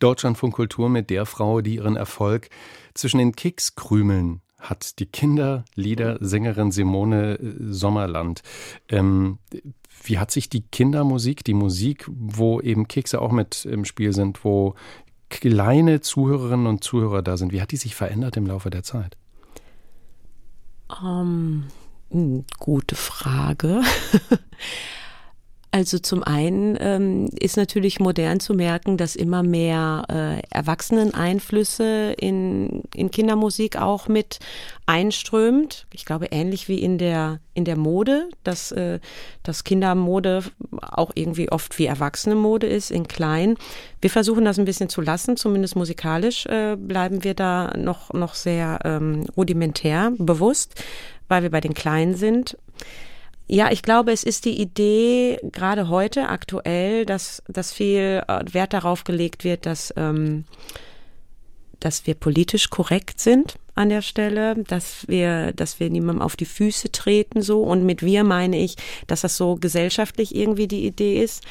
Deutschlandfunk 0.00 0.54
Kultur 0.54 0.88
mit 0.88 1.10
der 1.10 1.26
Frau, 1.26 1.60
die 1.60 1.76
ihren 1.76 1.96
Erfolg 1.96 2.48
zwischen 2.94 3.18
den 3.18 3.32
Kekskrümeln 3.36 4.40
hat 4.60 4.98
die 4.98 5.06
Kinderliedersängerin 5.06 6.70
Simone 6.70 7.38
äh, 7.38 7.54
Sommerland. 7.72 8.42
Ähm, 8.88 9.38
wie 10.04 10.18
hat 10.18 10.30
sich 10.30 10.48
die 10.48 10.62
Kindermusik, 10.62 11.44
die 11.44 11.54
Musik, 11.54 12.06
wo 12.08 12.60
eben 12.60 12.88
Kekse 12.88 13.20
auch 13.20 13.32
mit 13.32 13.64
im 13.64 13.84
Spiel 13.84 14.12
sind, 14.12 14.44
wo 14.44 14.74
kleine 15.28 16.00
Zuhörerinnen 16.00 16.66
und 16.66 16.84
Zuhörer 16.84 17.22
da 17.22 17.36
sind, 17.36 17.52
wie 17.52 17.60
hat 17.60 17.72
die 17.72 17.76
sich 17.76 17.94
verändert 17.94 18.36
im 18.36 18.46
Laufe 18.46 18.70
der 18.70 18.82
Zeit? 18.82 19.16
Um, 21.02 21.68
ähm, 22.10 22.44
gute 22.58 22.96
Frage. 22.96 23.82
Also 25.72 26.00
zum 26.00 26.24
einen 26.24 26.76
ähm, 26.80 27.30
ist 27.38 27.56
natürlich 27.56 28.00
modern 28.00 28.40
zu 28.40 28.54
merken, 28.54 28.96
dass 28.96 29.14
immer 29.14 29.44
mehr 29.44 30.04
äh, 30.08 30.42
Erwachsenen-Einflüsse 30.50 32.14
in, 32.18 32.82
in 32.92 33.12
Kindermusik 33.12 33.76
auch 33.76 34.08
mit 34.08 34.40
einströmt. 34.86 35.86
Ich 35.92 36.04
glaube, 36.04 36.26
ähnlich 36.32 36.66
wie 36.66 36.80
in 36.80 36.98
der, 36.98 37.38
in 37.54 37.64
der 37.64 37.76
Mode, 37.76 38.28
dass, 38.42 38.72
äh, 38.72 38.98
dass 39.44 39.62
Kindermode 39.62 40.42
auch 40.80 41.12
irgendwie 41.14 41.52
oft 41.52 41.78
wie 41.78 41.86
Erwachsene-Mode 41.86 42.66
ist, 42.66 42.90
in 42.90 43.06
klein. 43.06 43.54
Wir 44.00 44.10
versuchen 44.10 44.44
das 44.44 44.58
ein 44.58 44.64
bisschen 44.64 44.88
zu 44.88 45.00
lassen, 45.00 45.36
zumindest 45.36 45.76
musikalisch 45.76 46.46
äh, 46.46 46.76
bleiben 46.76 47.22
wir 47.22 47.34
da 47.34 47.76
noch, 47.76 48.12
noch 48.12 48.34
sehr 48.34 48.80
ähm, 48.84 49.24
rudimentär 49.36 50.12
bewusst, 50.18 50.82
weil 51.28 51.44
wir 51.44 51.50
bei 51.50 51.60
den 51.60 51.74
Kleinen 51.74 52.16
sind. 52.16 52.56
Ja, 53.52 53.72
ich 53.72 53.82
glaube, 53.82 54.12
es 54.12 54.22
ist 54.22 54.44
die 54.44 54.60
Idee, 54.60 55.40
gerade 55.50 55.88
heute 55.88 56.28
aktuell, 56.28 57.04
dass, 57.04 57.42
dass 57.48 57.72
viel 57.72 58.22
äh, 58.28 58.44
Wert 58.52 58.72
darauf 58.72 59.02
gelegt 59.02 59.42
wird, 59.42 59.66
dass, 59.66 59.92
ähm, 59.96 60.44
dass 61.80 62.06
wir 62.06 62.14
politisch 62.14 62.70
korrekt 62.70 63.18
sind 63.18 63.56
an 63.80 63.88
der 63.88 64.02
Stelle, 64.02 64.56
dass 64.64 65.08
wir, 65.08 65.52
dass 65.52 65.80
wir 65.80 65.88
niemandem 65.88 66.22
auf 66.22 66.36
die 66.36 66.44
Füße 66.44 66.92
treten 66.92 67.40
so. 67.40 67.62
Und 67.62 67.84
mit 67.84 68.02
wir 68.02 68.24
meine 68.24 68.58
ich, 68.58 68.76
dass 69.06 69.22
das 69.22 69.38
so 69.38 69.56
gesellschaftlich 69.56 70.34
irgendwie 70.34 70.68
die 70.68 70.86
Idee 70.86 71.22
ist. 71.22 71.42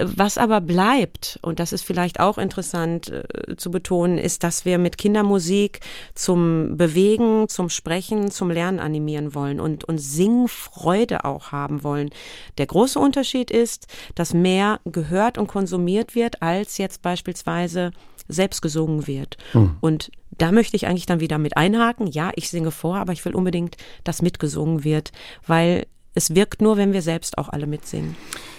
Was 0.00 0.38
aber 0.38 0.60
bleibt, 0.60 1.38
und 1.42 1.58
das 1.58 1.72
ist 1.72 1.82
vielleicht 1.82 2.20
auch 2.20 2.38
interessant 2.38 3.10
äh, 3.10 3.56
zu 3.56 3.70
betonen, 3.70 4.18
ist, 4.18 4.44
dass 4.44 4.64
wir 4.64 4.78
mit 4.78 4.98
Kindermusik 4.98 5.80
zum 6.14 6.76
Bewegen, 6.76 7.48
zum 7.48 7.68
Sprechen, 7.68 8.30
zum 8.30 8.50
Lernen 8.50 8.78
animieren 8.78 9.34
wollen 9.34 9.58
und, 9.60 9.84
und 9.84 9.98
Singfreude 9.98 11.24
auch 11.24 11.50
haben 11.52 11.82
wollen. 11.82 12.10
Der 12.58 12.66
große 12.66 12.98
Unterschied 12.98 13.50
ist, 13.50 13.86
dass 14.14 14.34
mehr 14.34 14.80
gehört 14.84 15.38
und 15.38 15.46
konsumiert 15.48 16.14
wird, 16.14 16.42
als 16.42 16.78
jetzt 16.78 17.02
beispielsweise 17.02 17.90
selbst 18.28 18.62
gesungen 18.62 19.06
wird. 19.06 19.36
Hm. 19.52 19.76
Und 19.80 20.10
da 20.36 20.52
möchte 20.52 20.76
ich 20.76 20.86
eigentlich 20.86 21.06
dann 21.06 21.20
wieder 21.20 21.38
mit 21.38 21.56
einhaken. 21.56 22.06
Ja, 22.06 22.30
ich 22.36 22.50
singe 22.50 22.70
vor, 22.70 22.96
aber 22.96 23.12
ich 23.12 23.24
will 23.24 23.34
unbedingt, 23.34 23.76
dass 24.04 24.22
mitgesungen 24.22 24.84
wird, 24.84 25.12
weil 25.46 25.86
es 26.14 26.34
wirkt 26.34 26.62
nur, 26.62 26.76
wenn 26.76 26.92
wir 26.92 27.02
selbst 27.02 27.38
auch 27.38 27.48
alle 27.48 27.66
mitsingen. 27.66 28.16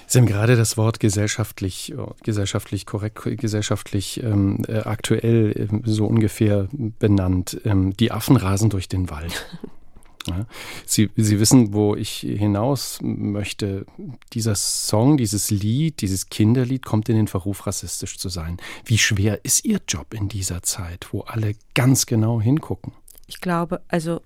Sie 0.08 0.18
haben 0.18 0.26
gerade 0.26 0.56
das 0.56 0.78
Wort 0.78 1.00
gesellschaftlich, 1.00 1.94
oh, 1.98 2.14
gesellschaftlich 2.24 2.86
korrekt, 2.86 3.22
gesellschaftlich 3.38 4.24
ähm, 4.24 4.64
äh, 4.68 4.80
aktuell 4.80 5.52
äh, 5.52 5.68
so 5.84 6.08
ungefähr 6.08 6.68
benannt. 6.72 7.60
Ähm, 7.66 7.96
die 7.96 8.12
Affen 8.12 8.38
rasen 8.38 8.70
durch 8.70 8.88
den 8.88 9.10
Wald. 9.10 9.46
Ja. 10.28 10.46
Sie, 10.86 11.10
Sie 11.16 11.40
wissen, 11.40 11.74
wo 11.74 11.96
ich 11.96 12.20
hinaus 12.20 13.00
möchte. 13.02 13.86
Dieser 14.34 14.56
Song, 14.56 15.18
dieses 15.18 15.50
Lied, 15.50 16.02
dieses 16.02 16.30
Kinderlied 16.30 16.86
kommt 16.86 17.10
in 17.10 17.16
den 17.16 17.28
Verruf, 17.28 17.66
rassistisch 17.66 18.18
zu 18.18 18.30
sein. 18.30 18.58
Wie 18.86 18.98
schwer 18.98 19.40
ist 19.44 19.66
Ihr 19.66 19.80
Job 19.88 20.14
in 20.14 20.28
dieser 20.28 20.62
Zeit, 20.62 21.08
wo 21.12 21.22
alle 21.22 21.56
ganz 21.74 22.06
genau 22.06 22.42
hingucken? 22.42 22.94
Ich 23.28 23.42
glaube, 23.42 23.82
also 23.88 24.22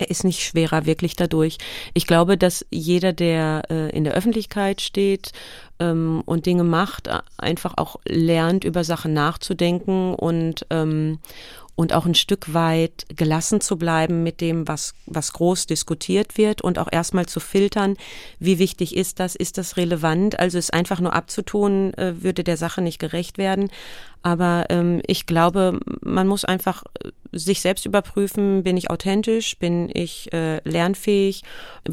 er 0.00 0.10
ist 0.10 0.24
nicht 0.24 0.42
schwerer 0.42 0.86
wirklich 0.86 1.14
dadurch. 1.14 1.58
Ich 1.92 2.06
glaube, 2.06 2.38
dass 2.38 2.66
jeder, 2.70 3.12
der 3.12 3.62
äh, 3.70 3.90
in 3.90 4.04
der 4.04 4.14
Öffentlichkeit 4.14 4.80
steht 4.80 5.32
ähm, 5.78 6.22
und 6.24 6.46
Dinge 6.46 6.64
macht, 6.64 7.10
einfach 7.36 7.74
auch 7.76 7.96
lernt, 8.08 8.64
über 8.64 8.82
Sachen 8.82 9.12
nachzudenken 9.12 10.14
und 10.14 10.66
ähm, 10.70 11.18
und 11.80 11.94
auch 11.94 12.04
ein 12.04 12.14
Stück 12.14 12.52
weit 12.52 13.06
gelassen 13.16 13.62
zu 13.62 13.78
bleiben 13.78 14.22
mit 14.22 14.42
dem, 14.42 14.68
was, 14.68 14.92
was 15.06 15.32
groß 15.32 15.64
diskutiert 15.64 16.36
wird 16.36 16.60
und 16.60 16.78
auch 16.78 16.88
erstmal 16.92 17.24
zu 17.24 17.40
filtern, 17.40 17.96
wie 18.38 18.58
wichtig 18.58 18.94
ist 18.94 19.18
das, 19.18 19.34
ist 19.34 19.56
das 19.56 19.78
relevant. 19.78 20.38
Also 20.38 20.58
es 20.58 20.68
einfach 20.68 21.00
nur 21.00 21.14
abzutun, 21.14 21.94
äh, 21.94 22.22
würde 22.22 22.44
der 22.44 22.58
Sache 22.58 22.82
nicht 22.82 22.98
gerecht 22.98 23.38
werden. 23.38 23.70
Aber 24.22 24.66
ähm, 24.68 25.00
ich 25.06 25.24
glaube, 25.24 25.80
man 26.02 26.26
muss 26.26 26.44
einfach 26.44 26.82
äh, 27.02 27.10
sich 27.32 27.60
selbst 27.60 27.86
überprüfen, 27.86 28.64
bin 28.64 28.76
ich 28.76 28.90
authentisch, 28.90 29.56
bin 29.58 29.88
ich 29.92 30.32
äh, 30.32 30.60
lernfähig, 30.68 31.42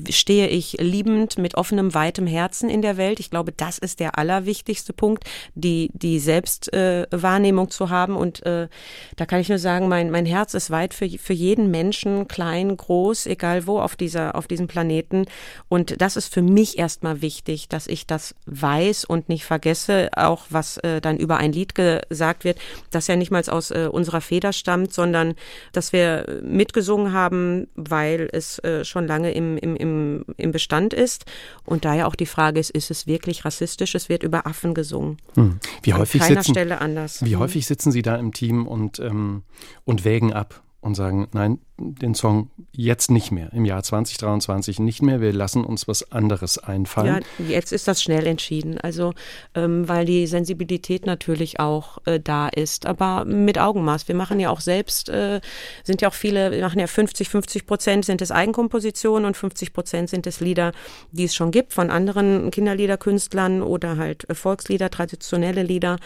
stehe 0.09 0.47
ich 0.47 0.73
liebend 0.79 1.37
mit 1.37 1.55
offenem, 1.55 1.93
weitem 1.93 2.27
Herzen 2.27 2.69
in 2.69 2.81
der 2.81 2.97
Welt. 2.97 3.19
Ich 3.19 3.29
glaube, 3.29 3.53
das 3.53 3.77
ist 3.77 3.99
der 3.99 4.17
allerwichtigste 4.17 4.93
Punkt, 4.93 5.23
die, 5.55 5.89
die 5.93 6.19
Selbstwahrnehmung 6.19 7.67
äh, 7.67 7.69
zu 7.69 7.89
haben. 7.89 8.15
Und 8.15 8.45
äh, 8.45 8.67
da 9.15 9.25
kann 9.25 9.39
ich 9.39 9.49
nur 9.49 9.59
sagen, 9.59 9.87
mein, 9.87 10.11
mein 10.11 10.25
Herz 10.25 10.53
ist 10.53 10.69
weit 10.69 10.93
für, 10.93 11.07
für 11.09 11.33
jeden 11.33 11.71
Menschen, 11.71 12.27
klein, 12.27 12.75
groß, 12.75 13.27
egal 13.27 13.67
wo 13.67 13.79
auf, 13.79 13.95
dieser, 13.95 14.35
auf 14.35 14.47
diesem 14.47 14.67
Planeten. 14.67 15.25
Und 15.69 16.01
das 16.01 16.17
ist 16.17 16.33
für 16.33 16.41
mich 16.41 16.77
erstmal 16.77 17.21
wichtig, 17.21 17.69
dass 17.69 17.87
ich 17.87 18.05
das 18.05 18.35
weiß 18.47 19.05
und 19.05 19.29
nicht 19.29 19.45
vergesse, 19.45 20.09
auch 20.15 20.47
was 20.49 20.77
äh, 20.79 20.99
dann 20.99 21.17
über 21.17 21.37
ein 21.37 21.53
Lied 21.53 21.73
gesagt 21.75 22.16
gesagt 22.17 22.43
wird, 22.43 22.57
das 22.89 23.05
ja 23.05 23.15
nicht 23.15 23.29
mal 23.29 23.43
aus 23.47 23.69
äh, 23.69 23.87
unserer 23.91 24.21
Feder 24.21 24.51
stammt, 24.51 24.91
sondern 24.91 25.35
dass 25.71 25.93
wir 25.93 26.41
mitgesungen 26.41 27.13
haben, 27.13 27.67
weil 27.75 28.27
es 28.33 28.57
äh, 28.59 28.83
schon 28.83 29.05
lange 29.05 29.31
im, 29.31 29.57
im, 29.57 29.75
im, 29.75 30.25
im 30.37 30.51
Bestand 30.51 30.93
ist. 30.93 31.25
Und 31.63 31.85
daher 31.85 32.07
auch 32.07 32.15
die 32.15 32.25
Frage 32.25 32.59
ist, 32.59 32.71
ist 32.71 32.89
es 32.89 33.05
wirklich 33.05 33.45
rassistisch? 33.45 33.93
Es 33.93 34.09
wird 34.09 34.23
über 34.23 34.47
Affen 34.47 34.73
gesungen. 34.73 35.17
Hm. 35.35 35.59
Wie 35.83 35.93
häufig 35.93 36.21
An 36.21 36.27
keiner 36.29 36.41
sitzen, 36.41 36.53
Stelle 36.55 36.81
anders. 36.81 37.23
Wie 37.23 37.35
häufig 37.35 37.67
sitzen 37.67 37.91
Sie 37.91 38.01
da 38.01 38.15
im 38.15 38.33
Team 38.33 38.65
und, 38.65 38.99
ähm, 38.99 39.43
und 39.85 40.03
wägen 40.03 40.33
ab? 40.33 40.63
Und 40.87 40.95
sagen, 40.95 41.27
nein, 41.33 41.59
den 41.79 42.15
Song 42.15 42.49
jetzt 42.71 43.11
nicht 43.11 43.31
mehr, 43.31 43.53
im 43.53 43.65
Jahr 43.65 43.83
2023 43.83 44.79
nicht 44.79 45.03
mehr, 45.03 45.21
wir 45.21 45.31
lassen 45.31 45.63
uns 45.63 45.87
was 45.87 46.11
anderes 46.11 46.57
einfallen. 46.57 47.23
Ja, 47.37 47.45
jetzt 47.45 47.71
ist 47.71 47.87
das 47.87 48.01
schnell 48.01 48.25
entschieden, 48.25 48.79
also 48.79 49.13
ähm, 49.53 49.87
weil 49.87 50.05
die 50.05 50.25
Sensibilität 50.25 51.05
natürlich 51.05 51.59
auch 51.59 51.99
äh, 52.05 52.19
da 52.19 52.47
ist, 52.47 52.87
aber 52.87 53.25
mit 53.25 53.59
Augenmaß. 53.59 54.07
Wir 54.07 54.15
machen 54.15 54.39
ja 54.39 54.49
auch 54.49 54.61
selbst, 54.61 55.09
äh, 55.09 55.39
sind 55.83 56.01
ja 56.01 56.09
auch 56.09 56.13
viele, 56.15 56.51
wir 56.51 56.61
machen 56.61 56.79
ja 56.79 56.87
50, 56.87 57.29
50 57.29 57.67
Prozent 57.67 58.05
sind 58.05 58.21
es 58.21 58.31
Eigenkompositionen 58.31 59.25
und 59.25 59.37
50 59.37 59.73
Prozent 59.73 60.09
sind 60.09 60.25
es 60.25 60.39
Lieder, 60.39 60.71
die 61.11 61.25
es 61.25 61.35
schon 61.35 61.51
gibt 61.51 61.73
von 61.73 61.91
anderen 61.91 62.49
Kinderliederkünstlern 62.49 63.61
oder 63.61 63.97
halt 63.97 64.25
Volkslieder, 64.31 64.89
traditionelle 64.89 65.61
Lieder 65.61 65.97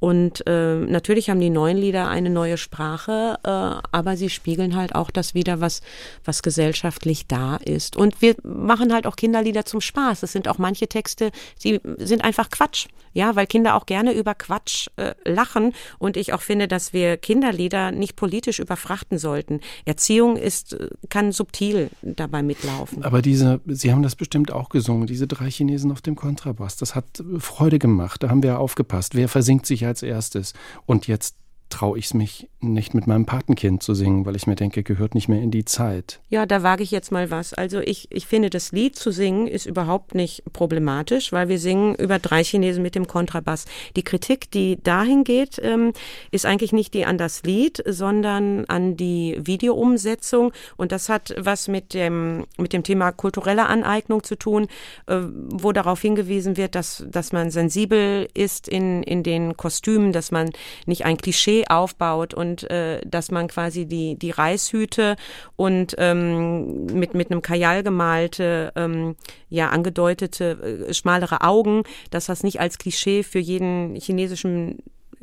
und 0.00 0.46
äh, 0.46 0.76
natürlich 0.76 1.28
haben 1.28 1.40
die 1.40 1.50
neuen 1.50 1.76
Lieder 1.76 2.08
eine 2.08 2.30
neue 2.30 2.56
Sprache, 2.56 3.38
äh, 3.42 3.48
aber 3.48 4.16
sie 4.16 4.30
spiegeln 4.30 4.76
halt 4.76 4.94
auch 4.94 5.10
das 5.10 5.34
wieder, 5.34 5.60
was, 5.60 5.80
was 6.24 6.42
gesellschaftlich 6.42 7.26
da 7.26 7.56
ist. 7.56 7.96
Und 7.96 8.22
wir 8.22 8.36
machen 8.44 8.92
halt 8.92 9.06
auch 9.06 9.16
Kinderlieder 9.16 9.64
zum 9.64 9.80
Spaß. 9.80 10.22
Es 10.22 10.32
sind 10.32 10.46
auch 10.46 10.58
manche 10.58 10.86
Texte, 10.86 11.32
die 11.64 11.80
sind 11.98 12.22
einfach 12.24 12.50
Quatsch. 12.50 12.86
Ja, 13.14 13.34
weil 13.34 13.46
Kinder 13.46 13.74
auch 13.74 13.86
gerne 13.86 14.12
über 14.12 14.34
Quatsch 14.34 14.88
äh, 14.96 15.14
lachen. 15.24 15.72
Und 15.98 16.16
ich 16.16 16.32
auch 16.32 16.42
finde, 16.42 16.68
dass 16.68 16.92
wir 16.92 17.16
Kinderlieder 17.16 17.90
nicht 17.90 18.14
politisch 18.14 18.60
überfrachten 18.60 19.18
sollten. 19.18 19.60
Erziehung 19.86 20.36
ist, 20.36 20.74
äh, 20.74 20.90
kann 21.08 21.32
subtil 21.32 21.90
dabei 22.02 22.42
mitlaufen. 22.42 23.02
Aber 23.02 23.22
diese, 23.22 23.60
Sie 23.66 23.90
haben 23.90 24.02
das 24.02 24.14
bestimmt 24.14 24.52
auch 24.52 24.68
gesungen, 24.68 25.08
diese 25.08 25.26
drei 25.26 25.50
Chinesen 25.50 25.90
auf 25.90 26.02
dem 26.02 26.14
Kontrabass. 26.14 26.76
Das 26.76 26.94
hat 26.94 27.24
Freude 27.38 27.80
gemacht. 27.80 28.22
Da 28.22 28.28
haben 28.28 28.44
wir 28.44 28.60
aufgepasst. 28.60 29.16
Wer 29.16 29.28
versinkt 29.28 29.66
sich 29.66 29.80
als 29.88 30.02
erstes? 30.02 30.52
Und 30.86 31.06
jetzt 31.06 31.36
traue 31.68 31.98
ich 31.98 32.06
es 32.06 32.14
mich 32.14 32.48
nicht 32.60 32.94
mit 32.94 33.06
meinem 33.06 33.24
Patenkind 33.24 33.82
zu 33.82 33.94
singen, 33.94 34.26
weil 34.26 34.34
ich 34.34 34.46
mir 34.46 34.56
denke, 34.56 34.82
gehört 34.82 35.14
nicht 35.14 35.28
mehr 35.28 35.40
in 35.40 35.50
die 35.50 35.64
Zeit. 35.64 36.20
Ja, 36.28 36.44
da 36.44 36.62
wage 36.62 36.82
ich 36.82 36.90
jetzt 36.90 37.12
mal 37.12 37.30
was. 37.30 37.54
Also 37.54 37.78
ich, 37.78 38.08
ich 38.10 38.26
finde, 38.26 38.50
das 38.50 38.72
Lied 38.72 38.96
zu 38.96 39.12
singen 39.12 39.46
ist 39.46 39.66
überhaupt 39.66 40.14
nicht 40.14 40.42
problematisch, 40.52 41.32
weil 41.32 41.48
wir 41.48 41.58
singen 41.58 41.94
über 41.94 42.18
drei 42.18 42.42
Chinesen 42.42 42.82
mit 42.82 42.94
dem 42.94 43.06
Kontrabass. 43.06 43.66
Die 43.94 44.02
Kritik, 44.02 44.50
die 44.50 44.82
dahin 44.82 45.22
geht, 45.22 45.60
ähm, 45.62 45.92
ist 46.30 46.46
eigentlich 46.46 46.72
nicht 46.72 46.94
die 46.94 47.04
an 47.04 47.18
das 47.18 47.44
Lied, 47.44 47.82
sondern 47.86 48.64
an 48.64 48.96
die 48.96 49.38
Videoumsetzung. 49.40 50.52
Und 50.76 50.90
das 50.90 51.08
hat 51.08 51.34
was 51.38 51.68
mit 51.68 51.94
dem, 51.94 52.46
mit 52.56 52.72
dem 52.72 52.82
Thema 52.82 53.12
kulturelle 53.12 53.66
Aneignung 53.66 54.24
zu 54.24 54.36
tun, 54.36 54.66
äh, 55.06 55.20
wo 55.30 55.70
darauf 55.72 56.00
hingewiesen 56.00 56.56
wird, 56.56 56.74
dass, 56.74 57.04
dass 57.08 57.32
man 57.32 57.50
sensibel 57.50 58.28
ist 58.34 58.66
in, 58.68 59.04
in 59.04 59.22
den 59.22 59.56
Kostümen, 59.56 60.12
dass 60.12 60.32
man 60.32 60.50
nicht 60.86 61.04
ein 61.04 61.18
Klischee 61.18 61.57
aufbaut 61.66 62.34
und 62.34 62.48
und 62.48 62.70
äh, 62.70 63.00
dass 63.06 63.30
man 63.30 63.48
quasi 63.48 63.86
die, 63.86 64.18
die 64.18 64.30
Reishüte 64.30 65.16
und 65.56 65.94
ähm, 65.98 66.86
mit, 66.86 67.14
mit 67.14 67.30
einem 67.30 67.42
Kajal 67.42 67.82
gemalte, 67.82 68.72
ähm, 68.76 69.16
ja, 69.48 69.68
angedeutete, 69.68 70.86
äh, 70.88 70.94
schmalere 70.94 71.42
Augen, 71.42 71.82
dass 72.10 72.26
das 72.26 72.42
nicht 72.42 72.60
als 72.60 72.78
Klischee 72.78 73.22
für 73.22 73.38
jeden 73.38 73.94
chinesischen 73.96 74.78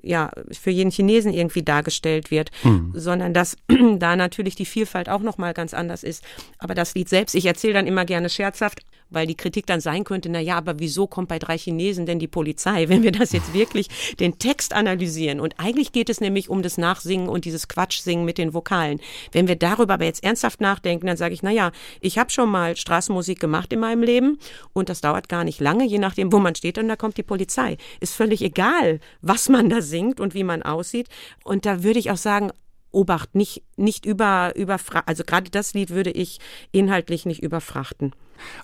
ja, 0.08 0.30
für 0.52 0.70
jeden 0.70 0.92
Chinesen 0.92 1.34
irgendwie 1.34 1.64
dargestellt 1.64 2.30
wird, 2.30 2.52
mhm. 2.64 2.92
sondern 2.94 3.34
dass 3.34 3.58
da 3.98 4.16
natürlich 4.16 4.54
die 4.54 4.68
Vielfalt 4.68 5.10
auch 5.10 5.22
nochmal 5.22 5.56
ganz 5.56 5.74
anders 5.74 6.04
ist. 6.04 6.24
Aber 6.60 6.76
das 6.76 6.94
Lied 6.94 7.10
selbst, 7.10 7.34
ich 7.34 7.48
erzähle 7.48 7.74
dann 7.74 7.88
immer 7.88 8.06
gerne 8.06 8.30
scherzhaft, 8.30 8.82
weil 9.10 9.28
die 9.28 9.36
Kritik 9.36 9.66
dann 9.66 9.82
sein 9.82 10.04
könnte, 10.04 10.30
na 10.30 10.40
ja, 10.40 10.58
aber 10.58 10.80
wieso 10.80 11.08
kommt 11.08 11.30
bei 11.30 11.40
drei 11.40 11.58
Chinesen 11.58 12.06
denn 12.06 12.20
die 12.20 12.28
Polizei, 12.28 12.90
wenn 12.90 13.04
wir 13.04 13.12
das 13.12 13.32
jetzt 13.32 13.54
wirklich 13.54 13.88
den 14.20 14.40
Text 14.40 14.74
analysieren? 14.74 15.40
Und 15.40 15.60
eigentlich 15.60 15.92
geht 15.92 16.10
es 16.10 16.22
nämlich 16.22 16.50
um 16.50 16.62
das 16.62 16.78
Nachsingen 16.78 17.30
und 17.30 17.46
dieses 17.46 17.68
Quatschsingen 17.68 18.26
mit 18.26 18.38
den 18.38 18.54
Vokalen. 18.54 19.00
Wenn 19.32 19.48
wir 19.48 19.56
darüber 19.56 19.96
aber 19.96 20.06
jetzt 20.06 20.24
ernsthaft 20.24 20.62
nachdenken, 20.62 21.08
dann 21.08 21.18
sage 21.18 21.34
ich, 21.34 21.44
na 21.44 21.52
ja, 21.52 21.72
ich 22.02 22.18
habe 22.18 22.30
schon 22.30 22.50
mal 22.50 22.76
Straßenmusik 22.76 23.40
gemacht 23.40 23.72
in 23.74 23.80
meinem 23.80 24.04
Leben 24.04 24.40
und 24.74 24.90
das 24.90 25.02
dauert 25.02 25.30
gar 25.30 25.44
nicht 25.44 25.60
lange, 25.60 25.86
je 25.86 26.00
nachdem, 26.00 26.32
wo 26.32 26.40
man 26.40 26.56
steht 26.56 26.78
und 26.78 26.88
da 26.88 26.96
kommt 26.96 27.18
die 27.18 27.24
Polizei. 27.24 27.78
Ist 28.00 28.16
völlig 28.16 28.42
egal, 28.42 29.00
was 29.22 29.50
man 29.50 29.70
da 29.70 29.82
singt 29.82 30.20
und 30.20 30.34
wie 30.34 30.44
man 30.44 30.64
aussieht. 30.64 31.08
Und 31.44 31.66
da 31.66 31.84
würde 31.84 32.00
ich 32.00 32.12
auch 32.12 32.18
sagen, 32.18 32.52
Obacht, 32.96 33.36
nicht, 33.36 33.62
nicht 33.76 34.06
über, 34.06 34.54
über, 34.56 34.78
also 35.06 35.24
gerade 35.26 35.52
das 35.52 35.74
Lied 35.74 35.90
würde 35.90 36.12
ich 36.12 36.40
inhaltlich 36.72 37.26
nicht 37.26 37.44
überfrachten. 37.44 38.14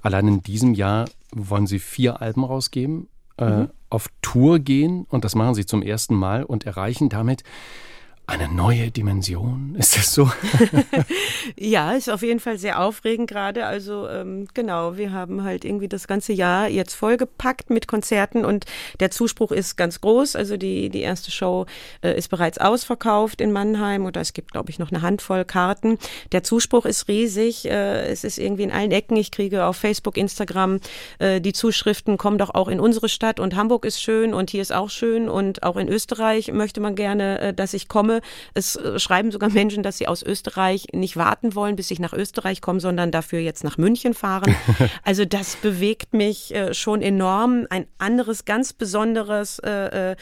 Allein 0.02 0.28
in 0.28 0.44
diesem 0.44 0.74
Jahr 0.74 1.06
wollen 1.34 1.68
Sie 1.68 1.80
vier 1.80 2.22
Alben 2.22 2.44
rausgeben, 2.44 3.08
äh, 3.38 3.50
mhm. 3.50 3.70
auf 3.90 4.08
Tour 4.22 4.60
gehen 4.60 5.06
und 5.10 5.26
das 5.26 5.36
machen 5.36 5.56
Sie 5.56 5.66
zum 5.66 5.82
ersten 5.82 6.16
Mal 6.16 6.44
und 6.44 6.66
erreichen 6.66 7.10
damit 7.10 7.44
Eine 8.32 8.48
neue 8.48 8.92
Dimension, 8.92 9.76
ist 9.78 9.98
das 9.98 10.14
so? 10.14 10.32
ja, 11.60 11.92
ist 11.92 12.10
auf 12.10 12.22
jeden 12.22 12.40
Fall 12.40 12.58
sehr 12.58 12.80
aufregend 12.80 13.30
gerade. 13.30 13.66
Also 13.66 14.08
ähm, 14.08 14.48
genau, 14.54 14.96
wir 14.96 15.12
haben 15.12 15.44
halt 15.44 15.66
irgendwie 15.66 15.90
das 15.90 16.08
ganze 16.08 16.32
Jahr 16.32 16.70
jetzt 16.70 16.94
vollgepackt 16.94 17.70
mit 17.70 17.90
Konzerten 17.90 18.46
und 18.46 18.64
der 19.02 19.12
Zuspruch 19.12 19.52
ist 19.52 19.76
ganz 19.76 20.00
groß. 20.00 20.38
Also 20.38 20.56
die, 20.56 20.90
die 20.90 21.02
erste 21.02 21.30
Show 21.30 21.66
äh, 22.02 22.18
ist 22.18 22.30
bereits 22.30 22.58
ausverkauft 22.58 23.42
in 23.42 23.52
Mannheim 23.52 24.06
oder 24.06 24.22
es 24.22 24.32
gibt, 24.32 24.54
glaube 24.54 24.70
ich, 24.70 24.80
noch 24.80 24.94
eine 24.94 25.02
Handvoll 25.02 25.44
Karten. 25.44 25.98
Der 26.32 26.42
Zuspruch 26.42 26.86
ist 26.86 27.10
riesig. 27.10 27.66
Äh, 27.66 28.06
es 28.06 28.24
ist 28.24 28.38
irgendwie 28.38 28.64
in 28.64 28.72
allen 28.72 28.92
Ecken. 28.92 29.18
Ich 29.18 29.32
kriege 29.32 29.66
auf 29.66 29.76
Facebook, 29.76 30.16
Instagram 30.16 30.80
äh, 31.20 31.42
die 31.42 31.52
Zuschriften, 31.52 32.18
kommen 32.18 32.38
doch 32.38 32.56
auch 32.56 32.70
in 32.70 32.80
unsere 32.80 33.10
Stadt 33.10 33.42
und 33.42 33.58
Hamburg 33.58 33.84
ist 33.84 34.02
schön 34.02 34.34
und 34.34 34.52
hier 34.52 34.62
ist 34.62 34.72
auch 34.72 34.90
schön 34.90 35.28
und 35.28 35.64
auch 35.64 35.76
in 35.76 35.90
Österreich 35.90 36.50
möchte 36.54 36.80
man 36.80 36.96
gerne, 36.96 37.42
äh, 37.42 37.54
dass 37.54 37.74
ich 37.74 37.90
komme. 37.90 38.21
Es 38.54 38.76
äh, 38.76 39.00
schreiben 39.00 39.32
sogar 39.32 39.50
Menschen, 39.50 39.84
dass 39.84 39.98
sie 39.98 40.08
aus 40.08 40.24
Österreich 40.24 40.88
nicht 40.94 41.18
warten 41.18 41.56
wollen, 41.56 41.76
bis 41.76 41.92
ich 41.92 42.00
nach 42.00 42.14
Österreich 42.14 42.62
komme, 42.62 42.80
sondern 42.80 43.12
dafür 43.12 43.40
jetzt 43.40 43.64
nach 43.64 43.78
München 43.78 44.14
fahren. 44.14 44.56
Also 45.04 45.26
das 45.26 45.56
bewegt 45.56 46.14
mich 46.14 46.54
äh, 46.54 46.74
schon 46.74 47.02
enorm. 47.02 47.66
Ein 47.70 47.88
anderes, 47.98 48.46
ganz 48.46 48.74
besonderes 48.74 49.60
äh, 49.60 50.16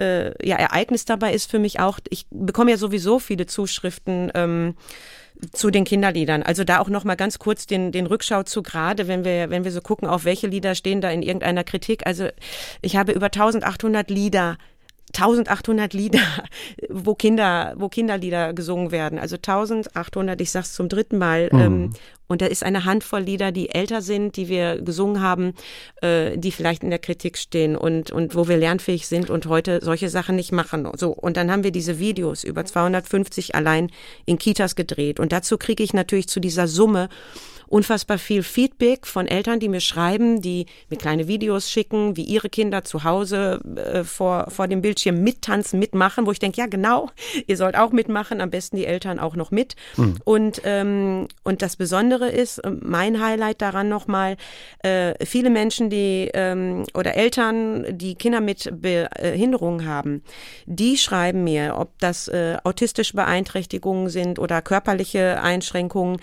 äh, 0.00 0.46
ja, 0.46 0.56
Ereignis 0.56 1.04
dabei 1.04 1.32
ist 1.32 1.50
für 1.50 1.58
mich 1.58 1.80
auch, 1.80 1.98
ich 2.08 2.26
bekomme 2.30 2.70
ja 2.70 2.76
sowieso 2.76 3.18
viele 3.18 3.46
Zuschriften. 3.46 4.30
Ähm, 4.34 4.74
zu 5.50 5.70
den 5.70 5.84
Kinderliedern. 5.84 6.42
Also 6.44 6.62
da 6.62 6.78
auch 6.78 6.88
noch 6.88 7.02
mal 7.02 7.16
ganz 7.16 7.40
kurz 7.40 7.66
den, 7.66 7.90
den 7.90 8.06
Rückschau 8.06 8.44
zu 8.44 8.62
gerade, 8.62 9.08
wenn 9.08 9.24
wir, 9.24 9.50
wenn 9.50 9.64
wir 9.64 9.72
so 9.72 9.80
gucken, 9.80 10.06
auf 10.06 10.24
welche 10.24 10.46
Lieder 10.46 10.76
stehen 10.76 11.00
da 11.00 11.10
in 11.10 11.22
irgendeiner 11.22 11.64
Kritik. 11.64 12.06
Also 12.06 12.28
ich 12.80 12.96
habe 12.96 13.10
über 13.10 13.26
1800 13.26 14.08
Lieder 14.08 14.56
1800 15.14 15.92
Lieder, 15.94 16.20
wo 16.88 17.14
Kinder, 17.14 17.74
wo 17.76 17.88
Kinderlieder 17.88 18.52
gesungen 18.52 18.90
werden. 18.90 19.18
Also 19.18 19.36
1800, 19.36 20.40
ich 20.40 20.50
sag's 20.50 20.74
zum 20.74 20.88
dritten 20.88 21.18
Mal. 21.18 21.48
Mhm. 21.52 21.60
Ähm, 21.60 21.90
und 22.28 22.40
da 22.40 22.46
ist 22.46 22.64
eine 22.64 22.86
Handvoll 22.86 23.20
Lieder, 23.20 23.52
die 23.52 23.68
älter 23.74 24.00
sind, 24.00 24.36
die 24.36 24.48
wir 24.48 24.80
gesungen 24.80 25.20
haben, 25.20 25.52
äh, 26.00 26.38
die 26.38 26.50
vielleicht 26.50 26.82
in 26.82 26.88
der 26.88 26.98
Kritik 26.98 27.36
stehen 27.36 27.76
und, 27.76 28.10
und 28.10 28.34
wo 28.34 28.48
wir 28.48 28.56
lernfähig 28.56 29.06
sind 29.06 29.28
und 29.28 29.44
heute 29.46 29.80
solche 29.82 30.08
Sachen 30.08 30.36
nicht 30.36 30.50
machen. 30.50 30.90
So. 30.96 31.10
Und 31.10 31.36
dann 31.36 31.50
haben 31.50 31.62
wir 31.62 31.72
diese 31.72 31.98
Videos 31.98 32.42
über 32.42 32.64
250 32.64 33.54
allein 33.54 33.90
in 34.24 34.38
Kitas 34.38 34.76
gedreht. 34.76 35.20
Und 35.20 35.30
dazu 35.30 35.58
kriege 35.58 35.82
ich 35.82 35.92
natürlich 35.92 36.26
zu 36.26 36.40
dieser 36.40 36.68
Summe 36.68 37.10
unfassbar 37.72 38.18
viel 38.18 38.42
Feedback 38.42 39.06
von 39.06 39.26
Eltern, 39.26 39.58
die 39.58 39.70
mir 39.70 39.80
schreiben, 39.80 40.42
die 40.42 40.66
mir 40.90 40.98
kleine 40.98 41.26
Videos 41.26 41.70
schicken, 41.70 42.18
wie 42.18 42.24
ihre 42.24 42.50
Kinder 42.50 42.84
zu 42.84 43.02
Hause 43.02 43.60
äh, 43.76 44.04
vor, 44.04 44.50
vor 44.50 44.68
dem 44.68 44.82
Bildschirm 44.82 45.22
mittanzen, 45.22 45.78
mitmachen, 45.78 46.26
wo 46.26 46.32
ich 46.32 46.38
denke, 46.38 46.60
ja 46.60 46.66
genau, 46.66 47.08
ihr 47.46 47.56
sollt 47.56 47.74
auch 47.76 47.90
mitmachen, 47.90 48.42
am 48.42 48.50
besten 48.50 48.76
die 48.76 48.84
Eltern 48.84 49.18
auch 49.18 49.36
noch 49.36 49.50
mit. 49.50 49.74
Mhm. 49.96 50.16
Und, 50.24 50.60
ähm, 50.64 51.28
und 51.44 51.62
das 51.62 51.76
Besondere 51.76 52.28
ist, 52.28 52.58
äh, 52.58 52.70
mein 52.70 53.22
Highlight 53.24 53.62
daran 53.62 53.88
nochmal, 53.88 54.36
äh, 54.80 55.14
viele 55.24 55.48
Menschen, 55.48 55.88
die 55.88 56.30
ähm, 56.34 56.84
oder 56.92 57.14
Eltern, 57.14 57.86
die 57.96 58.16
Kinder 58.16 58.42
mit 58.42 58.70
Behinderungen 58.82 59.86
haben, 59.86 60.22
die 60.66 60.98
schreiben 60.98 61.42
mir, 61.42 61.76
ob 61.78 61.98
das 62.00 62.28
äh, 62.28 62.58
autistische 62.64 63.16
Beeinträchtigungen 63.16 64.10
sind 64.10 64.38
oder 64.38 64.60
körperliche 64.60 65.42
Einschränkungen, 65.42 66.18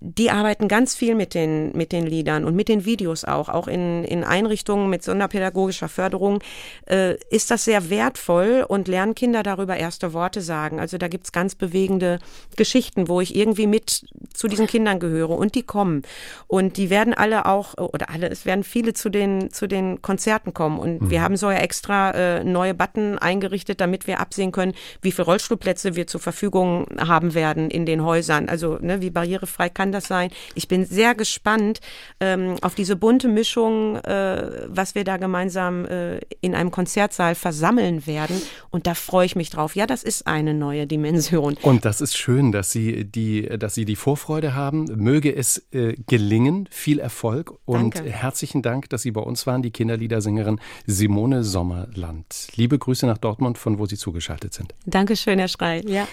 die 0.00 0.30
arbeiten 0.30 0.66
ganz 0.66 0.94
viel 0.94 1.14
mit 1.14 1.34
den, 1.34 1.72
mit 1.76 1.92
den 1.92 2.06
Liedern 2.06 2.46
und 2.46 2.56
mit 2.56 2.68
den 2.68 2.86
Videos 2.86 3.24
auch. 3.24 3.50
Auch 3.50 3.68
in, 3.68 4.02
in 4.04 4.24
Einrichtungen 4.24 4.88
mit 4.88 5.02
sonderpädagogischer 5.02 5.88
Förderung 5.88 6.42
äh, 6.86 7.16
ist 7.28 7.50
das 7.50 7.66
sehr 7.66 7.90
wertvoll 7.90 8.64
und 8.66 8.88
lernen 8.88 9.14
Kinder 9.14 9.42
darüber 9.42 9.76
erste 9.76 10.14
Worte 10.14 10.40
sagen. 10.40 10.80
Also 10.80 10.96
da 10.96 11.08
gibt's 11.08 11.32
ganz 11.32 11.54
bewegende 11.54 12.18
Geschichten, 12.56 13.08
wo 13.08 13.20
ich 13.20 13.36
irgendwie 13.36 13.66
mit 13.66 14.06
zu 14.32 14.48
diesen 14.48 14.66
Kindern 14.66 15.00
gehöre 15.00 15.36
und 15.36 15.54
die 15.54 15.62
kommen. 15.62 16.02
Und 16.46 16.78
die 16.78 16.88
werden 16.88 17.12
alle 17.12 17.44
auch, 17.44 17.74
oder 17.76 18.08
alle, 18.08 18.30
es 18.30 18.46
werden 18.46 18.64
viele 18.64 18.94
zu 18.94 19.10
den, 19.10 19.52
zu 19.52 19.66
den 19.66 20.00
Konzerten 20.00 20.54
kommen. 20.54 20.78
Und 20.78 21.02
mhm. 21.02 21.10
wir 21.10 21.20
haben 21.20 21.36
so 21.36 21.50
ja 21.50 21.58
extra 21.58 22.12
äh, 22.12 22.44
neue 22.44 22.72
Button 22.72 23.18
eingerichtet, 23.18 23.82
damit 23.82 24.06
wir 24.06 24.18
absehen 24.18 24.50
können, 24.50 24.72
wie 25.02 25.12
viele 25.12 25.26
Rollstuhlplätze 25.26 25.94
wir 25.94 26.06
zur 26.06 26.20
Verfügung 26.20 26.86
haben 26.98 27.34
werden 27.34 27.70
in 27.70 27.84
den 27.84 28.02
Häusern. 28.02 28.48
Also 28.48 28.78
ne, 28.80 29.02
wie 29.02 29.10
barrierefrei 29.10 29.68
kann 29.68 29.89
das 29.92 30.06
sein. 30.06 30.30
Ich 30.54 30.68
bin 30.68 30.84
sehr 30.84 31.14
gespannt 31.14 31.80
ähm, 32.20 32.56
auf 32.62 32.74
diese 32.74 32.96
bunte 32.96 33.28
Mischung, 33.28 33.96
äh, 33.96 34.66
was 34.68 34.94
wir 34.94 35.04
da 35.04 35.16
gemeinsam 35.16 35.84
äh, 35.86 36.18
in 36.40 36.54
einem 36.54 36.70
Konzertsaal 36.70 37.34
versammeln 37.34 38.06
werden. 38.06 38.40
Und 38.70 38.86
da 38.86 38.94
freue 38.94 39.26
ich 39.26 39.36
mich 39.36 39.50
drauf. 39.50 39.76
Ja, 39.76 39.86
das 39.86 40.02
ist 40.02 40.26
eine 40.26 40.54
neue 40.54 40.86
Dimension. 40.86 41.56
Und 41.62 41.84
das 41.84 42.00
ist 42.00 42.16
schön, 42.16 42.52
dass 42.52 42.70
Sie 42.70 43.04
die, 43.04 43.42
dass 43.42 43.74
Sie 43.74 43.84
die 43.84 43.96
Vorfreude 43.96 44.54
haben. 44.54 44.84
Möge 44.96 45.34
es 45.34 45.66
äh, 45.72 45.94
gelingen. 46.06 46.68
Viel 46.70 46.98
Erfolg 46.98 47.52
und 47.64 47.96
Danke. 47.96 48.10
herzlichen 48.10 48.62
Dank, 48.62 48.88
dass 48.90 49.02
Sie 49.02 49.10
bei 49.10 49.20
uns 49.20 49.46
waren, 49.46 49.62
die 49.62 49.70
Kinderliedersängerin 49.70 50.60
Simone 50.86 51.44
Sommerland. 51.44 52.48
Liebe 52.54 52.78
Grüße 52.78 53.06
nach 53.06 53.18
Dortmund, 53.18 53.58
von 53.58 53.78
wo 53.78 53.86
Sie 53.86 53.96
zugeschaltet 53.96 54.54
sind. 54.54 54.74
Dankeschön, 54.86 55.38
Herr 55.38 55.48
Schrei. 55.48 55.82
Ja. 55.86 56.06